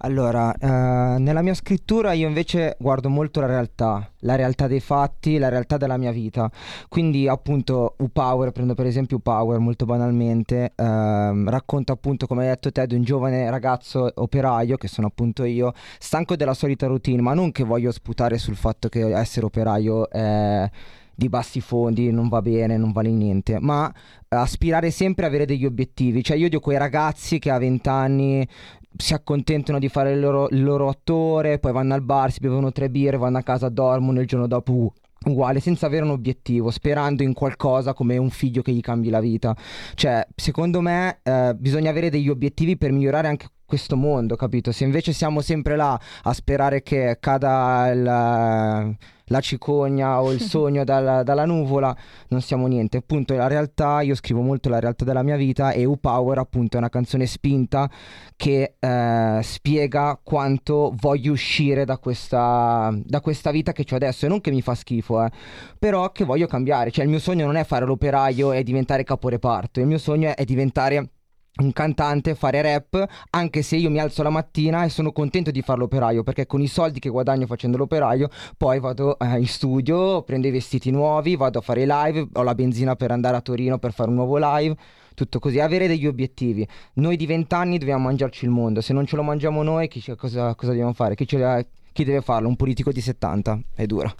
[0.00, 5.38] Allora, eh, nella mia scrittura io invece guardo molto la realtà, la realtà dei fatti,
[5.38, 6.48] la realtà della mia vita.
[6.88, 12.70] Quindi appunto U-Power, prendo per esempio U-Power molto banalmente, ehm, racconta appunto come hai detto
[12.70, 17.34] te di un giovane ragazzo operaio, che sono appunto io, stanco della solita routine, ma
[17.34, 20.70] non che voglio sputare sul fatto che essere operaio è
[21.18, 23.92] di bassi fondi non va bene, non vale niente, ma
[24.28, 26.22] aspirare sempre a avere degli obiettivi.
[26.22, 28.48] Cioè io di quei ragazzi che a 20 anni
[28.96, 32.72] si accontentano di fare il loro, il loro attore, poi vanno al bar, si bevono
[32.72, 34.92] tre birre, vanno a casa, dormono il giorno dopo uh,
[35.24, 39.20] uguale, senza avere un obiettivo, sperando in qualcosa come un figlio che gli cambi la
[39.20, 39.56] vita.
[39.94, 44.72] Cioè, secondo me eh, bisogna avere degli obiettivi per migliorare anche questo mondo, capito?
[44.72, 48.96] Se invece siamo sempre là a sperare che cada il
[49.28, 51.94] la cicogna o il sogno dalla, dalla, nuvola,
[52.28, 52.98] non siamo niente.
[52.98, 56.78] Appunto, la realtà, io scrivo molto la realtà della mia vita e U-Power, appunto, è
[56.78, 57.90] una canzone spinta
[58.36, 64.26] che eh, spiega quanto voglio uscire da questa, da questa vita che ho adesso.
[64.26, 65.30] E non che mi fa schifo, eh,
[65.78, 66.90] però che voglio cambiare.
[66.90, 70.44] Cioè, il mio sogno non è fare l'operaio e diventare caporeparto, il mio sogno è
[70.44, 71.10] diventare
[71.58, 75.62] un cantante, fare rap, anche se io mi alzo la mattina e sono contento di
[75.62, 80.22] fare l'operaio, perché con i soldi che guadagno facendo l'operaio, poi vado eh, in studio,
[80.22, 83.78] prendo i vestiti nuovi, vado a fare live, ho la benzina per andare a Torino
[83.78, 84.76] per fare un nuovo live,
[85.14, 86.66] tutto così, avere degli obiettivi.
[86.94, 90.54] Noi di vent'anni dobbiamo mangiarci il mondo, se non ce lo mangiamo noi, chi, cosa,
[90.54, 91.14] cosa, dobbiamo fare?
[91.14, 92.48] Chi, chi deve farlo?
[92.48, 93.60] Un politico di 70?
[93.74, 94.14] È dura.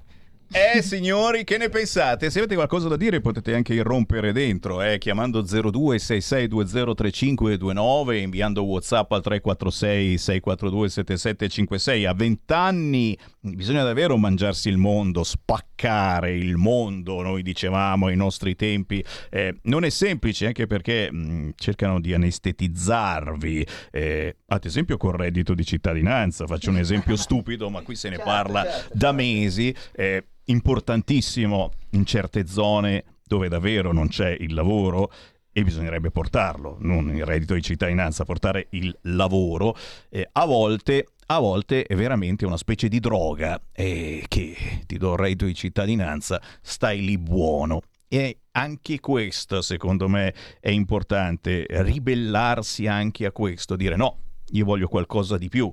[0.50, 2.30] Eh signori, che ne pensate?
[2.30, 9.20] Se avete qualcosa da dire potete anche irrompere dentro, eh, chiamando 0266203529, inviando Whatsapp al
[9.20, 12.06] 346 642 7756.
[12.06, 13.18] A 20 anni
[13.54, 19.04] bisogna davvero mangiarsi il mondo, spaccare il mondo, noi dicevamo ai nostri tempi.
[19.30, 25.54] Eh, non è semplice anche perché mh, cercano di anestetizzarvi, eh, ad esempio col reddito
[25.54, 28.90] di cittadinanza, faccio un esempio stupido, ma qui se ne certo, parla certo.
[28.94, 29.74] da mesi.
[29.92, 35.12] Eh, importantissimo in certe zone dove davvero non c'è il lavoro
[35.52, 39.76] e bisognerebbe portarlo, non il reddito di cittadinanza, portare il lavoro,
[40.08, 44.56] eh, a, volte, a volte è veramente una specie di droga eh, che
[44.86, 47.80] ti do il reddito di cittadinanza, stai lì buono.
[48.08, 54.20] E anche questo, secondo me, è importante, ribellarsi anche a questo, dire no,
[54.52, 55.70] io voglio qualcosa di più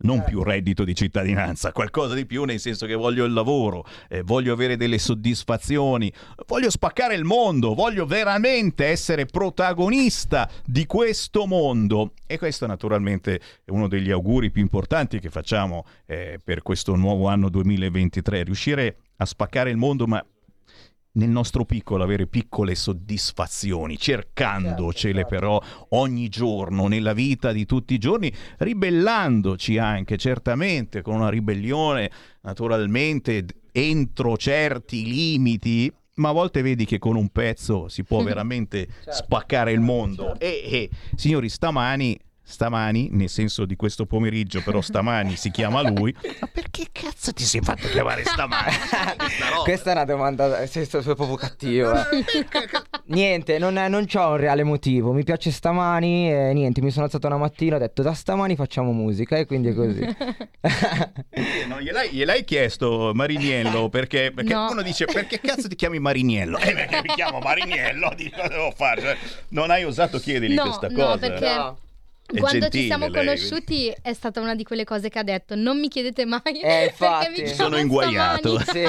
[0.00, 4.22] non più reddito di cittadinanza, qualcosa di più nel senso che voglio il lavoro, eh,
[4.22, 6.12] voglio avere delle soddisfazioni,
[6.46, 12.12] voglio spaccare il mondo, voglio veramente essere protagonista di questo mondo.
[12.26, 17.28] E questo naturalmente è uno degli auguri più importanti che facciamo eh, per questo nuovo
[17.28, 20.24] anno 2023, riuscire a spaccare il mondo, ma
[21.18, 25.46] nel nostro piccolo avere piccole soddisfazioni, cercandocele certo, certo.
[25.46, 32.10] però ogni giorno nella vita di tutti i giorni, ribellandoci anche certamente con una ribellione
[32.42, 38.86] naturalmente entro certi limiti, ma a volte vedi che con un pezzo si può veramente
[38.86, 40.24] certo, spaccare il mondo.
[40.24, 40.40] Certo.
[40.40, 42.18] E, e signori, stamani
[42.48, 46.14] stamani, nel senso di questo pomeriggio, però stamani si chiama lui.
[46.40, 48.74] Ma perché cazzo ti sei fatto chiamare stamani?
[49.62, 51.92] Questa è una domanda, sei, sei proprio cattivo.
[51.92, 52.24] Eh.
[53.06, 55.12] niente, non, non ho un reale motivo.
[55.12, 58.56] Mi piace stamani e niente, mi sono alzato una mattina e ho detto da stamani
[58.56, 60.00] facciamo musica e quindi è così.
[61.68, 64.70] no, gliel'hai, gliel'hai, chiesto Mariniello perché, perché no.
[64.70, 66.56] uno dice perché cazzo ti chiami Mariniello?
[66.58, 69.00] Eh perché mi chiamo Mariniello, dico devo fare?
[69.02, 69.16] Cioè,
[69.48, 71.08] non hai osato chiedergli no, questa cosa?
[71.08, 71.54] No, perché...
[71.54, 71.78] No.
[72.36, 73.24] Quando ci siamo lei.
[73.24, 76.84] conosciuti è stata una di quelle cose che ha detto non mi chiedete mai eh,
[76.92, 77.42] infatti.
[77.42, 78.84] mi sono inguaiato sì.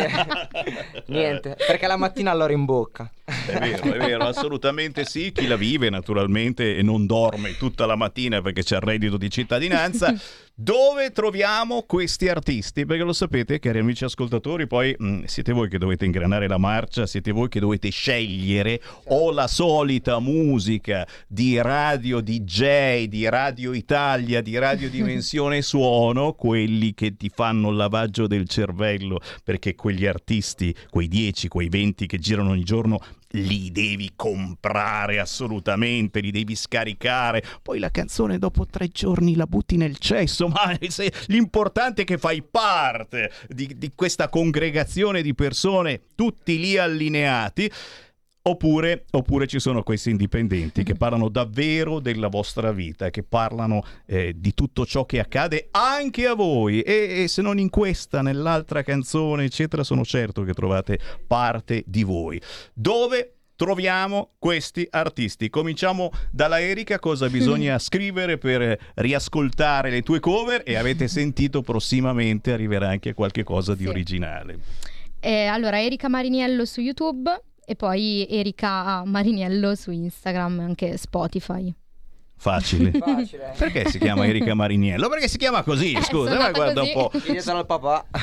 [1.07, 5.55] niente perché la mattina allora in bocca è vero è vero assolutamente sì chi la
[5.55, 10.13] vive naturalmente e non dorme tutta la mattina perché c'è il reddito di cittadinanza
[10.61, 12.85] Dove troviamo questi artisti?
[12.85, 17.07] Perché lo sapete, cari amici ascoltatori, poi mh, siete voi che dovete ingranare la marcia,
[17.07, 24.41] siete voi che dovete scegliere o la solita musica di Radio DJ, di Radio Italia,
[24.41, 30.75] di Radio Dimensione Suono, quelli che ti fanno il lavaggio del cervello, perché quegli artisti,
[30.89, 32.99] quei 10, quei 20 che girano ogni giorno,
[33.33, 37.43] li devi comprare assolutamente, li devi scaricare.
[37.61, 42.17] Poi la canzone dopo tre giorni la butti nel cesso, ma se- l'importante è che
[42.17, 47.71] fai parte di, di questa congregazione di persone, tutti lì allineati.
[48.41, 54.33] Oppure, oppure ci sono questi indipendenti che parlano davvero della vostra vita, che parlano eh,
[54.35, 58.81] di tutto ciò che accade anche a voi e, e se non in questa, nell'altra
[58.81, 60.97] canzone, eccetera, sono certo che trovate
[61.27, 62.41] parte di voi.
[62.73, 65.49] Dove troviamo questi artisti?
[65.49, 72.53] Cominciamo dalla Erika, cosa bisogna scrivere per riascoltare le tue cover e avete sentito prossimamente
[72.53, 73.89] arriverà anche qualche cosa di Sì.
[73.89, 74.59] originale.
[75.19, 77.29] Eh, allora, Erika Mariniello su YouTube
[77.69, 81.71] e poi Erika Mariniello su Instagram, anche Spotify.
[82.41, 82.91] Facile.
[82.91, 83.51] Facile.
[83.57, 85.09] Perché si chiama Erika Mariniello?
[85.09, 87.09] Perché si chiama così, Eh, scusa, sono ma guarda un così.
[87.11, 87.19] po'.
[87.19, 88.05] Chiedetelo al papà.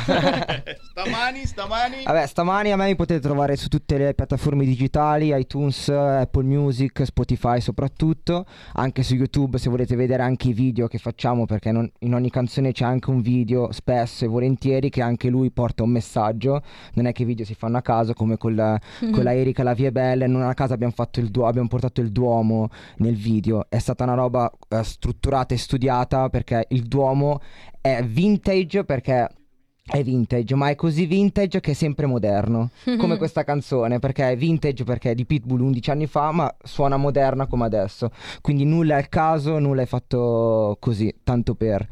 [0.90, 2.02] Stamani, stamani.
[2.04, 7.04] Vabbè, stamani a me mi potete trovare su tutte le piattaforme digitali, iTunes, Apple Music,
[7.04, 11.90] Spotify soprattutto, anche su YouTube se volete vedere anche i video che facciamo, perché non-
[12.00, 15.90] in ogni canzone c'è anche un video, spesso e volentieri, che anche lui porta un
[15.90, 16.62] messaggio,
[16.94, 18.80] non è che i video si fanno a caso come con la,
[19.12, 22.00] con la Erika La Vie Belle, non a caso abbiamo, fatto il duo- abbiamo portato
[22.00, 27.40] il Duomo nel video, è stata una roba eh, strutturata e studiata perché il Duomo
[27.80, 29.28] è vintage perché
[29.88, 34.36] è vintage, ma è così vintage che è sempre moderno, come questa canzone, perché è
[34.36, 38.10] vintage perché è di Pitbull 11 anni fa, ma suona moderna come adesso.
[38.40, 41.86] Quindi nulla è al caso, nulla è fatto così, tanto per,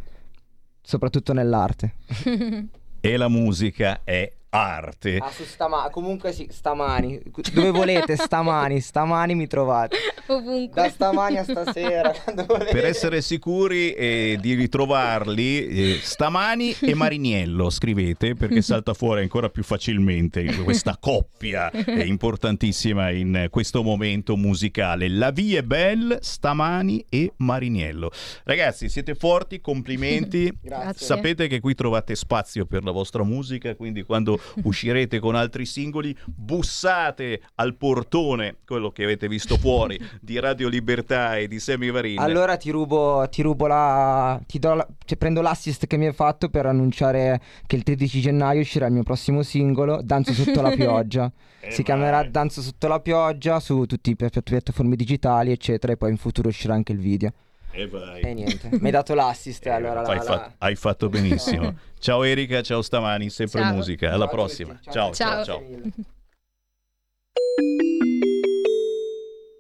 [0.82, 1.94] soprattutto nell'arte.
[3.04, 5.18] E la musica è arte.
[5.20, 7.20] Ah, su stama- comunque sì, stamani,
[7.52, 9.96] dove volete, stamani, stamani mi trovate.
[10.28, 10.82] Ovunque.
[10.82, 12.12] Da stamani a stasera.
[12.24, 19.48] Per essere sicuri eh, di ritrovarli, eh, Stamani e Mariniello scrivete perché salta fuori ancora
[19.48, 25.08] più facilmente questa coppia eh, importantissima in questo momento musicale.
[25.08, 28.10] La vie belle, Stamani e Mariniello.
[28.44, 30.52] Ragazzi, siete forti, complimenti.
[30.62, 31.06] Grazie.
[31.06, 36.16] Sapete che qui trovate spazio per la vostra musica, quindi quando uscirete con altri singoli,
[36.24, 42.18] bussate al portone, quello che avete visto fuori, di Radio Libertà e di Semi Varin.
[42.18, 46.48] Allora ti rubo, ti rubo la, ti la- cioè, prendo l'assist che mi hai fatto
[46.48, 51.30] per annunciare che il 13 gennaio uscirà il mio prossimo singolo, Danzo sotto la pioggia.
[51.60, 55.96] Eh, si chiamerà Danzo sotto la pioggia su tutte le piatt- piattaforme digitali, eccetera, e
[55.96, 57.32] poi in futuro uscirà anche il video.
[57.76, 58.22] E vai.
[58.22, 61.76] E niente, mi hai dato l'assist, allora la- hai, la- fa- hai fatto benissimo.
[61.98, 63.74] ciao Erika, ciao Stamani, sempre Ciao.
[63.74, 64.12] musica.
[64.12, 64.78] Alla Ciao prossima.
[64.82, 65.44] ciao, ciao.
[65.44, 65.44] Ciao.
[65.44, 65.62] ciao.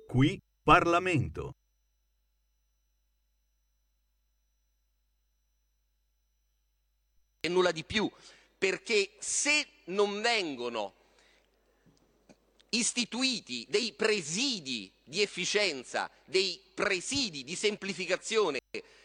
[0.06, 1.52] Qui Parlamento.
[7.40, 8.10] e nulla di più,
[8.56, 10.94] perché se non vengono
[12.70, 18.58] istituiti dei presidi di efficienza, dei presidi di semplificazione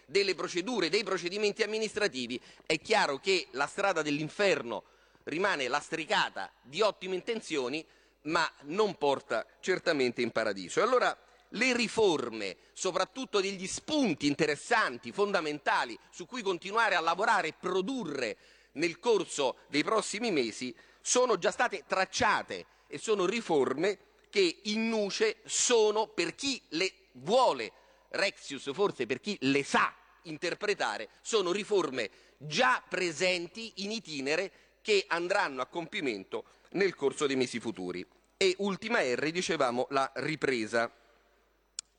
[0.05, 4.83] delle procedure, dei procedimenti amministrativi, è chiaro che la strada dell'inferno
[5.25, 7.85] rimane lastricata di ottime intenzioni,
[8.23, 10.79] ma non porta certamente in paradiso.
[10.79, 11.15] E allora
[11.49, 18.37] le riforme, soprattutto degli spunti interessanti, fondamentali, su cui continuare a lavorare e produrre
[18.73, 23.99] nel corso dei prossimi mesi, sono già state tracciate e sono riforme
[24.29, 27.71] che in nuce sono per chi le vuole,
[28.09, 29.93] Rexius forse per chi le sa
[30.23, 34.51] interpretare, sono riforme già presenti in itinere
[34.81, 38.05] che andranno a compimento nel corso dei mesi futuri.
[38.37, 40.91] E ultima R, dicevamo, la ripresa,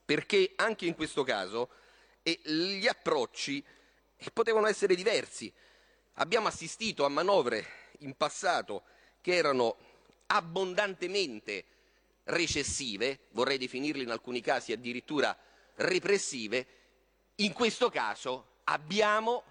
[0.05, 1.69] perché anche in questo caso
[2.23, 3.63] eh, gli approcci
[4.17, 5.53] eh, potevano essere diversi.
[6.15, 7.67] Abbiamo assistito a manovre
[7.99, 8.85] in passato
[9.21, 9.77] che erano
[10.27, 11.65] abbondantemente
[12.25, 15.37] recessive, vorrei definirle in alcuni casi addirittura
[15.77, 16.67] repressive,
[17.37, 19.45] in questo caso abbiamo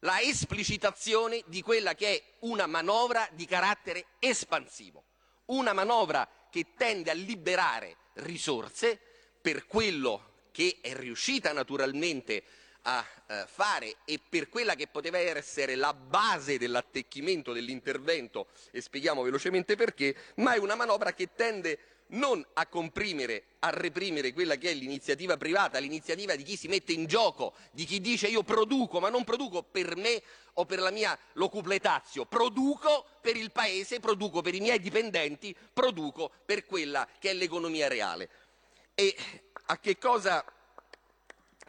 [0.00, 5.04] la esplicitazione di quella che è una manovra di carattere espansivo,
[5.46, 8.98] una manovra che tende a liberare risorse
[9.40, 12.44] per quello che è riuscita naturalmente
[12.88, 19.22] a eh, fare e per quella che poteva essere la base dell'attecchimento dell'intervento, e spieghiamo
[19.22, 21.78] velocemente perché, ma è una manovra che tende
[22.10, 26.92] non a comprimere, a reprimere quella che è l'iniziativa privata, l'iniziativa di chi si mette
[26.92, 30.22] in gioco, di chi dice io produco, ma non produco per me
[30.54, 36.30] o per la mia locupletazio, produco per il paese, produco per i miei dipendenti, produco
[36.46, 38.30] per quella che è l'economia reale.
[38.94, 39.14] E
[39.66, 40.42] a che cosa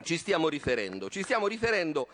[0.03, 1.09] ci stiamo riferendo?
[1.09, 2.07] Ci stiamo riferendo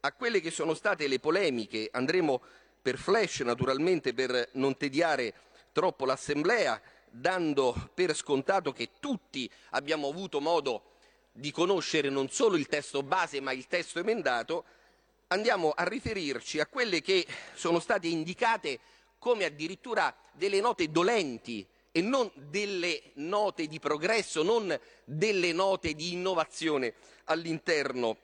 [0.00, 2.40] a quelle che sono state le polemiche, andremo
[2.80, 5.34] per flash naturalmente per non tediare
[5.72, 6.80] troppo l'Assemblea,
[7.10, 10.84] dando per scontato che tutti abbiamo avuto modo
[11.32, 14.64] di conoscere non solo il testo base ma il testo emendato,
[15.28, 18.78] andiamo a riferirci a quelle che sono state indicate
[19.18, 26.12] come addirittura delle note dolenti e non delle note di progresso, non delle note di
[26.12, 26.94] innovazione
[27.24, 28.16] all'interno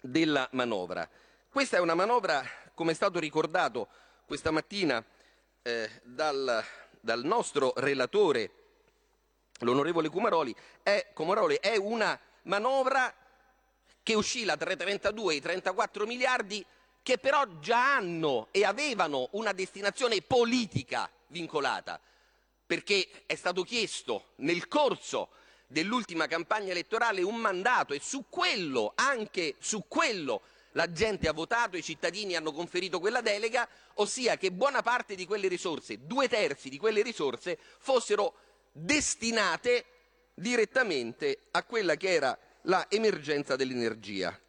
[0.00, 1.08] della manovra.
[1.50, 2.42] Questa è una manovra,
[2.74, 3.88] come è stato ricordato
[4.24, 5.04] questa mattina
[5.62, 6.64] eh, dal
[7.00, 8.50] dal nostro relatore,
[9.60, 13.12] l'onorevole Cumaroli, è, Cumaroli, è una manovra
[14.02, 16.64] che oscilla tra i 32 e i 34 miliardi
[17.02, 21.98] che però già hanno e avevano una destinazione politica vincolata,
[22.70, 25.30] perché è stato chiesto nel corso
[25.66, 30.42] dell'ultima campagna elettorale un mandato e su quello, anche su quello,
[30.74, 35.26] la gente ha votato, i cittadini hanno conferito quella delega, ossia che buona parte di
[35.26, 38.34] quelle risorse, due terzi di quelle risorse, fossero
[38.70, 39.84] destinate
[40.34, 44.40] direttamente a quella che era la emergenza dell'energia.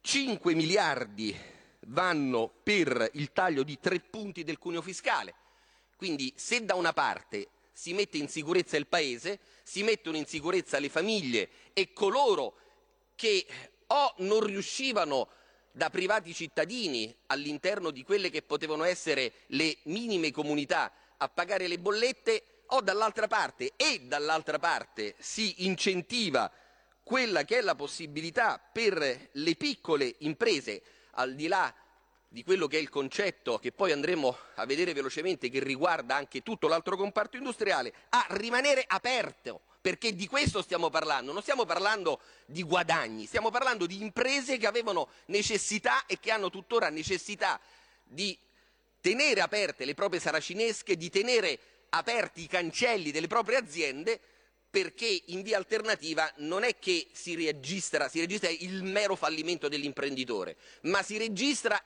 [0.00, 1.38] 5 miliardi
[1.80, 5.34] vanno per il taglio di tre punti del cuneo fiscale.
[6.04, 10.78] Quindi se da una parte si mette in sicurezza il Paese, si mettono in sicurezza
[10.78, 12.56] le famiglie e coloro
[13.14, 13.46] che
[13.86, 15.28] o non riuscivano
[15.72, 21.78] da privati cittadini all'interno di quelle che potevano essere le minime comunità a pagare le
[21.78, 26.52] bollette o dall'altra parte e dall'altra parte si incentiva
[27.02, 30.82] quella che è la possibilità per le piccole imprese
[31.12, 31.74] al di là
[32.34, 36.42] di quello che è il concetto che poi andremo a vedere velocemente che riguarda anche
[36.42, 42.18] tutto l'altro comparto industriale a rimanere aperto perché di questo stiamo parlando, non stiamo parlando
[42.46, 47.60] di guadagni, stiamo parlando di imprese che avevano necessità e che hanno tuttora necessità
[48.02, 48.36] di
[49.00, 51.56] tenere aperte le proprie saracinesche, di tenere
[51.90, 54.18] aperti i cancelli delle proprie aziende
[54.68, 60.56] perché in via alternativa non è che si registra, si registra il mero fallimento dell'imprenditore,
[60.82, 61.80] ma si registra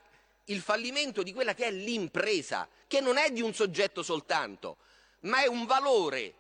[0.49, 4.79] il fallimento di quella che è l'impresa, che non è di un soggetto soltanto,
[5.21, 6.35] ma è un valore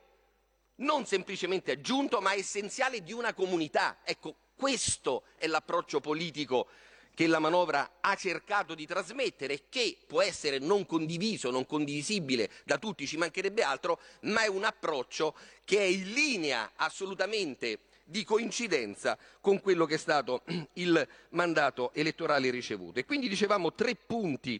[0.76, 3.98] non semplicemente aggiunto, ma essenziale di una comunità.
[4.04, 6.68] Ecco, questo è l'approccio politico
[7.14, 12.48] che la manovra ha cercato di trasmettere e che può essere non condiviso, non condivisibile
[12.64, 18.24] da tutti, ci mancherebbe altro, ma è un approccio che è in linea assolutamente di
[18.24, 20.42] coincidenza con quello che è stato
[20.74, 22.98] il mandato elettorale ricevuto.
[22.98, 24.58] E quindi dicevamo tre punti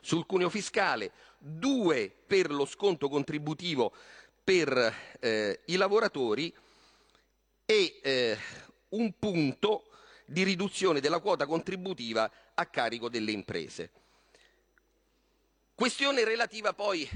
[0.00, 3.92] sul cuneo fiscale, due per lo sconto contributivo
[4.42, 6.54] per eh, i lavoratori
[7.66, 8.38] e eh,
[8.90, 9.90] un punto
[10.24, 13.90] di riduzione della quota contributiva a carico delle imprese.
[15.74, 17.06] Questione relativa poi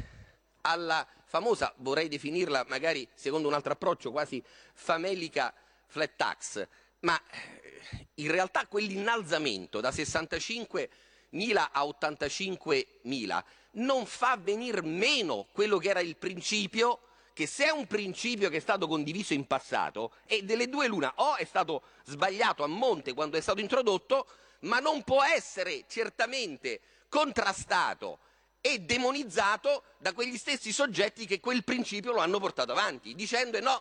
[0.62, 4.42] alla famosa, vorrei definirla magari secondo un altro approccio, quasi
[4.74, 5.54] famelica
[5.86, 6.66] flat tax,
[7.00, 13.42] ma eh, in realtà quell'innalzamento da 65.000 a 85.000
[13.74, 17.02] non fa venir meno quello che era il principio
[17.32, 21.12] che se è un principio che è stato condiviso in passato, e delle due l'una,
[21.14, 24.26] o è stato sbagliato a monte quando è stato introdotto,
[24.62, 28.18] ma non può essere certamente contrastato
[28.60, 33.78] e demonizzato da quegli stessi soggetti che quel principio lo hanno portato avanti, dicendo no,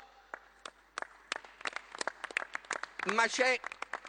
[3.14, 3.60] ma c'è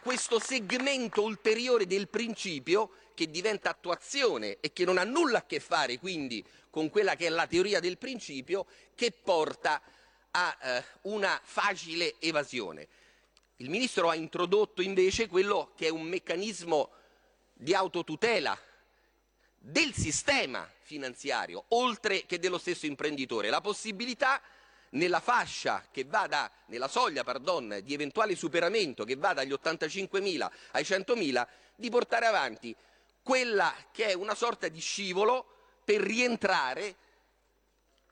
[0.01, 5.59] questo segmento ulteriore del principio che diventa attuazione e che non ha nulla a che
[5.59, 8.65] fare quindi con quella che è la teoria del principio
[8.95, 9.81] che porta
[10.31, 12.87] a eh, una facile evasione.
[13.57, 16.89] Il Ministro ha introdotto invece quello che è un meccanismo
[17.53, 18.57] di autotutela
[19.63, 24.41] del sistema finanziario, oltre che dello stesso imprenditore, la possibilità
[24.91, 30.49] nella fascia che va da, nella soglia pardon, di eventuale superamento che va dagli 85.000
[30.71, 32.75] ai 100.000 di portare avanti
[33.21, 35.45] quella che è una sorta di scivolo
[35.85, 36.95] per rientrare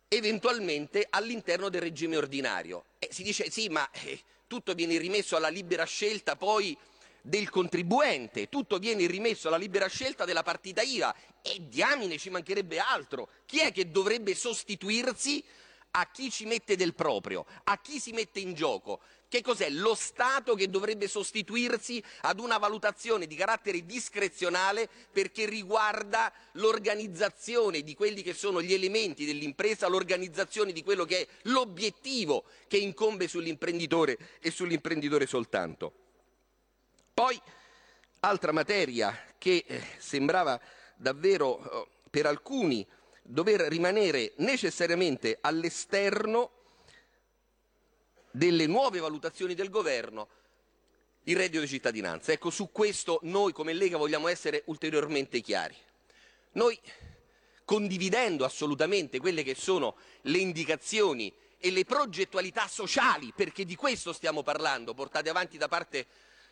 [0.08, 2.86] eventualmente all'interno del regime ordinario.
[3.00, 6.78] E si dice sì, ma eh, tutto viene rimesso alla libera scelta poi
[7.22, 12.80] del contribuente, tutto viene rimesso alla libera scelta della partita IVA e diamine ci mancherebbe
[12.80, 13.30] altro.
[13.46, 15.44] Chi è che dovrebbe sostituirsi
[15.92, 19.00] a chi ci mette del proprio, a chi si mette in gioco.
[19.28, 19.70] Che cos'è?
[19.70, 27.94] Lo Stato che dovrebbe sostituirsi ad una valutazione di carattere discrezionale perché riguarda l'organizzazione di
[27.94, 34.18] quelli che sono gli elementi dell'impresa, l'organizzazione di quello che è l'obiettivo che incombe sull'imprenditore
[34.40, 36.09] e sull'imprenditore soltanto.
[37.20, 37.38] Poi,
[38.22, 40.58] altra materia che eh, sembrava
[40.96, 42.88] davvero eh, per alcuni
[43.22, 46.52] dover rimanere necessariamente all'esterno
[48.32, 50.30] delle nuove valutazioni del governo,
[51.24, 52.32] il reddito di cittadinanza.
[52.32, 55.76] Ecco, su questo noi come Lega vogliamo essere ulteriormente chiari.
[56.54, 56.80] Noi,
[57.66, 64.42] condividendo assolutamente quelle che sono le indicazioni e le progettualità sociali, perché di questo stiamo
[64.42, 66.08] parlando, portate avanti da parte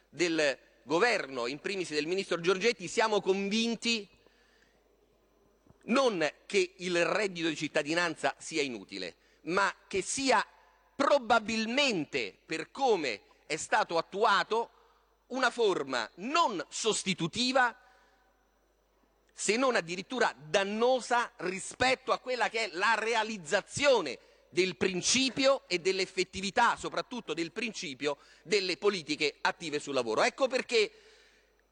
[0.09, 4.07] del governo, in primis del ministro Giorgetti, siamo convinti
[5.87, 10.45] non che il reddito di cittadinanza sia inutile, ma che sia
[10.95, 14.71] probabilmente, per come è stato attuato,
[15.27, 17.75] una forma non sostitutiva,
[19.33, 24.17] se non addirittura dannosa rispetto a quella che è la realizzazione
[24.49, 30.23] del principio e dell'effettività, soprattutto del principio delle politiche attive sul lavoro.
[30.23, 30.91] Ecco perché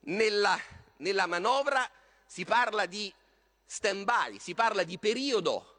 [0.02, 0.60] nella,
[0.98, 1.90] nella manovra
[2.26, 3.12] si parla di
[3.66, 5.74] stand-by, si parla di periodo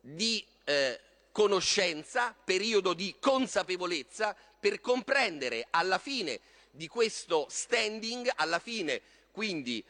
[0.00, 1.00] di eh,
[1.32, 6.40] conoscenza, periodo di consapevolezza per comprendere alla fine
[6.70, 9.00] di questo standing, alla fine
[9.30, 9.84] quindi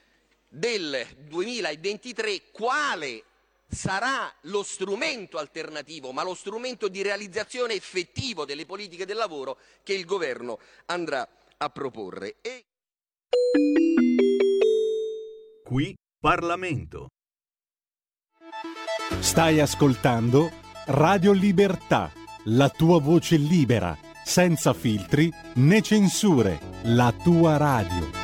[0.48, 3.24] del 2023, quale
[3.74, 9.94] sarà lo strumento alternativo, ma lo strumento di realizzazione effettivo delle politiche del lavoro che
[9.94, 12.36] il governo andrà a proporre.
[12.40, 12.64] E...
[15.64, 17.08] Qui Parlamento.
[19.20, 20.50] Stai ascoltando
[20.86, 22.12] Radio Libertà,
[22.44, 28.23] la tua voce libera, senza filtri né censure, la tua radio.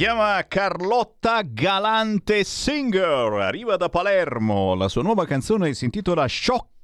[0.00, 4.74] Chiama Carlotta Galante Singer, arriva da Palermo.
[4.74, 6.26] La sua nuova canzone si intitola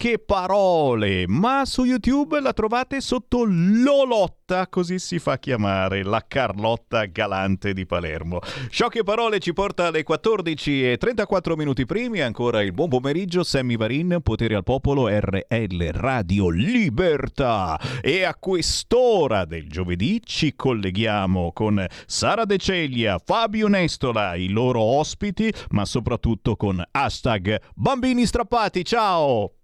[0.06, 7.06] Sciocche parole, ma su YouTube la trovate sotto Lolotta, così si fa chiamare la Carlotta
[7.06, 8.38] Galante di Palermo.
[8.70, 13.76] Sciocche parole ci porta alle 14 e 34 minuti primi, ancora il buon pomeriggio, Sammy
[13.76, 17.76] Varin, Potere al Popolo, RL Radio Libertà.
[18.00, 24.82] E a quest'ora del giovedì ci colleghiamo con Sara De Ceglia, Fabio Nestola, i loro
[24.82, 28.84] ospiti, ma soprattutto con hashtag Bambini Strappati.
[28.84, 29.55] Ciao!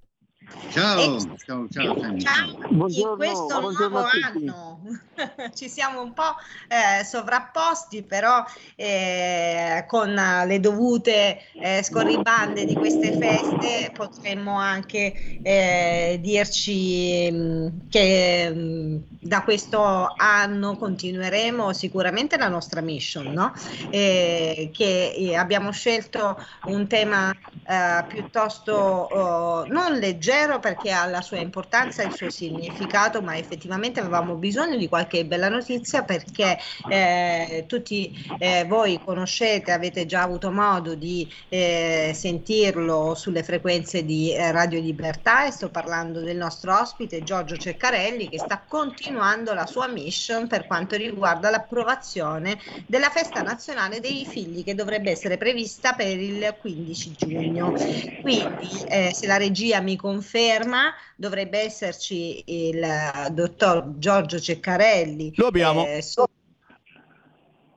[0.73, 2.47] Ciao, ciao, ciao, Sammy, ciao.
[2.89, 4.83] in questo nuovo anno
[5.55, 6.35] ci siamo un po'
[6.69, 8.43] eh, sovrapposti, però
[8.77, 18.51] eh, con le dovute eh, scorribande di queste feste potremmo anche eh, dirci mh, che
[18.51, 23.53] mh, da questo anno continueremo sicuramente la nostra mission, no?
[23.91, 31.21] Eh, che eh, abbiamo scelto un tema eh, piuttosto oh, non leggero perché ha la
[31.21, 36.59] sua importanza e il suo significato, ma effettivamente avevamo bisogno di qualche bella notizia perché
[36.89, 44.35] eh, tutti eh, voi conoscete, avete già avuto modo di eh, sentirlo sulle frequenze di
[44.35, 49.67] eh, Radio Libertà e sto parlando del nostro ospite Giorgio Ceccarelli che sta continuando la
[49.67, 55.95] sua mission per quanto riguarda l'approvazione della festa nazionale dei figli che dovrebbe essere prevista
[55.95, 57.75] per il 15 giugno.
[58.21, 62.85] Quindi eh, se la regia mi conferma dovrebbe esserci il
[63.33, 65.33] dottor Giorgio Ceccarelli.
[65.37, 65.87] Lo abbiamo.
[65.87, 66.27] eh, so-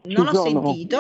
[0.07, 0.62] non ho sono.
[0.62, 0.99] sentito.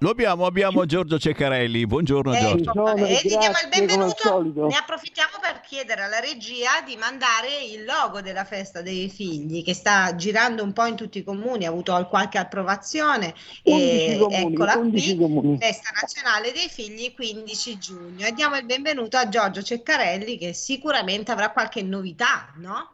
[0.00, 1.84] Lo abbiamo, abbiamo Giorgio Ceccarelli.
[1.84, 3.04] Buongiorno Ecco, Giorgio.
[3.04, 4.66] e ti diamo il benvenuto.
[4.68, 9.74] Ne approfittiamo per chiedere alla regia di mandare il logo della festa dei figli che
[9.74, 13.34] sta girando un po' in tutti i comuni, ha avuto qualche approvazione.
[13.64, 15.58] 11 E comuni, eccola 11 qui, comuni.
[15.58, 18.24] festa nazionale dei figli 15 giugno.
[18.24, 22.92] E diamo il benvenuto a Giorgio Ceccarelli che sicuramente avrà qualche novità, no?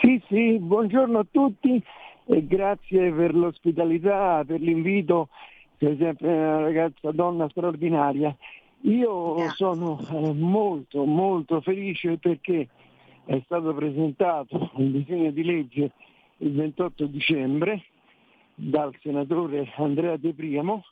[0.00, 1.82] Sì, sì, buongiorno a tutti
[2.28, 5.28] e grazie per l'ospitalità, per l'invito,
[5.78, 8.34] sei sempre una ragazza donna straordinaria.
[8.82, 12.68] Io sono eh, molto molto felice perché
[13.24, 15.90] è stato presentato un disegno di legge
[16.38, 17.84] il 28 dicembre
[18.54, 20.84] dal senatore Andrea De Priamo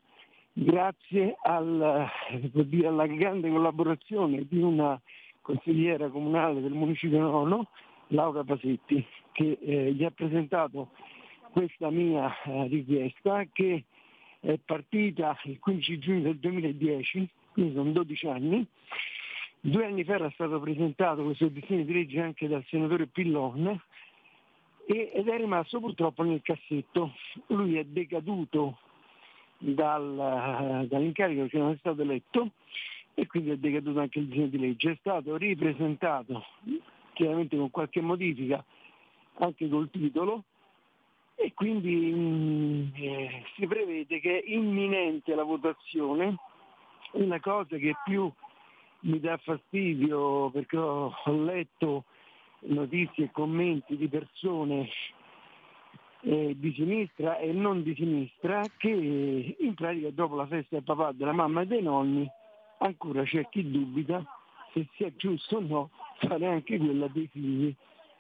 [0.52, 5.01] grazie al, eh, per alla grande collaborazione di una
[5.40, 7.69] consigliera comunale del municipio nono,
[8.09, 10.90] Laura Pasetti, che eh, gli ha presentato
[11.52, 13.85] questa mia eh, richiesta che
[14.45, 18.66] è partita il 15 giugno del 2010, quindi sono 12 anni.
[19.59, 23.81] Due anni fa era stato presentato questo disegno di legge anche dal senatore Pillon
[24.87, 27.15] ed è rimasto purtroppo nel cassetto.
[27.47, 28.79] Lui è decaduto
[29.57, 32.51] dal- dall'incarico che non è stato eletto
[33.15, 34.91] e quindi è decaduto anche il disegno di legge.
[34.91, 36.45] È stato ripresentato
[37.15, 38.62] chiaramente con qualche modifica
[39.39, 40.45] anche col titolo
[41.35, 46.36] e quindi mh, eh, si prevede che è imminente la votazione.
[47.12, 48.31] Una cosa che più
[49.01, 52.05] mi dà fastidio perché ho, ho letto
[52.61, 54.89] notizie e commenti di persone
[56.20, 61.12] eh, di sinistra e non di sinistra che in pratica dopo la festa del papà,
[61.12, 62.27] della mamma e dei nonni
[62.78, 64.24] ancora c'è chi dubita
[64.73, 67.74] se sia giusto o no fare anche quella dei figli.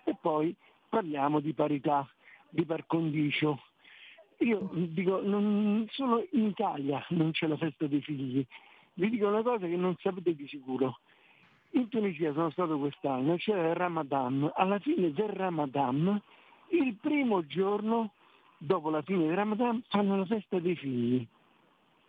[0.04, 0.54] E poi
[0.88, 2.06] parliamo di parità,
[2.54, 3.60] di par condicio.
[4.38, 8.44] Io dico, non, solo in Italia non c'è la festa dei figli.
[8.94, 10.98] Vi dico una cosa che non sapete di sicuro.
[11.70, 14.50] In Tunisia sono stato quest'anno, c'è il Ramadan.
[14.54, 16.20] Alla fine del Ramadan,
[16.68, 18.12] il primo giorno
[18.58, 21.26] dopo la fine del Ramadan, fanno la festa dei figli.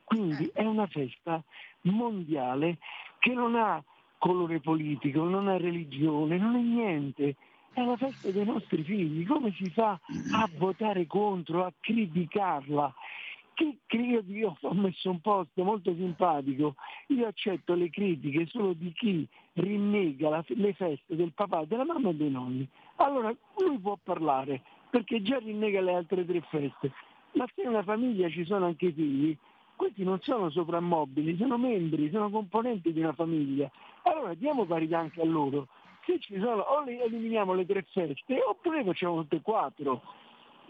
[0.04, 1.44] Quindi è una festa
[1.82, 2.78] mondiale
[3.18, 3.84] che non ha
[4.20, 7.36] colore politico, non ha religione, non è niente.
[7.76, 10.00] È la festa dei nostri figli, come si fa
[10.32, 12.94] a votare contro, a criticarla?
[13.54, 16.76] Che io, io ho messo un post molto simpatico,
[17.08, 22.10] io accetto le critiche solo di chi rinnega la- le feste del papà, della mamma
[22.10, 22.68] e dei nonni.
[22.96, 26.92] Allora lui può parlare, perché già rinnega le altre tre feste.
[27.34, 29.38] Ma se nella famiglia ci sono anche i figli,
[29.76, 33.70] questi non sono soprammobili, sono membri, sono componenti di una famiglia.
[34.04, 35.68] Allora diamo parità anche a loro.
[36.06, 40.02] Se ci sono, o le- eliminiamo le tre feste, oppure facciamo tutte e quattro.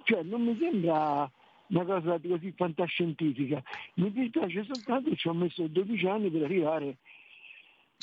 [0.04, 1.30] Cioè non mi sembra
[1.68, 3.62] una cosa così fantascientifica.
[3.96, 6.98] Mi dispiace soltanto che ci ho messo 12 anni per arrivare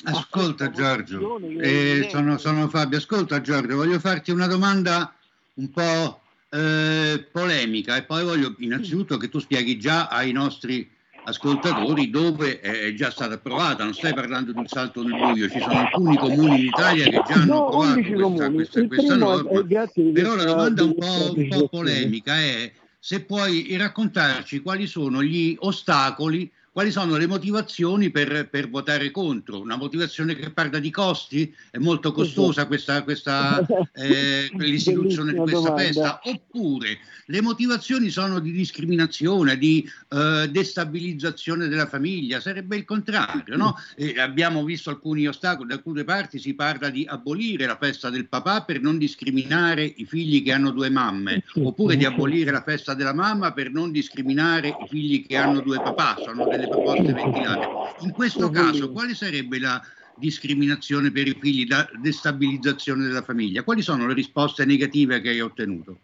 [0.05, 5.15] Ascolta Giorgio, che eh, sono, sono Fabio, ascolta Giorgio, voglio farti una domanda
[5.55, 6.19] un po'
[6.49, 10.89] eh, polemica e poi voglio innanzitutto che tu spieghi già ai nostri
[11.25, 15.59] ascoltatori dove è già stata approvata, non stai parlando di un salto nel buio, ci
[15.59, 19.49] sono alcuni comuni in Italia che già hanno No, approvato 11 questa, questa- questa norma,
[19.51, 25.21] eh, però la domanda un po', un po' polemica è se puoi raccontarci quali sono
[25.23, 29.61] gli ostacoli, quali sono le motivazioni per, per votare contro.
[29.61, 31.53] Una motivazione che parla di costi?
[31.69, 33.63] È molto costosa questa, questa,
[33.93, 35.83] eh, l'istituzione di questa domanda.
[35.83, 36.19] festa?
[36.23, 36.97] Oppure
[37.27, 42.39] le motivazioni sono di discriminazione, di eh, destabilizzazione della famiglia?
[42.39, 43.75] Sarebbe il contrario, no?
[43.95, 48.27] E abbiamo visto alcuni ostacoli, da alcune parti si parla di abolire la festa del
[48.27, 52.95] papà per non discriminare i figli che hanno due mamme, oppure di abolire la festa
[52.95, 57.67] della mamma per non discriminare i figli che hanno due papà, sono delle proposte ventilate.
[58.01, 59.81] In questo caso, quale sarebbe la
[60.15, 63.63] discriminazione per i figli, la destabilizzazione della famiglia?
[63.63, 65.97] Quali sono le risposte negative che hai ottenuto?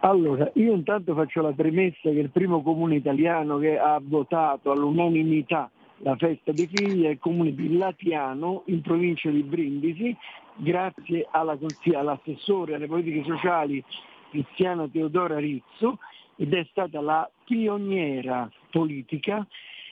[0.00, 5.70] Allora, io intanto faccio la premessa che il primo comune italiano che ha votato all'unanimità
[6.02, 10.16] la festa dei figli è il comune di Latiano in provincia di Brindisi,
[10.56, 11.58] grazie alla
[11.94, 13.82] all'assessore alle politiche sociali
[14.30, 15.98] Cristiana Teodora Rizzo
[16.36, 19.44] ed è stata la pioniera politica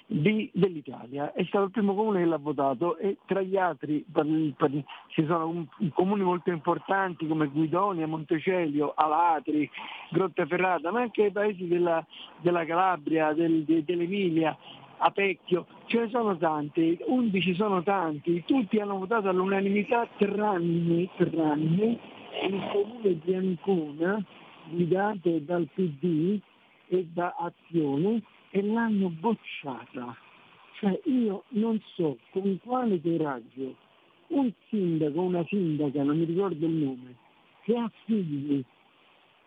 [0.07, 1.33] di- dell'Italia.
[1.33, 5.25] È stato il primo comune che l'ha votato e tra gli altri per- per- ci
[5.27, 9.69] sono un- comuni molto importanti come Guidonia, Montecelio, Alatri,
[10.11, 12.05] Grottaferrata, ma anche i paesi della,
[12.41, 14.57] della Calabria, del- de- dell'Emilia,
[14.99, 21.99] Apecchio, ce ne sono tanti, 11 sono tanti, tutti hanno votato all'unanimità tranne, tranne
[22.49, 24.25] il comune di Ancona,
[24.71, 26.39] guidato dal PD
[26.89, 28.23] e da Azione,
[28.57, 30.17] e l'hanno bocciata.
[30.79, 33.75] Cioè io non so con quale coraggio
[34.29, 37.17] un sindaco, una sindaca, non mi ricordo il nome,
[37.65, 38.65] che ha figli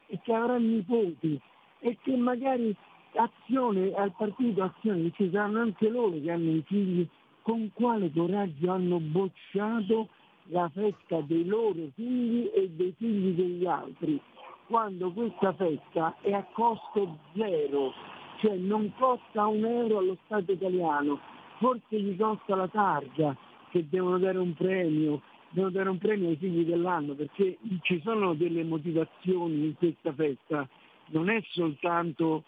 [0.08, 1.40] e che avrà nipoti
[1.80, 2.76] e che magari
[3.14, 7.08] azione al partito azione ci saranno anche loro che hanno i figli,
[7.42, 10.08] con quale coraggio hanno bocciato
[10.52, 14.22] la festa dei loro figli e dei figli degli altri,
[14.68, 17.94] quando questa festa è a costo zero,
[18.40, 21.20] cioè non costa un euro allo Stato italiano,
[21.58, 23.36] forse gli costa la targa
[23.70, 28.34] che devono dare un premio, devono dare un premio ai figli dell'anno perché ci sono
[28.34, 30.68] delle motivazioni in questa festa,
[31.08, 32.44] non è soltanto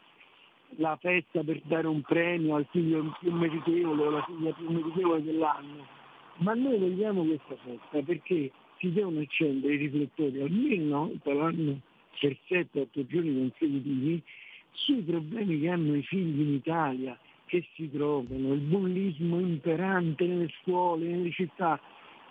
[0.77, 5.23] la festa per dare un premio al figlio più meritevole o alla figlia più meritevole
[5.23, 5.85] dell'anno,
[6.38, 10.41] ma noi vogliamo questa festa perché si devono accendere i riflettori.
[10.41, 11.80] Almeno l'anno
[12.19, 14.23] per 7-8 giorni consecutivi
[14.72, 20.49] sui problemi che hanno i figli in Italia, che si trovano, il bullismo imperante nelle
[20.61, 21.80] scuole, nelle città,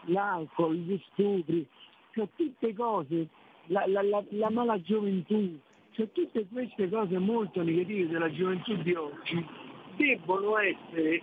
[0.06, 1.66] l'alcol, gli stupri,
[2.12, 3.28] cioè tutte cose,
[3.66, 5.58] la, la, la, la mala gioventù,
[5.92, 9.46] cioè tutte queste cose molto negative della gioventù di oggi
[9.96, 11.22] debbono essere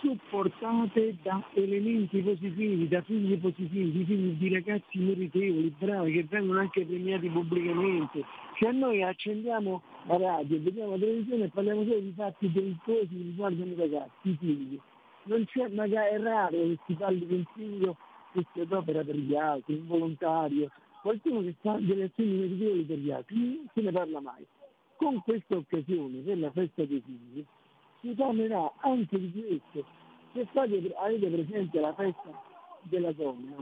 [0.00, 6.84] supportate da elementi positivi, da figli positivi, figli di ragazzi meritevoli, bravi, che vengono anche
[6.84, 8.24] premiati pubblicamente.
[8.58, 13.22] Se noi accendiamo la radio, vediamo la televisione e parliamo solo di fatti delittuosi che
[13.22, 14.80] riguardano i ragazzi, i figli.
[15.24, 17.96] Non c'è, magari è raro che si parli di un figlio
[18.32, 20.70] che si adopera per gli altri, un volontario,
[21.02, 24.46] qualcuno che fa delle azioni meritevoli per gli altri, non se ne parla mai.
[24.96, 27.44] Con questa occasione, per la festa dei figli,
[28.00, 29.84] si parlerà anche di questo.
[30.32, 32.42] Se fate, avete presente la festa
[32.82, 33.56] della donna,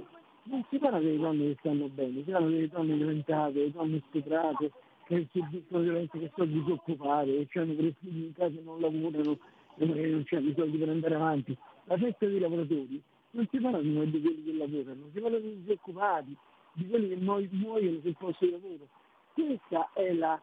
[0.44, 4.02] non si parla delle donne che stanno bene, si parla delle donne violentate, delle donne
[4.08, 4.72] stuprate,
[5.06, 9.38] che subiscono violenza, che sono disoccupate, che hanno tre figli in casa e non lavorano,
[9.76, 11.56] e magari non i soldi per andare avanti.
[11.84, 16.36] La festa dei lavoratori non si parla di quelli che lavorano, si parla dei disoccupati,
[16.72, 18.88] di quelli che muo- muoiono sul posto di lavoro.
[19.34, 20.40] Questa è la,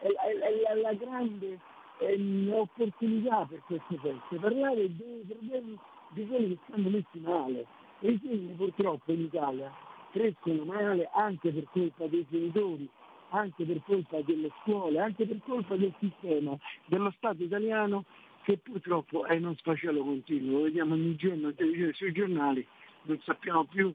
[0.00, 1.58] è la, è la- la grande
[1.98, 5.78] ehm, opportunità per queste feste, parlare dei problemi
[6.10, 7.66] di quelli che stanno messi male.
[8.00, 9.72] E i figli purtroppo in Italia
[10.10, 12.88] crescono male anche per colpa dei genitori,
[13.30, 16.56] anche per colpa delle scuole, anche per colpa del sistema,
[16.86, 18.04] dello Stato italiano
[18.44, 21.52] che purtroppo è in uno sfascello continuo, lo vediamo ogni giorno
[21.92, 22.64] sui giornali,
[23.02, 23.92] non sappiamo più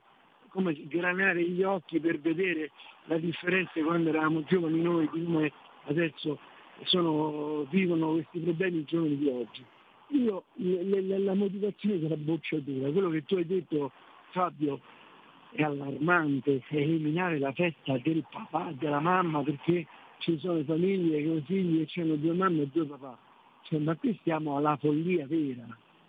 [0.50, 2.72] come granare gli occhi per vedere
[3.06, 5.52] la differenza quando eravamo giovani noi, come
[5.86, 6.38] adesso
[6.86, 9.64] sono, vivono questi problemi i giovani di oggi.
[10.10, 13.92] Io le- le- la motivazione della bocciatura, quello che tu hai detto
[14.32, 14.80] Fabio
[15.52, 19.86] è allarmante, eliminare la festa del papà, della mamma perché
[20.20, 23.18] ci sono famiglie con figli che hanno due mamme e due papà.
[23.64, 25.66] Cioè, ma qui stiamo alla follia vera,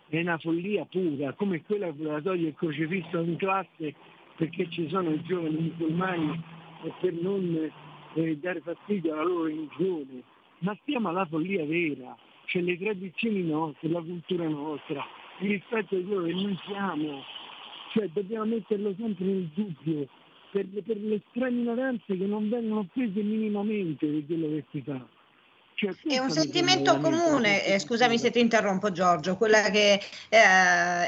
[0.09, 3.94] è una follia pura, come quella che voleva togliere il crocifisso in classe
[4.36, 6.43] perché ci sono i giovani musulmani
[6.82, 7.70] e per non
[8.15, 10.23] eh, dare fastidio alla loro religione.
[10.62, 12.16] Ma stiamo alla follia vera,
[12.47, 15.05] cioè le tradizioni nostre, la cultura nostra,
[15.40, 17.22] il rispetto di quello che noi siamo,
[17.93, 20.06] cioè dobbiamo metterlo sempre nel dubbio
[20.52, 25.05] per, per le strane ignoranze che non vengono prese minimamente di quello che si fa.
[25.82, 29.94] È un sentimento comune, eh, scusami se ti interrompo Giorgio, quella che
[30.28, 30.38] eh,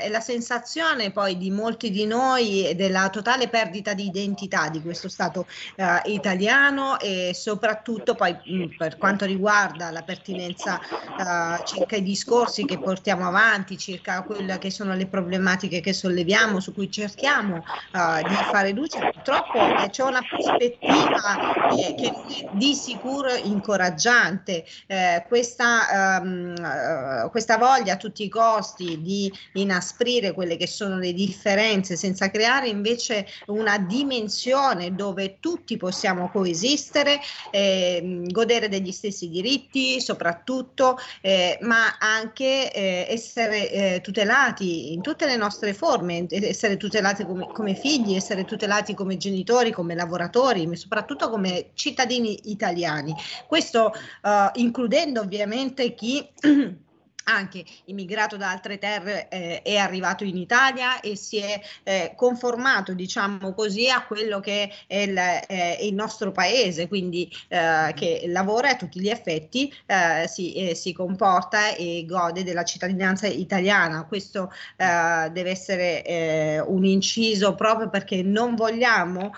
[0.00, 5.08] è la sensazione poi di molti di noi della totale perdita di identità di questo
[5.08, 5.46] Stato
[5.76, 12.64] eh, italiano e soprattutto poi mh, per quanto riguarda la pertinenza eh, circa i discorsi
[12.64, 17.58] che portiamo avanti, circa quelle che sono le problematiche che solleviamo, su cui cerchiamo
[17.92, 24.63] eh, di fare luce, purtroppo eh, c'è una prospettiva che è di sicuro incoraggiante.
[24.86, 31.12] Eh, questa, eh, questa voglia a tutti i costi di inasprire quelle che sono le
[31.12, 37.20] differenze senza creare invece una dimensione dove tutti possiamo coesistere,
[37.50, 45.26] ehm, godere degli stessi diritti soprattutto, eh, ma anche eh, essere eh, tutelati in tutte
[45.26, 50.76] le nostre forme, essere tutelati come, come figli, essere tutelati come genitori, come lavoratori, ma
[50.76, 53.14] soprattutto come cittadini italiani.
[53.46, 56.26] Questo eh, includendo ovviamente chi
[57.24, 62.92] anche immigrato da altre terre eh, è arrivato in Italia e si è eh, conformato,
[62.92, 68.70] diciamo così, a quello che è il, eh, il nostro paese, quindi eh, che lavora
[68.70, 74.04] a tutti gli effetti, eh, si, eh, si comporta e gode della cittadinanza italiana.
[74.04, 79.32] Questo deve essere un inciso proprio perché non vogliamo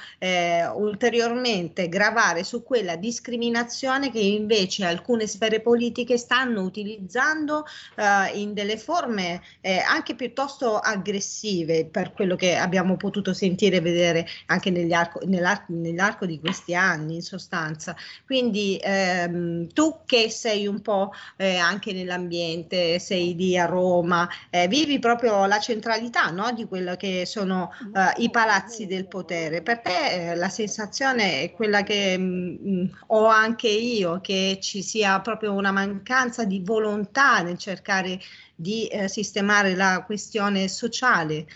[0.74, 7.64] ulteriormente gravare su quella discriminazione che invece alcune sfere politiche stanno utilizzando
[7.96, 13.80] eh, in delle forme eh, anche piuttosto aggressive per quello che abbiamo potuto sentire e
[13.80, 17.96] vedere anche arco- nell'arco, nell'arco di questi anni in sostanza.
[18.24, 24.68] Quindi ehm, tu che sei un po' eh, anche nell'ambiente, sei lì a Roma, eh,
[24.68, 29.62] vivi proprio la centralità no, di quello che sono eh, i palazzi del potere.
[29.62, 35.20] Per te eh, la sensazione è quella che mh, ho anche io, che ci sia
[35.20, 38.18] proprio una mancanza di volontà nel cercare
[38.54, 41.46] di eh, sistemare la questione sociale,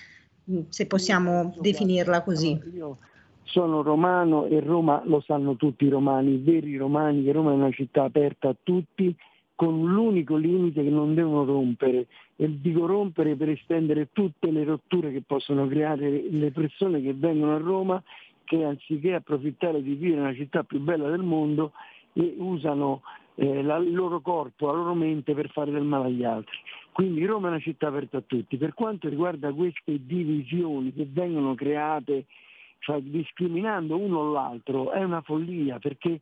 [0.45, 2.59] mh, se possiamo definirla così.
[2.75, 2.99] Io
[3.45, 7.55] sono romano e Roma lo sanno tutti i romani, i veri romani, che Roma è
[7.55, 9.15] una città aperta a tutti
[9.55, 12.07] con l'unico limite che non devono rompere
[12.37, 17.55] e dico rompere per estendere tutte le rotture che possono creare le persone che vengono
[17.55, 18.03] a Roma
[18.45, 21.73] che anziché approfittare di vivere nella città più bella del mondo
[22.15, 23.03] usano
[23.35, 26.57] eh, il loro corpo, la loro mente per fare del male agli altri.
[26.93, 28.57] Quindi Roma è una città aperta a tutti.
[28.57, 32.27] Per quanto riguarda queste divisioni che vengono create
[32.81, 36.21] cioè discriminando uno o l'altro è una follia perché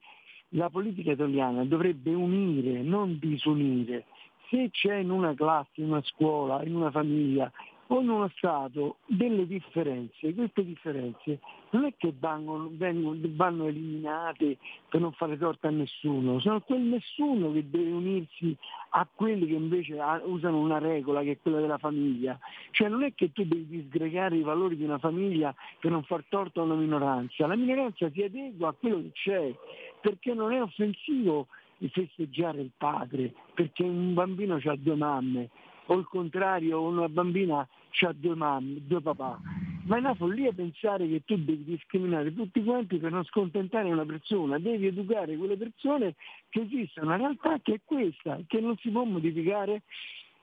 [0.51, 4.07] la politica italiana dovrebbe unire, non disunire.
[4.49, 7.51] Se c'è in una classe, in una scuola, in una famiglia
[7.97, 11.41] in uno Stato delle differenze, queste differenze
[11.71, 14.59] non è che vanno, vengono- vanno eliminate
[14.89, 18.57] per non fare torto a nessuno, sono quel nessuno che deve unirsi
[18.91, 22.39] a quelli che invece ha- usano una regola che è quella della famiglia.
[22.73, 26.25] Cioè non è che tu devi disgregare i valori di una famiglia per non far
[26.29, 29.55] torto a una minoranza, la minoranza si adegua a quello che c'è,
[30.01, 31.47] perché non è offensivo
[31.91, 35.51] festeggiare il padre, perché un bambino ha due mamme,
[35.87, 37.67] o il contrario, una bambina
[38.01, 39.39] ha due mamme, due papà.
[39.85, 44.05] Ma è una follia pensare che tu devi discriminare tutti quanti per non scontentare una
[44.05, 46.15] persona, devi educare quelle persone
[46.51, 49.83] che esiste una realtà che è questa, che non si può modificare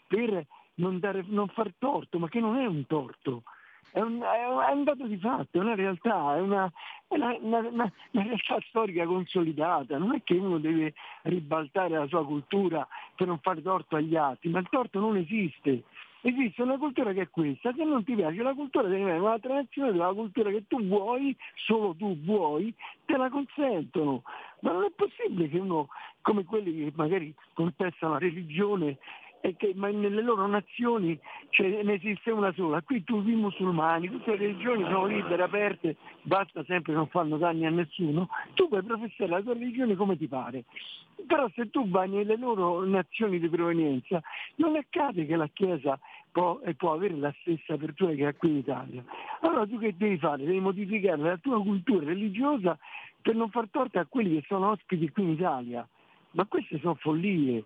[0.08, 0.46] per
[0.76, 3.44] non, dare, non far torto, ma che non è un torto.
[3.92, 6.70] È un, è un- dato di fatto, è una realtà, è una,
[7.08, 12.26] è una- una- una realtà storica consolidata, non è che uno deve ribaltare la sua
[12.26, 12.86] cultura
[13.16, 15.84] per non fare torto agli altri, ma il torto non esiste.
[16.28, 19.38] Esiste una cultura che è questa, se non ti piace la cultura devi avere una
[19.38, 22.74] tradizione della cultura che tu vuoi, solo tu vuoi,
[23.06, 24.24] te la consentono.
[24.62, 25.88] Ma non è possibile che uno,
[26.24, 28.98] come quelli che magari contestano la religione,
[29.46, 31.20] e che ma nelle loro nazioni
[31.50, 32.82] ce ne esiste una sola.
[32.82, 37.38] Qui tutti i musulmani, tutte le religioni sono libere, aperte, basta sempre che non fanno
[37.38, 40.64] danni a nessuno, tu puoi professare la tua religione come ti pare.
[41.28, 44.20] Però se tu vai nelle loro nazioni di provenienza,
[44.56, 46.00] non accade che la Chiesa
[46.36, 49.02] può, e può avere la stessa apertura che ha qui in Italia.
[49.40, 50.44] Allora tu che devi fare?
[50.44, 52.78] Devi modificare la tua cultura religiosa
[53.22, 55.88] per non far torto a quelli che sono ospiti qui in Italia.
[56.32, 57.64] Ma queste sono follie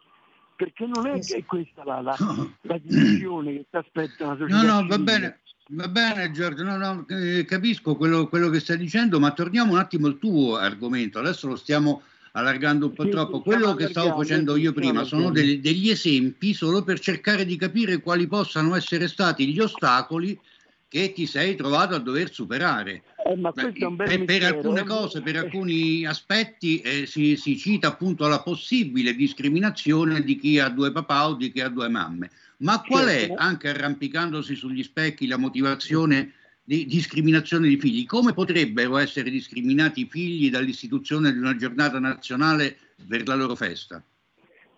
[0.56, 2.16] perché non è che è questa la, la,
[2.62, 5.04] la divisione che si aspetta una No, società no, va civile.
[5.04, 5.40] bene,
[5.70, 9.80] va bene Giorgio, no, no, eh, capisco quello, quello che stai dicendo, ma torniamo un
[9.80, 13.42] attimo al tuo argomento, adesso lo stiamo allargando un po' Sì, troppo.
[13.42, 18.00] Quello che stavo facendo io prima sono degli, degli esempi solo per cercare di capire
[18.00, 20.40] quali possano essere stati gli ostacoli
[20.88, 23.04] che ti sei trovato a dover superare.
[23.24, 24.86] Eh, è bel Per, alcune eh.
[24.86, 30.68] cose, per alcuni aspetti eh, si, si cita appunto la possibile discriminazione di chi ha
[30.70, 32.32] due papà o di chi ha due mamme.
[32.58, 33.36] Ma qual è, Certo.
[33.38, 36.34] anche arrampicandosi sugli specchi, la motivazione
[36.70, 38.06] di discriminazione di figli?
[38.06, 42.78] Come potrebbero essere discriminati i figli dall'istituzione di una giornata nazionale
[43.08, 44.04] per la loro festa?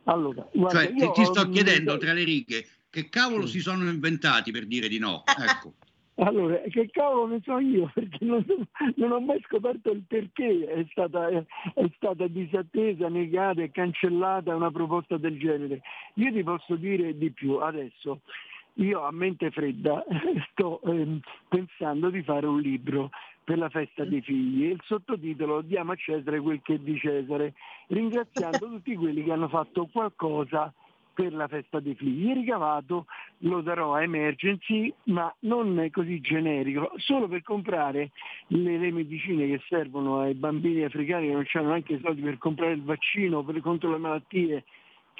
[0.05, 3.89] Allora, guarda, Cioè, ti, io ti sto chiedendo tra le righe che cavolo si sono
[3.89, 5.23] inventati per dire di no?
[5.37, 5.73] Ecco.
[6.15, 8.45] Allora, che cavolo ne so io, perché non,
[8.95, 11.43] non ho mai scoperto il perché è stata, è,
[11.73, 15.81] è stata disattesa, negata e cancellata una proposta del genere.
[16.15, 18.21] Io ti posso dire di più adesso.
[18.75, 20.03] Io a mente fredda
[20.51, 23.09] sto ehm, pensando di fare un libro
[23.43, 26.97] per la festa dei figli e il sottotitolo Diamo a Cesare quel che è di
[26.97, 27.53] Cesare,
[27.87, 30.73] ringraziando tutti quelli che hanno fatto qualcosa
[31.13, 32.29] per la festa dei figli.
[32.29, 33.05] Il ricavato
[33.39, 38.11] lo darò a Emergency, ma non è così generico, solo per comprare
[38.47, 42.37] le, le medicine che servono ai bambini africani che non hanno neanche i soldi per
[42.37, 44.63] comprare il vaccino per, contro le malattie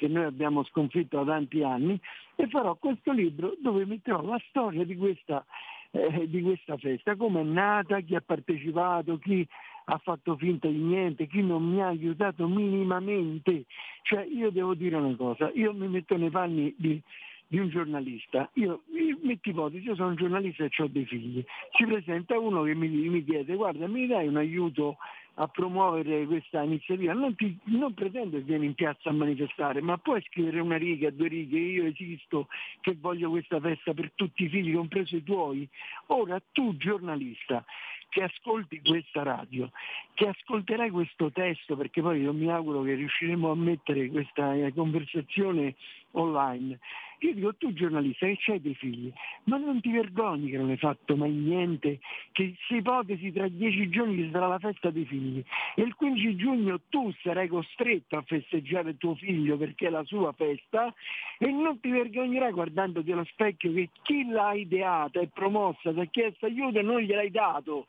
[0.02, 1.96] che noi abbiamo sconfitto da tanti anni
[2.34, 5.46] e farò questo libro dove metterò la storia di questa,
[5.92, 9.46] eh, di questa festa, come è nata, chi ha partecipato, chi
[9.84, 13.66] ha fatto finta di niente, chi non mi ha aiutato minimamente.
[14.02, 17.00] Cioè io devo dire una cosa, io mi metto nei panni di,
[17.46, 21.44] di un giornalista, io, io metto ipotesi, io sono un giornalista e ho dei figli,
[21.76, 24.96] ci presenta uno che mi, mi chiede guarda mi dai un aiuto
[25.34, 29.96] a promuovere questa iniziativa, non, ti- non pretendo che vieni in piazza a manifestare, ma
[29.98, 32.48] puoi scrivere una riga, due righe, io esisto,
[32.80, 35.68] che voglio questa festa per tutti i figli, compreso i tuoi.
[36.08, 37.64] Ora tu giornalista
[38.12, 39.70] che ascolti questa radio,
[40.12, 45.74] che ascolterai questo testo, perché poi io mi auguro che riusciremo a mettere questa conversazione
[46.12, 46.78] online.
[47.22, 49.12] Io dico, tu giornalista che c'hai dei figli,
[49.44, 52.00] ma non ti vergogni che non hai fatto mai niente,
[52.32, 55.42] che se ipotesi tra dieci giorni ci sarà la festa dei figli
[55.76, 60.32] e il 15 giugno tu sarai costretto a festeggiare tuo figlio perché è la sua
[60.32, 60.92] festa
[61.38, 66.06] e non ti vergognerai guardandoti allo specchio che chi l'ha ideata e promossa, ti ha
[66.06, 67.86] chiesto aiuto e non gliel'hai dato.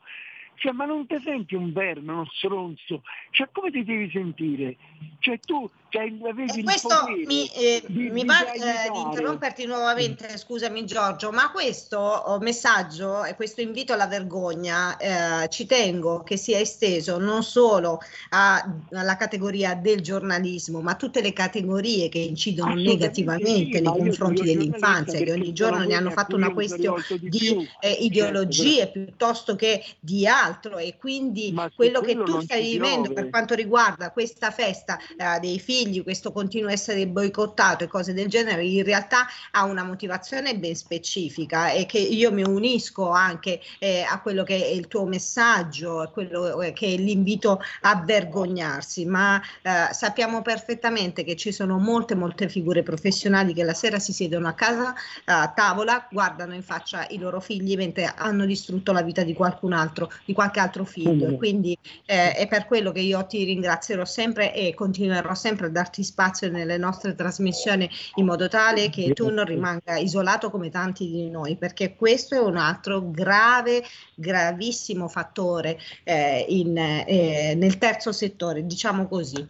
[0.56, 3.02] Cioè, ma non ti senti un verme, uno stronzo?
[3.32, 4.78] Cioè, come ti devi sentire?
[5.20, 10.86] Cioè, tu cioè, il Questo mi, eh, di- mi va eh, di interromperti nuovamente, scusami
[10.86, 16.58] Giorgio, ma questo oh, messaggio e questo invito alla vergogna eh, ci tengo che sia
[16.58, 18.00] esteso non solo
[18.30, 23.84] a- alla categoria del giornalismo, ma a tutte le categorie che incidono negativamente sì, nei
[23.84, 28.88] confronti dell'infanzia, che ogni giorno ne hanno fatto una questione di di eh, Certo, ideologie
[28.88, 33.54] piuttosto che di altro e quindi quello che quello tu non stai vivendo per quanto
[33.54, 38.84] riguarda questa festa eh, dei figli, questo continuo essere boicottato e cose del genere, in
[38.84, 44.44] realtà ha una motivazione ben specifica e che io mi unisco anche eh, a quello
[44.44, 49.94] che è il tuo messaggio, a quello eh, che è l'invito a vergognarsi, ma eh,
[49.94, 54.54] sappiamo perfettamente che ci sono molte molte figure professionali che la sera si siedono a
[54.54, 54.94] casa
[55.26, 59.74] a tavola, guardano in faccia i loro figli mentre hanno distrutto la vita di qualcun
[59.74, 61.28] altro, di qualche altro figlio.
[61.28, 65.70] E quindi eh, è per quello che io ti ringrazierò sempre e continuerò sempre a
[65.74, 71.10] darti spazio nelle nostre trasmissioni in modo tale che tu non rimanga isolato come tanti
[71.12, 73.84] di noi, perché questo è un altro grave,
[74.16, 79.46] gravissimo fattore eh, in, eh, nel terzo settore, diciamo così.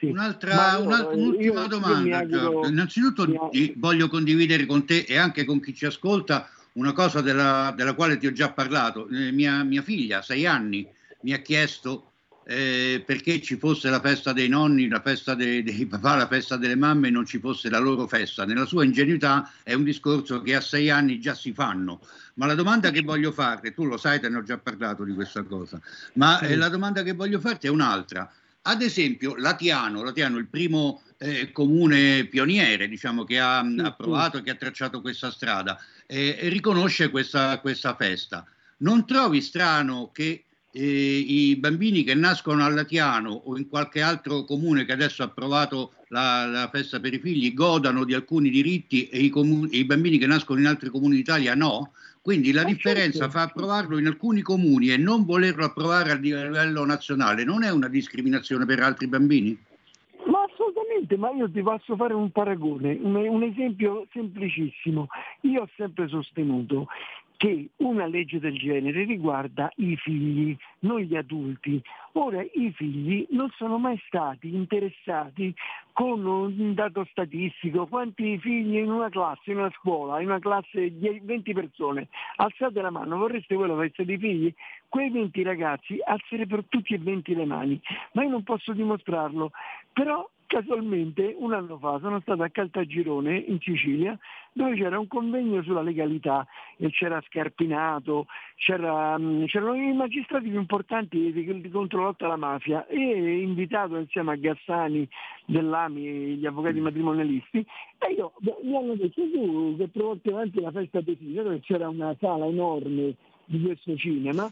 [0.00, 2.68] Un'altra, Ma io- un'altra- io- un'ultima io domanda, mi auguro-.
[2.68, 3.26] Innanzitutto
[3.76, 8.16] voglio condividere con te e anche con chi ci ascolta una cosa della, della quale
[8.16, 9.08] ti ho già parlato.
[9.08, 10.88] Eh, mia, mia figlia, sei anni,
[11.22, 12.12] mi ha chiesto
[12.44, 16.56] eh, perché ci fosse la festa dei nonni, la festa dei, dei papà, la festa
[16.56, 18.44] delle mamme e non ci fosse la loro festa.
[18.44, 22.00] Nella sua ingenuità è un discorso che a sei anni già si fanno.
[22.34, 25.14] Ma la domanda che voglio farti, tu lo sai, te ne ho già parlato di
[25.14, 25.80] questa cosa,
[26.14, 28.30] ma eh, la domanda che voglio farti è un'altra.
[28.66, 34.50] Ad esempio, Latiano, Latiano il primo eh, comune pioniere, diciamo, che ha Sì, approvato, che
[34.50, 38.44] ha tracciato questa strada, eh, riconosce questa, questa festa.
[38.78, 40.44] Non trovi strano che
[40.80, 45.92] i bambini che nascono a Latiano o in qualche altro comune che adesso ha approvato
[46.08, 49.84] la, la festa per i figli godano di alcuni diritti e i, comu- e i
[49.84, 51.92] bambini che nascono in altri comuni d'Italia no?
[52.20, 57.44] Quindi la differenza fra approvarlo in alcuni comuni e non volerlo approvare a livello nazionale
[57.44, 59.56] non è una discriminazione per altri bambini?
[60.26, 65.08] Ma assolutamente, ma io ti posso fare un paragone, un esempio semplicissimo.
[65.42, 66.86] Io ho sempre sostenuto
[67.44, 71.78] che una legge del genere riguarda i figli, non gli adulti.
[72.12, 75.54] Ora i figli non sono mai stati interessati
[75.92, 80.96] con un dato statistico, quanti figli in una classe, in una scuola, in una classe
[80.96, 84.54] di 20 persone, alzate la mano, vorreste voi la festa dei figli?
[84.88, 87.78] Quei 20 ragazzi alzerebbero tutti e 20 le mani,
[88.12, 89.50] ma io non posso dimostrarlo,
[89.92, 94.16] però casualmente un anno fa sono stato a Caltagirone in Sicilia
[94.52, 100.60] dove c'era un convegno sulla legalità e c'era Scarpinato, c'era, mh, c'erano i magistrati più
[100.60, 105.08] importanti di, di contro la lotta alla mafia e invitato insieme a Gassani
[105.46, 107.58] dell'AMI, gli avvocati matrimonialisti
[107.98, 111.88] e io beh, mi hanno detto tu che porti avanti la festa figli dove c'era
[111.88, 113.16] una sala enorme
[113.46, 114.48] di questo cinema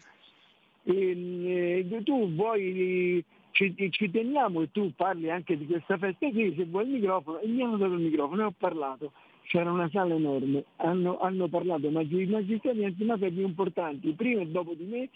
[0.83, 6.55] e, eh, tu vuoi ci, ci teniamo e tu parli anche di questa festa qui,
[6.57, 9.13] se vuoi il microfono, e mi hanno dato il microfono e ho parlato.
[9.45, 14.47] C'era una sala enorme, hanno, hanno parlato ma i magistrati antimafia più importanti, prima e
[14.47, 15.09] dopo di me,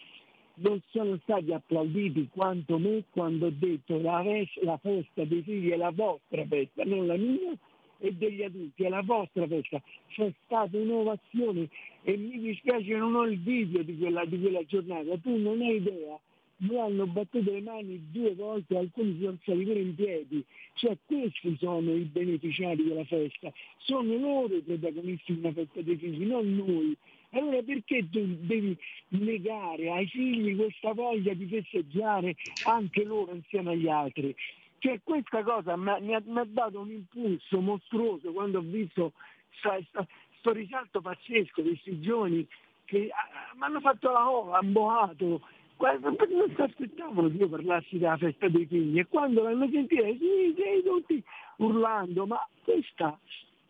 [0.57, 5.71] non sono stati applauditi quanto me quando ho detto la, ves- la festa dei figli
[5.71, 7.53] è la vostra festa, non la mia
[7.99, 9.81] e degli adulti, è la vostra festa.
[10.09, 11.69] C'è stata un'ovazione
[12.03, 15.77] e mi dispiace non ho il video di quella, di quella giornata, tu non hai
[15.77, 16.19] idea
[16.59, 20.45] mi hanno battuto le mani due volte, alcuni sono stati pure in piedi.
[20.75, 25.97] Cioè questi sono i beneficiari della festa, sono loro i protagonisti di una festa dei
[25.97, 26.97] figli, non noi.
[27.31, 28.77] Allora perché devi
[29.09, 34.35] negare ai figli questa voglia di festeggiare anche loro insieme agli altri?
[34.79, 39.13] Cioè questa cosa mi ha, mi ha- dato un impulso mostruoso quando ho visto
[39.61, 42.47] questo risalto pazzesco questi giovani
[42.85, 45.41] che ah, mi hanno fatto la ova, hanno boato,
[45.79, 50.55] non si aspettavano che io parlassi della festa dei figli e quando l'hanno sentita, sì,
[50.57, 51.23] sì, tutti
[51.59, 53.19] urlando, ma questa,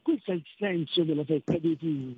[0.03, 2.16] questo è il senso della festa dei figli.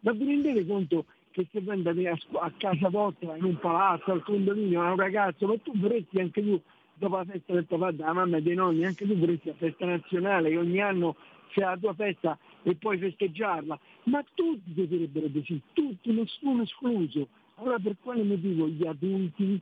[0.00, 4.12] Ma vi rendete conto che se voi andate a, a casa vostra, in un palazzo,
[4.12, 6.60] al condominio, a un ragazzo, ma tu vorresti anche tu,
[6.94, 9.86] dopo la festa del papà, della mamma e dei nonni, anche tu vorresti la festa
[9.86, 11.16] nazionale, che ogni anno
[11.50, 17.28] c'è la tua festa e puoi festeggiarla, ma tutti dovrebbero così, tutti, nessuno escluso.
[17.56, 19.60] Allora per quale motivo gli adulti,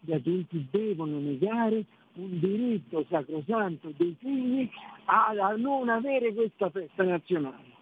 [0.00, 1.84] gli adulti devono negare
[2.14, 4.68] un diritto sacrosanto dei figli
[5.04, 7.77] a, a non avere questa festa nazionale?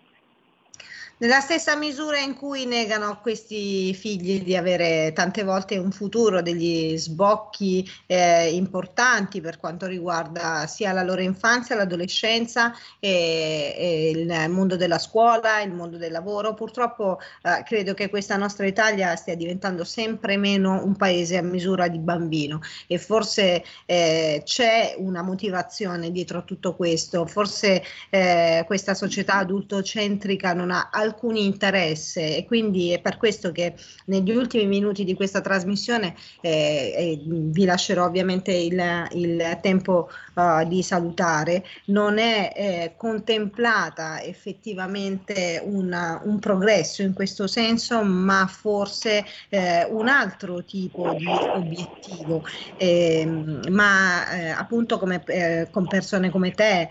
[1.19, 6.43] Nella stessa misura in cui negano a questi figli di avere tante volte un futuro,
[6.43, 14.51] degli sbocchi eh, importanti per quanto riguarda sia la loro infanzia, l'adolescenza e, e il
[14.51, 19.37] mondo della scuola, il mondo del lavoro, purtroppo eh, credo che questa nostra Italia stia
[19.37, 22.61] diventando sempre meno un paese a misura di bambino.
[22.87, 30.53] E forse eh, c'è una motivazione dietro a tutto questo, forse eh, questa società adultocentrica
[30.53, 30.91] non ha
[31.35, 33.75] interesse e quindi è per questo che
[34.07, 40.67] negli ultimi minuti di questa trasmissione eh, eh, vi lascerò ovviamente il, il tempo uh,
[40.67, 49.25] di salutare, non è eh, contemplata effettivamente una- un progresso in questo senso, ma forse
[49.49, 51.25] eh, un altro tipo di
[51.55, 52.43] obiettivo.
[52.77, 55.23] Ehm, ma eh, appunto come,
[55.71, 56.89] con persone come te,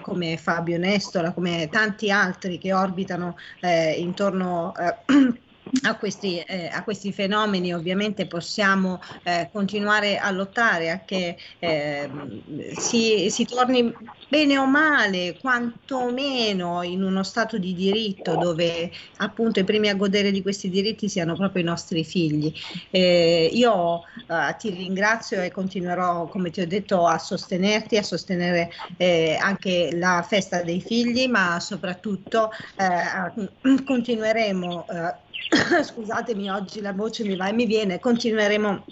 [0.00, 3.21] come Fabio Nestola, come tanti altri che orbitano
[3.60, 4.96] eh, intorno eh,
[5.82, 12.72] a questi, eh, a questi fenomeni ovviamente possiamo eh, continuare a lottare a che ehm,
[12.74, 13.92] si, si torni
[14.28, 20.30] bene o male, quantomeno in uno stato di diritto dove appunto i primi a godere
[20.30, 22.52] di questi diritti siano proprio i nostri figli.
[22.90, 28.70] Eh, io eh, ti ringrazio e continuerò, come ti ho detto, a sostenerti, a sostenere
[28.96, 35.30] eh, anche la festa dei figli, ma soprattutto eh, continueremo eh,
[35.82, 38.84] scusatemi oggi la voce mi va e mi viene, continueremo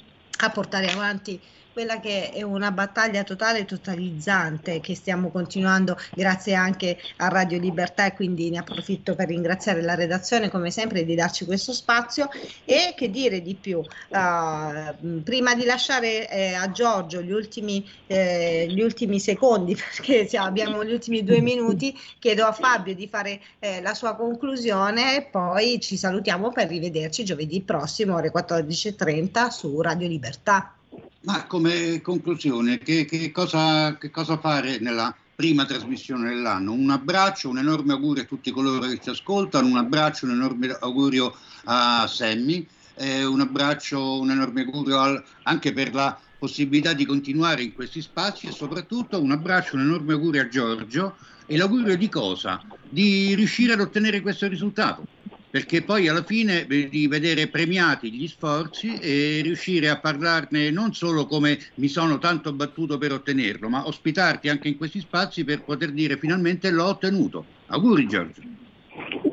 [0.43, 1.41] a portare avanti
[1.73, 7.59] quella che è una battaglia totale e totalizzante che stiamo continuando grazie anche a Radio
[7.59, 12.29] Libertà e quindi ne approfitto per ringraziare la redazione come sempre di darci questo spazio
[12.65, 13.79] e che dire di più.
[13.79, 20.47] Uh, prima di lasciare eh, a Giorgio gli ultimi, eh, gli ultimi secondi perché siamo,
[20.47, 25.23] abbiamo gli ultimi due minuti, chiedo a Fabio di fare eh, la sua conclusione e
[25.23, 30.75] poi ci salutiamo per rivederci giovedì prossimo ore 14.30 su Radio Libertà.
[31.23, 36.73] Ma come conclusione, che, che, cosa, che cosa fare nella prima trasmissione dell'anno?
[36.73, 40.75] Un abbraccio, un enorme augurio a tutti coloro che ci ascoltano, un abbraccio, un enorme
[40.81, 47.05] augurio a Sammy, eh, un abbraccio, un enorme augurio al, anche per la possibilità di
[47.05, 51.99] continuare in questi spazi e soprattutto un abbraccio, un enorme augurio a Giorgio e l'augurio
[51.99, 52.63] di cosa?
[52.89, 55.07] Di riuscire ad ottenere questo risultato
[55.51, 61.27] perché poi alla fine di vedere premiati gli sforzi e riuscire a parlarne non solo
[61.27, 65.91] come mi sono tanto battuto per ottenerlo, ma ospitarti anche in questi spazi per poter
[65.91, 67.45] dire finalmente l'ho ottenuto.
[67.67, 68.43] Auguri Giorgio.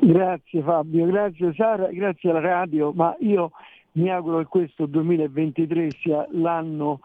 [0.00, 3.52] Grazie Fabio, grazie Sara, grazie alla radio, ma io
[3.92, 7.00] mi auguro che questo 2023 sia l'anno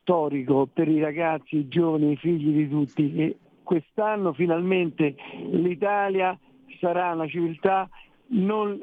[0.00, 5.14] storico per i ragazzi, i giovani, i figli di tutti e quest'anno finalmente
[5.50, 6.36] l'Italia
[6.80, 7.88] sarà una civiltà
[8.30, 8.78] non,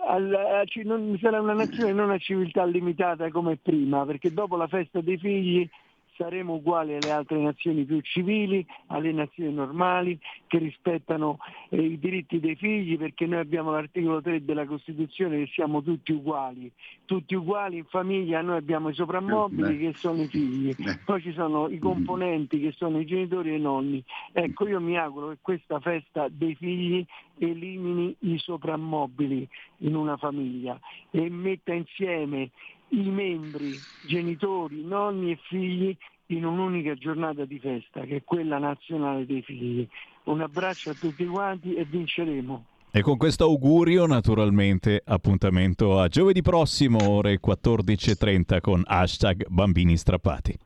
[0.83, 5.17] non, sarà una nazione non a civiltà limitata come prima, perché dopo la festa dei
[5.17, 5.69] figli
[6.17, 11.37] saremo uguali alle altre nazioni più civili, alle nazioni normali che rispettano
[11.69, 16.11] eh, i diritti dei figli perché noi abbiamo l'articolo 3 della Costituzione che siamo tutti
[16.11, 16.71] uguali,
[17.05, 20.73] tutti uguali in famiglia, noi abbiamo i soprammobili che sono i figli,
[21.05, 24.03] poi ci sono i componenti che sono i genitori e i nonni.
[24.31, 27.05] Ecco, io mi auguro che questa festa dei figli
[27.37, 29.47] elimini i soprammobili
[29.79, 30.79] in una famiglia
[31.11, 32.51] e metta insieme
[32.89, 33.73] i membri,
[34.05, 35.95] genitori, nonni e figli
[36.27, 39.87] in un'unica giornata di festa, che è quella nazionale dei figli.
[40.25, 42.65] Un abbraccio a tutti quanti e vinceremo.
[42.91, 50.57] E con questo augurio, naturalmente, appuntamento a giovedì prossimo, ore 14.30 con hashtag bambini strappati.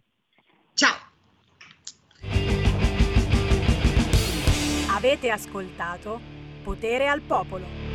[0.75, 0.95] Ciao!
[4.95, 6.19] Avete ascoltato
[6.61, 7.88] Potere al Popolo.